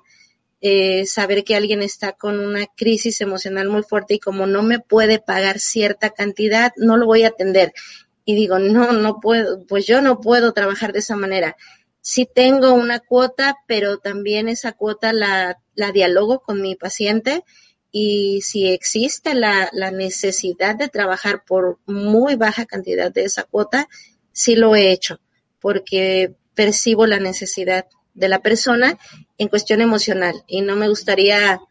eh, 0.61 1.07
saber 1.07 1.45
que 1.45 1.55
alguien 1.55 1.83
está 1.83 2.15
con 2.15 2.41
una 2.41 2.67
crisis 2.67 3.21
emocional 3.21 3.69
muy 3.69 3.85
fuerte 3.85 4.15
y 4.15 4.19
como 4.19 4.47
no 4.47 4.63
me 4.63 4.81
puede 4.81 5.21
pagar 5.21 5.61
cierta 5.61 6.11
cantidad, 6.11 6.73
no 6.77 6.97
lo 6.97 7.07
voy 7.07 7.23
a 7.23 7.29
atender. 7.29 7.73
Y 8.29 8.35
digo, 8.35 8.59
no, 8.59 8.93
no 8.93 9.21
puedo, 9.21 9.65
pues 9.65 9.87
yo 9.87 10.03
no 10.03 10.21
puedo 10.21 10.53
trabajar 10.53 10.93
de 10.93 10.99
esa 10.99 11.17
manera. 11.17 11.57
Sí 12.03 12.29
tengo 12.31 12.75
una 12.75 13.01
cuota, 13.01 13.57
pero 13.67 13.97
también 13.97 14.51
esa 14.51 14.73
cuota 14.73 15.15
la, 15.15 15.63
la 15.75 15.93
dialogo 15.93 16.41
con 16.41 16.61
mi 16.61 16.77
paciente 16.77 17.43
y 17.91 18.43
si 18.43 18.69
existe 18.69 19.35
la, 19.35 19.71
la, 19.73 19.91
necesidad 19.93 20.77
de 20.77 20.91
trabajar 20.91 21.43
por 21.47 21.79
muy 21.87 22.35
baja 22.35 22.67
cantidad 22.67 23.11
de 23.11 23.25
esa 23.25 23.45
cuota, 23.45 23.89
sí 24.31 24.57
lo 24.57 24.77
he 24.77 24.93
hecho, 24.93 25.21
porque 25.59 26.35
percibo 26.55 27.07
la 27.07 27.21
necesidad 27.21 27.87
de 28.13 28.29
la 28.29 28.43
persona 28.43 28.99
en 29.39 29.49
cuestión 29.49 29.81
emocional 29.81 30.35
y 30.47 30.61
no 30.61 30.77
me 30.77 30.91
gustaría 30.91 31.63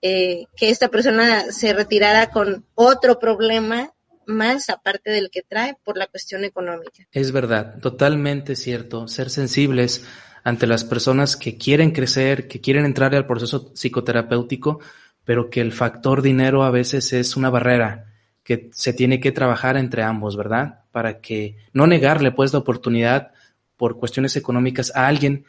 eh, 0.00 0.46
que 0.56 0.70
esta 0.70 0.88
persona 0.88 1.52
se 1.52 1.74
retirara 1.74 2.30
con 2.30 2.64
otro 2.74 3.18
problema 3.18 3.92
más 4.28 4.68
aparte 4.70 5.10
del 5.10 5.30
que 5.30 5.42
trae 5.42 5.76
por 5.82 5.96
la 5.96 6.06
cuestión 6.06 6.44
económica. 6.44 7.06
Es 7.12 7.32
verdad, 7.32 7.80
totalmente 7.80 8.54
cierto. 8.54 9.08
Ser 9.08 9.30
sensibles 9.30 10.04
ante 10.44 10.66
las 10.66 10.84
personas 10.84 11.36
que 11.36 11.56
quieren 11.56 11.90
crecer, 11.90 12.46
que 12.46 12.60
quieren 12.60 12.84
entrar 12.84 13.14
al 13.14 13.26
proceso 13.26 13.72
psicoterapéutico, 13.74 14.80
pero 15.24 15.50
que 15.50 15.60
el 15.60 15.72
factor 15.72 16.22
dinero 16.22 16.62
a 16.62 16.70
veces 16.70 17.12
es 17.12 17.36
una 17.36 17.50
barrera 17.50 18.12
que 18.44 18.70
se 18.72 18.92
tiene 18.92 19.20
que 19.20 19.32
trabajar 19.32 19.76
entre 19.76 20.02
ambos, 20.02 20.36
¿verdad? 20.36 20.84
Para 20.92 21.20
que 21.20 21.56
no 21.72 21.86
negarle 21.86 22.30
pues 22.30 22.52
la 22.52 22.60
oportunidad 22.60 23.32
por 23.76 23.98
cuestiones 23.98 24.36
económicas 24.36 24.92
a 24.94 25.06
alguien 25.06 25.44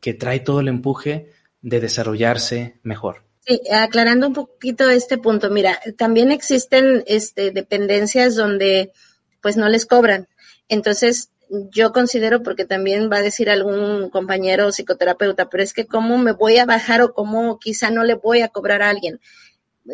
que 0.00 0.14
trae 0.14 0.40
todo 0.40 0.60
el 0.60 0.68
empuje 0.68 1.30
de 1.60 1.80
desarrollarse 1.80 2.78
mejor. 2.82 3.24
Sí, 3.44 3.60
aclarando 3.72 4.28
un 4.28 4.34
poquito 4.34 4.88
este 4.88 5.18
punto, 5.18 5.50
mira, 5.50 5.80
también 5.98 6.30
existen 6.30 7.02
este, 7.08 7.50
dependencias 7.50 8.36
donde 8.36 8.92
pues 9.40 9.56
no 9.56 9.68
les 9.68 9.84
cobran. 9.84 10.28
Entonces, 10.68 11.30
yo 11.48 11.92
considero, 11.92 12.44
porque 12.44 12.64
también 12.64 13.10
va 13.10 13.16
a 13.16 13.22
decir 13.22 13.50
algún 13.50 14.10
compañero 14.10 14.70
psicoterapeuta, 14.70 15.50
pero 15.50 15.62
es 15.62 15.72
que 15.72 15.86
cómo 15.86 16.18
me 16.18 16.32
voy 16.32 16.58
a 16.58 16.66
bajar 16.66 17.02
o 17.02 17.12
cómo 17.14 17.58
quizá 17.58 17.90
no 17.90 18.04
le 18.04 18.14
voy 18.14 18.42
a 18.42 18.48
cobrar 18.48 18.80
a 18.80 18.90
alguien. 18.90 19.20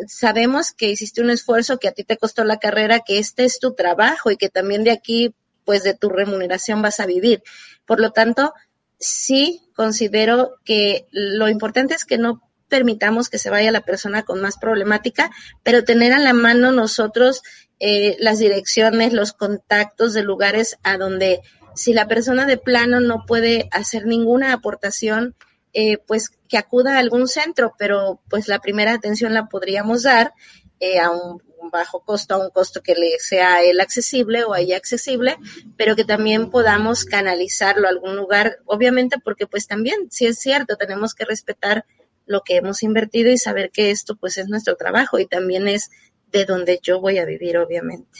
Sabemos 0.07 0.71
que 0.71 0.91
hiciste 0.91 1.21
un 1.21 1.31
esfuerzo, 1.31 1.79
que 1.79 1.87
a 1.87 1.91
ti 1.91 2.03
te 2.03 2.17
costó 2.17 2.43
la 2.43 2.59
carrera, 2.59 2.99
que 2.99 3.17
este 3.17 3.45
es 3.45 3.59
tu 3.59 3.73
trabajo 3.73 4.29
y 4.29 4.37
que 4.37 4.49
también 4.49 4.83
de 4.83 4.91
aquí, 4.91 5.33
pues 5.65 5.83
de 5.83 5.95
tu 5.95 6.09
remuneración 6.09 6.83
vas 6.83 6.99
a 6.99 7.07
vivir. 7.07 7.41
Por 7.87 7.99
lo 7.99 8.11
tanto, 8.11 8.53
sí 8.99 9.71
considero 9.75 10.55
que 10.63 11.07
lo 11.11 11.49
importante 11.49 11.95
es 11.95 12.05
que 12.05 12.19
no 12.19 12.48
permitamos 12.69 13.29
que 13.29 13.37
se 13.37 13.49
vaya 13.49 13.71
la 13.71 13.81
persona 13.81 14.23
con 14.23 14.41
más 14.41 14.57
problemática, 14.57 15.31
pero 15.63 15.83
tener 15.83 16.13
a 16.13 16.19
la 16.19 16.33
mano 16.33 16.71
nosotros 16.71 17.41
eh, 17.79 18.15
las 18.19 18.39
direcciones, 18.39 19.13
los 19.13 19.33
contactos 19.33 20.13
de 20.13 20.23
lugares 20.23 20.77
a 20.83 20.97
donde 20.97 21.41
si 21.75 21.93
la 21.93 22.07
persona 22.07 22.45
de 22.45 22.57
plano 22.57 22.99
no 22.99 23.25
puede 23.25 23.69
hacer 23.71 24.05
ninguna 24.05 24.53
aportación, 24.53 25.35
eh, 25.73 25.97
pues 25.97 26.31
que 26.47 26.57
acuda 26.57 26.95
a 26.95 26.99
algún 26.99 27.27
centro, 27.27 27.75
pero 27.77 28.21
pues 28.29 28.47
la 28.47 28.59
primera 28.59 28.93
atención 28.93 29.33
la 29.33 29.47
podríamos 29.47 30.03
dar 30.03 30.33
eh, 30.79 30.99
a 30.99 31.11
un, 31.11 31.41
bajo 31.71 32.01
costo, 32.01 32.33
a 32.33 32.37
un 32.37 32.49
costo 32.49 32.81
que 32.81 32.95
le 32.95 33.19
sea 33.19 33.61
él 33.63 33.79
accesible 33.79 34.43
o 34.43 34.53
a 34.53 34.59
accesible, 34.75 35.37
pero 35.77 35.95
que 35.95 36.03
también 36.03 36.49
podamos 36.49 37.05
canalizarlo 37.05 37.87
a 37.87 37.91
algún 37.91 38.15
lugar, 38.15 38.57
obviamente 38.65 39.17
porque 39.23 39.45
pues 39.45 39.67
también, 39.67 40.09
si 40.09 40.25
es 40.25 40.39
cierto, 40.39 40.75
tenemos 40.77 41.13
que 41.13 41.25
respetar 41.25 41.85
lo 42.29 42.41
que 42.41 42.57
hemos 42.57 42.83
invertido 42.83 43.31
y 43.31 43.37
saber 43.37 43.71
que 43.71 43.89
esto 43.89 44.15
pues 44.15 44.37
es 44.37 44.47
nuestro 44.47 44.75
trabajo 44.75 45.17
y 45.17 45.25
también 45.25 45.67
es 45.67 45.89
de 46.31 46.45
donde 46.45 46.79
yo 46.81 47.01
voy 47.01 47.17
a 47.17 47.25
vivir, 47.25 47.57
obviamente. 47.57 48.19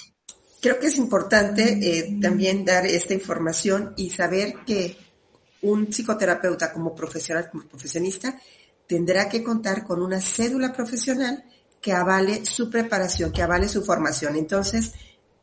Creo 0.59 0.79
que 0.79 0.87
es 0.87 0.97
importante 0.97 1.77
eh, 1.79 2.17
también 2.19 2.65
dar 2.65 2.87
esta 2.87 3.13
información 3.13 3.93
y 3.97 4.09
saber 4.09 4.55
que 4.65 4.97
un 5.61 5.93
psicoterapeuta 5.93 6.73
como 6.73 6.95
profesional, 6.95 7.49
como 7.51 7.67
profesionista, 7.67 8.35
tendrá 8.87 9.29
que 9.29 9.43
contar 9.43 9.83
con 9.83 10.01
una 10.01 10.19
cédula 10.19 10.73
profesional 10.73 11.43
que 11.79 11.93
avale 11.93 12.45
su 12.47 12.67
preparación, 12.67 13.31
que 13.31 13.43
avale 13.43 13.69
su 13.69 13.83
formación. 13.85 14.35
Entonces, 14.35 14.93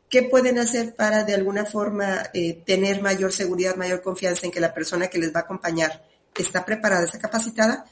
¿qué 0.09 0.23
pueden 0.23 0.59
hacer 0.59 0.93
para 0.93 1.23
de 1.23 1.35
alguna 1.35 1.63
forma 1.63 2.29
eh, 2.33 2.61
tener 2.65 3.01
mayor 3.01 3.31
seguridad, 3.31 3.77
mayor 3.77 4.01
confianza 4.01 4.45
en 4.45 4.51
que 4.51 4.59
la 4.59 4.73
persona 4.73 5.07
que 5.07 5.19
les 5.19 5.33
va 5.33 5.39
a 5.39 5.43
acompañar 5.43 6.03
está 6.35 6.65
preparada, 6.65 7.05
está 7.05 7.17
capacitada? 7.17 7.85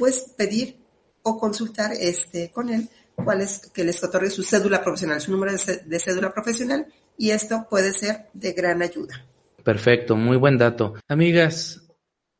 Pues 0.00 0.32
pedir 0.34 0.78
o 1.22 1.38
consultar 1.38 1.92
este, 1.92 2.50
con 2.50 2.70
él 2.70 2.88
cuál 3.14 3.42
es 3.42 3.70
que 3.74 3.84
les 3.84 4.02
otorgue 4.02 4.30
su 4.30 4.42
cédula 4.42 4.82
profesional, 4.82 5.20
su 5.20 5.30
número 5.30 5.52
de 5.52 5.98
cédula 6.00 6.32
profesional 6.32 6.86
y 7.18 7.32
esto 7.32 7.66
puede 7.68 7.92
ser 7.92 8.28
de 8.32 8.52
gran 8.52 8.80
ayuda. 8.80 9.26
Perfecto, 9.62 10.16
muy 10.16 10.38
buen 10.38 10.56
dato. 10.56 10.94
Amigas, 11.06 11.82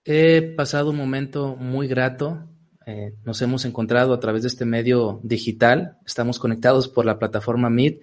he 0.07 0.41
pasado 0.57 0.89
un 0.89 0.97
momento 0.97 1.55
muy 1.55 1.87
grato. 1.87 2.49
Eh, 2.87 3.13
nos 3.27 3.43
hemos 3.43 3.67
encontrado 3.67 4.15
a 4.15 4.21
través 4.21 4.41
de 4.41 4.49
este 4.49 4.65
medio 4.65 5.21
digital. 5.23 5.99
Estamos 6.07 6.39
conectados 6.39 6.89
por 6.89 7.05
la 7.05 7.19
plataforma 7.19 7.69
Meet, 7.69 8.01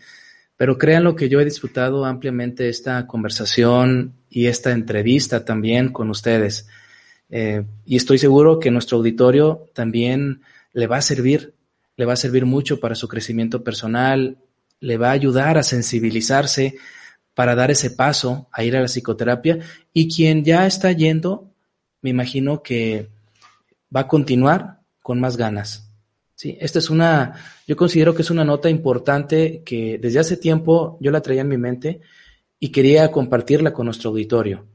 pero 0.56 0.78
créanlo 0.78 1.16
que 1.16 1.30
yo 1.30 1.40
he 1.40 1.46
disfrutado 1.46 2.06
ampliamente 2.06 2.70
esta 2.70 3.08
conversación 3.08 4.14
y 4.30 4.46
esta 4.46 4.72
entrevista 4.72 5.46
también 5.46 5.92
con 5.92 6.12
ustedes. 6.12 6.68
Eh, 7.30 7.64
y 7.86 7.96
estoy 7.96 8.18
seguro 8.18 8.60
que 8.60 8.72
nuestro 8.72 8.98
auditorio 8.98 9.70
también 9.74 10.42
le 10.74 10.88
va 10.88 10.98
a 10.98 11.02
servir, 11.02 11.54
le 11.96 12.06
va 12.06 12.14
a 12.14 12.18
servir 12.18 12.46
mucho 12.46 12.80
para 12.80 12.96
su 12.96 13.08
crecimiento 13.08 13.64
personal, 13.64 14.38
le 14.80 14.98
va 14.98 15.10
a 15.10 15.14
ayudar 15.14 15.58
a 15.58 15.64
sensibilizarse 15.64 16.78
para 17.34 17.56
dar 17.56 17.72
ese 17.72 17.92
paso 17.92 18.48
a 18.52 18.64
ir 18.64 18.76
a 18.76 18.82
la 18.82 18.88
psicoterapia 18.88 19.60
y 19.94 20.08
quien 20.14 20.44
ya 20.44 20.66
está 20.66 20.92
yendo, 20.92 21.52
me 22.02 22.10
imagino 22.10 22.64
que 22.64 23.10
va 23.96 24.02
a 24.02 24.08
continuar 24.08 24.80
con 25.02 25.20
más 25.20 25.38
ganas. 25.38 25.90
Sí, 26.36 26.58
esta 26.62 26.80
es 26.80 26.90
una, 26.90 27.34
yo 27.68 27.76
considero 27.76 28.14
que 28.14 28.22
es 28.22 28.30
una 28.30 28.46
nota 28.46 28.70
importante 28.70 29.64
que 29.66 29.98
desde 29.98 30.20
hace 30.20 30.38
tiempo 30.38 30.98
yo 31.02 31.10
la 31.10 31.22
traía 31.22 31.42
en 31.42 31.48
mi 31.48 31.58
mente 31.58 32.02
y 32.60 32.70
quería 32.70 33.12
compartirla 33.12 33.74
con 33.74 33.86
nuestro 33.86 34.12
auditorio. 34.12 34.66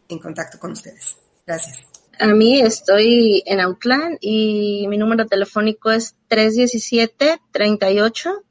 en 0.09 0.19
contacto 0.19 0.59
con 0.59 0.73
ustedes. 0.73 1.17
Gracias. 1.47 1.87
A 2.19 2.27
mí 2.29 2.61
estoy 2.61 3.43
en 3.45 3.61
Outland 3.61 4.19
y 4.21 4.87
mi 4.89 4.99
número 4.99 5.27
telefónico 5.27 5.91
es 5.91 6.15
317 6.29 7.41
38 7.51 8.45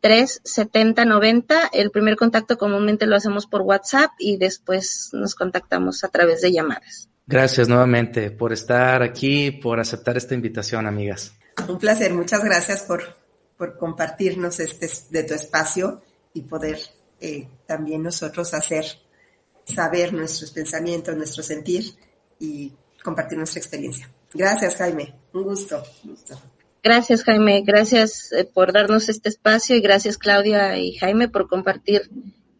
37090. 0.00 1.70
El 1.72 1.90
primer 1.90 2.16
contacto 2.16 2.58
comúnmente 2.58 3.06
lo 3.06 3.16
hacemos 3.16 3.46
por 3.46 3.62
WhatsApp 3.62 4.10
y 4.18 4.36
después 4.36 5.10
nos 5.12 5.34
contactamos 5.34 6.04
a 6.04 6.08
través 6.08 6.40
de 6.40 6.52
llamadas. 6.52 7.08
Gracias 7.26 7.68
nuevamente 7.68 8.30
por 8.30 8.52
estar 8.52 9.02
aquí, 9.02 9.50
por 9.50 9.78
aceptar 9.78 10.16
esta 10.16 10.34
invitación, 10.34 10.86
amigas. 10.86 11.32
Un 11.68 11.78
placer, 11.78 12.12
muchas 12.12 12.42
gracias 12.42 12.82
por, 12.82 13.02
por 13.56 13.76
compartirnos 13.76 14.58
este 14.58 14.88
de 15.10 15.24
tu 15.24 15.34
espacio 15.34 16.02
y 16.34 16.42
poder 16.42 16.78
eh, 17.20 17.46
también 17.66 18.02
nosotros 18.02 18.54
hacer 18.54 18.84
saber 19.64 20.12
nuestros 20.12 20.50
pensamientos, 20.50 21.16
nuestro 21.16 21.42
sentir 21.42 21.84
y 22.38 22.72
compartir 23.02 23.38
nuestra 23.38 23.60
experiencia. 23.60 24.10
Gracias, 24.32 24.76
Jaime. 24.76 25.14
Un 25.32 25.42
gusto. 25.42 25.82
Un 26.04 26.10
gusto. 26.10 26.40
Gracias, 26.82 27.24
Jaime. 27.24 27.62
Gracias 27.62 28.32
eh, 28.32 28.44
por 28.44 28.72
darnos 28.72 29.08
este 29.08 29.28
espacio 29.28 29.76
y 29.76 29.80
gracias, 29.80 30.16
Claudia 30.16 30.78
y 30.78 30.96
Jaime, 30.96 31.28
por 31.28 31.46
compartir, 31.46 32.10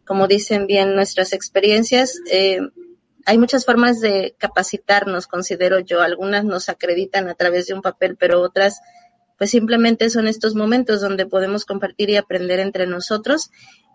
como 0.05 0.27
dicen 0.27 0.67
bien, 0.67 0.95
nuestras 0.95 1.33
experiencias. 1.33 2.19
Eh, 2.31 2.59
hay 3.25 3.37
muchas 3.37 3.65
formas 3.65 3.99
de 3.99 4.35
capacitarnos, 4.37 5.27
considero 5.27 5.79
yo. 5.79 6.01
Algunas 6.01 6.45
nos 6.45 6.69
acreditan 6.69 7.29
a 7.29 7.35
través 7.35 7.67
de 7.67 7.73
un 7.73 7.81
papel, 7.81 8.15
pero 8.17 8.41
otras 8.41 8.81
pues 9.37 9.49
simplemente 9.49 10.11
son 10.11 10.27
estos 10.27 10.53
momentos 10.53 11.01
donde 11.01 11.25
podemos 11.25 11.65
compartir 11.65 12.11
y 12.11 12.15
aprender 12.15 12.59
entre 12.59 12.85
nosotros. 12.85 13.49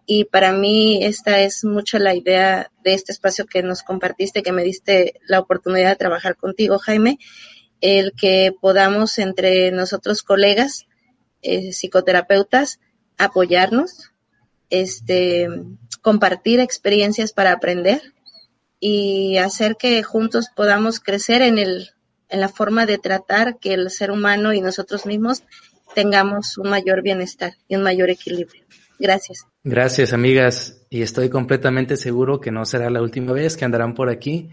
Y 0.04 0.24
para 0.24 0.52
mí 0.52 1.04
esta 1.04 1.40
es 1.40 1.64
mucho 1.64 2.00
la 2.00 2.16
idea 2.16 2.72
de 2.82 2.94
este 2.94 3.12
espacio 3.12 3.46
que 3.46 3.62
nos 3.62 3.84
compartiste, 3.84 4.42
que 4.42 4.50
me 4.50 4.64
diste 4.64 5.20
la 5.28 5.38
oportunidad 5.38 5.90
de 5.90 5.96
trabajar 5.96 6.34
contigo, 6.34 6.78
Jaime, 6.78 7.18
el 7.80 8.12
que 8.12 8.52
podamos 8.60 9.18
entre 9.18 9.70
nosotros 9.70 10.22
colegas, 10.22 10.86
eh, 11.42 11.72
psicoterapeutas, 11.72 12.80
apoyarnos, 13.18 14.12
este, 14.70 15.48
compartir 16.02 16.60
experiencias 16.60 17.32
para 17.32 17.52
aprender 17.52 18.00
y 18.80 19.38
hacer 19.38 19.76
que 19.76 20.02
juntos 20.02 20.48
podamos 20.54 21.00
crecer 21.00 21.42
en 21.42 21.58
el 21.58 21.90
en 22.28 22.40
la 22.40 22.48
forma 22.48 22.86
de 22.86 22.98
tratar 22.98 23.58
que 23.58 23.74
el 23.74 23.90
ser 23.90 24.10
humano 24.10 24.52
y 24.52 24.60
nosotros 24.60 25.06
mismos 25.06 25.42
tengamos 25.94 26.58
un 26.58 26.70
mayor 26.70 27.02
bienestar 27.02 27.54
y 27.68 27.76
un 27.76 27.82
mayor 27.82 28.10
equilibrio. 28.10 28.64
Gracias. 28.98 29.46
Gracias, 29.62 30.12
amigas. 30.12 30.82
Y 30.90 31.02
estoy 31.02 31.28
completamente 31.28 31.96
seguro 31.96 32.40
que 32.40 32.50
no 32.50 32.64
será 32.64 32.90
la 32.90 33.02
última 33.02 33.32
vez 33.32 33.56
que 33.56 33.64
andarán 33.64 33.94
por 33.94 34.08
aquí. 34.08 34.50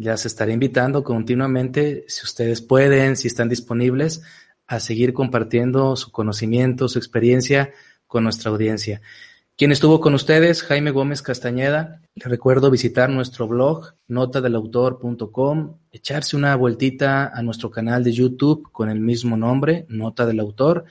Ya 0.00 0.16
se 0.16 0.28
estaré 0.28 0.54
invitando 0.54 1.04
continuamente, 1.04 2.06
si 2.08 2.24
ustedes 2.24 2.62
pueden, 2.62 3.18
si 3.18 3.28
están 3.28 3.50
disponibles, 3.50 4.22
a 4.66 4.80
seguir 4.80 5.12
compartiendo 5.12 5.94
su 5.94 6.10
conocimiento, 6.10 6.88
su 6.88 6.98
experiencia 6.98 7.74
con 8.06 8.24
nuestra 8.24 8.50
audiencia. 8.50 9.02
Quien 9.58 9.72
estuvo 9.72 10.00
con 10.00 10.14
ustedes, 10.14 10.62
Jaime 10.62 10.90
Gómez 10.90 11.20
Castañeda. 11.20 12.00
Les 12.14 12.26
recuerdo 12.30 12.70
visitar 12.70 13.10
nuestro 13.10 13.46
blog, 13.46 13.92
notadelautor.com, 14.08 15.76
echarse 15.92 16.34
una 16.34 16.56
vueltita 16.56 17.26
a 17.26 17.42
nuestro 17.42 17.70
canal 17.70 18.02
de 18.02 18.12
YouTube 18.12 18.72
con 18.72 18.88
el 18.88 19.00
mismo 19.00 19.36
nombre, 19.36 19.84
Nota 19.90 20.24
del 20.24 20.40
Autor, 20.40 20.86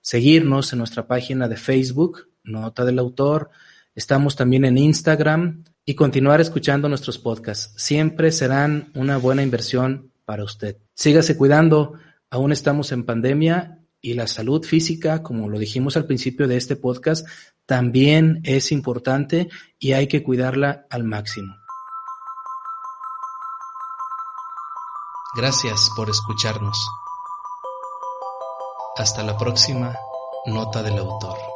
seguirnos 0.00 0.72
en 0.72 0.78
nuestra 0.78 1.06
página 1.06 1.48
de 1.48 1.58
Facebook, 1.58 2.30
Nota 2.44 2.86
del 2.86 2.98
Autor. 2.98 3.50
Estamos 3.94 4.36
también 4.36 4.64
en 4.64 4.78
Instagram 4.78 5.64
y 5.84 5.94
continuar 5.94 6.40
escuchando 6.40 6.88
nuestros 6.88 7.18
podcasts. 7.18 7.72
Siempre 7.76 8.32
serán 8.32 8.90
una 8.94 9.18
buena 9.18 9.42
inversión 9.42 10.12
para 10.24 10.44
usted. 10.44 10.78
Sígase 10.94 11.36
cuidando, 11.36 11.94
aún 12.30 12.52
estamos 12.52 12.92
en 12.92 13.04
pandemia 13.04 13.80
y 14.00 14.14
la 14.14 14.26
salud 14.26 14.64
física, 14.64 15.22
como 15.22 15.48
lo 15.48 15.58
dijimos 15.58 15.96
al 15.96 16.06
principio 16.06 16.46
de 16.48 16.56
este 16.56 16.76
podcast, 16.76 17.26
también 17.66 18.40
es 18.44 18.72
importante 18.72 19.48
y 19.78 19.92
hay 19.92 20.08
que 20.08 20.22
cuidarla 20.22 20.86
al 20.90 21.04
máximo. 21.04 21.54
Gracias 25.36 25.90
por 25.96 26.08
escucharnos. 26.08 26.78
Hasta 28.96 29.22
la 29.24 29.36
próxima 29.36 29.96
nota 30.46 30.82
del 30.82 30.98
autor. 30.98 31.53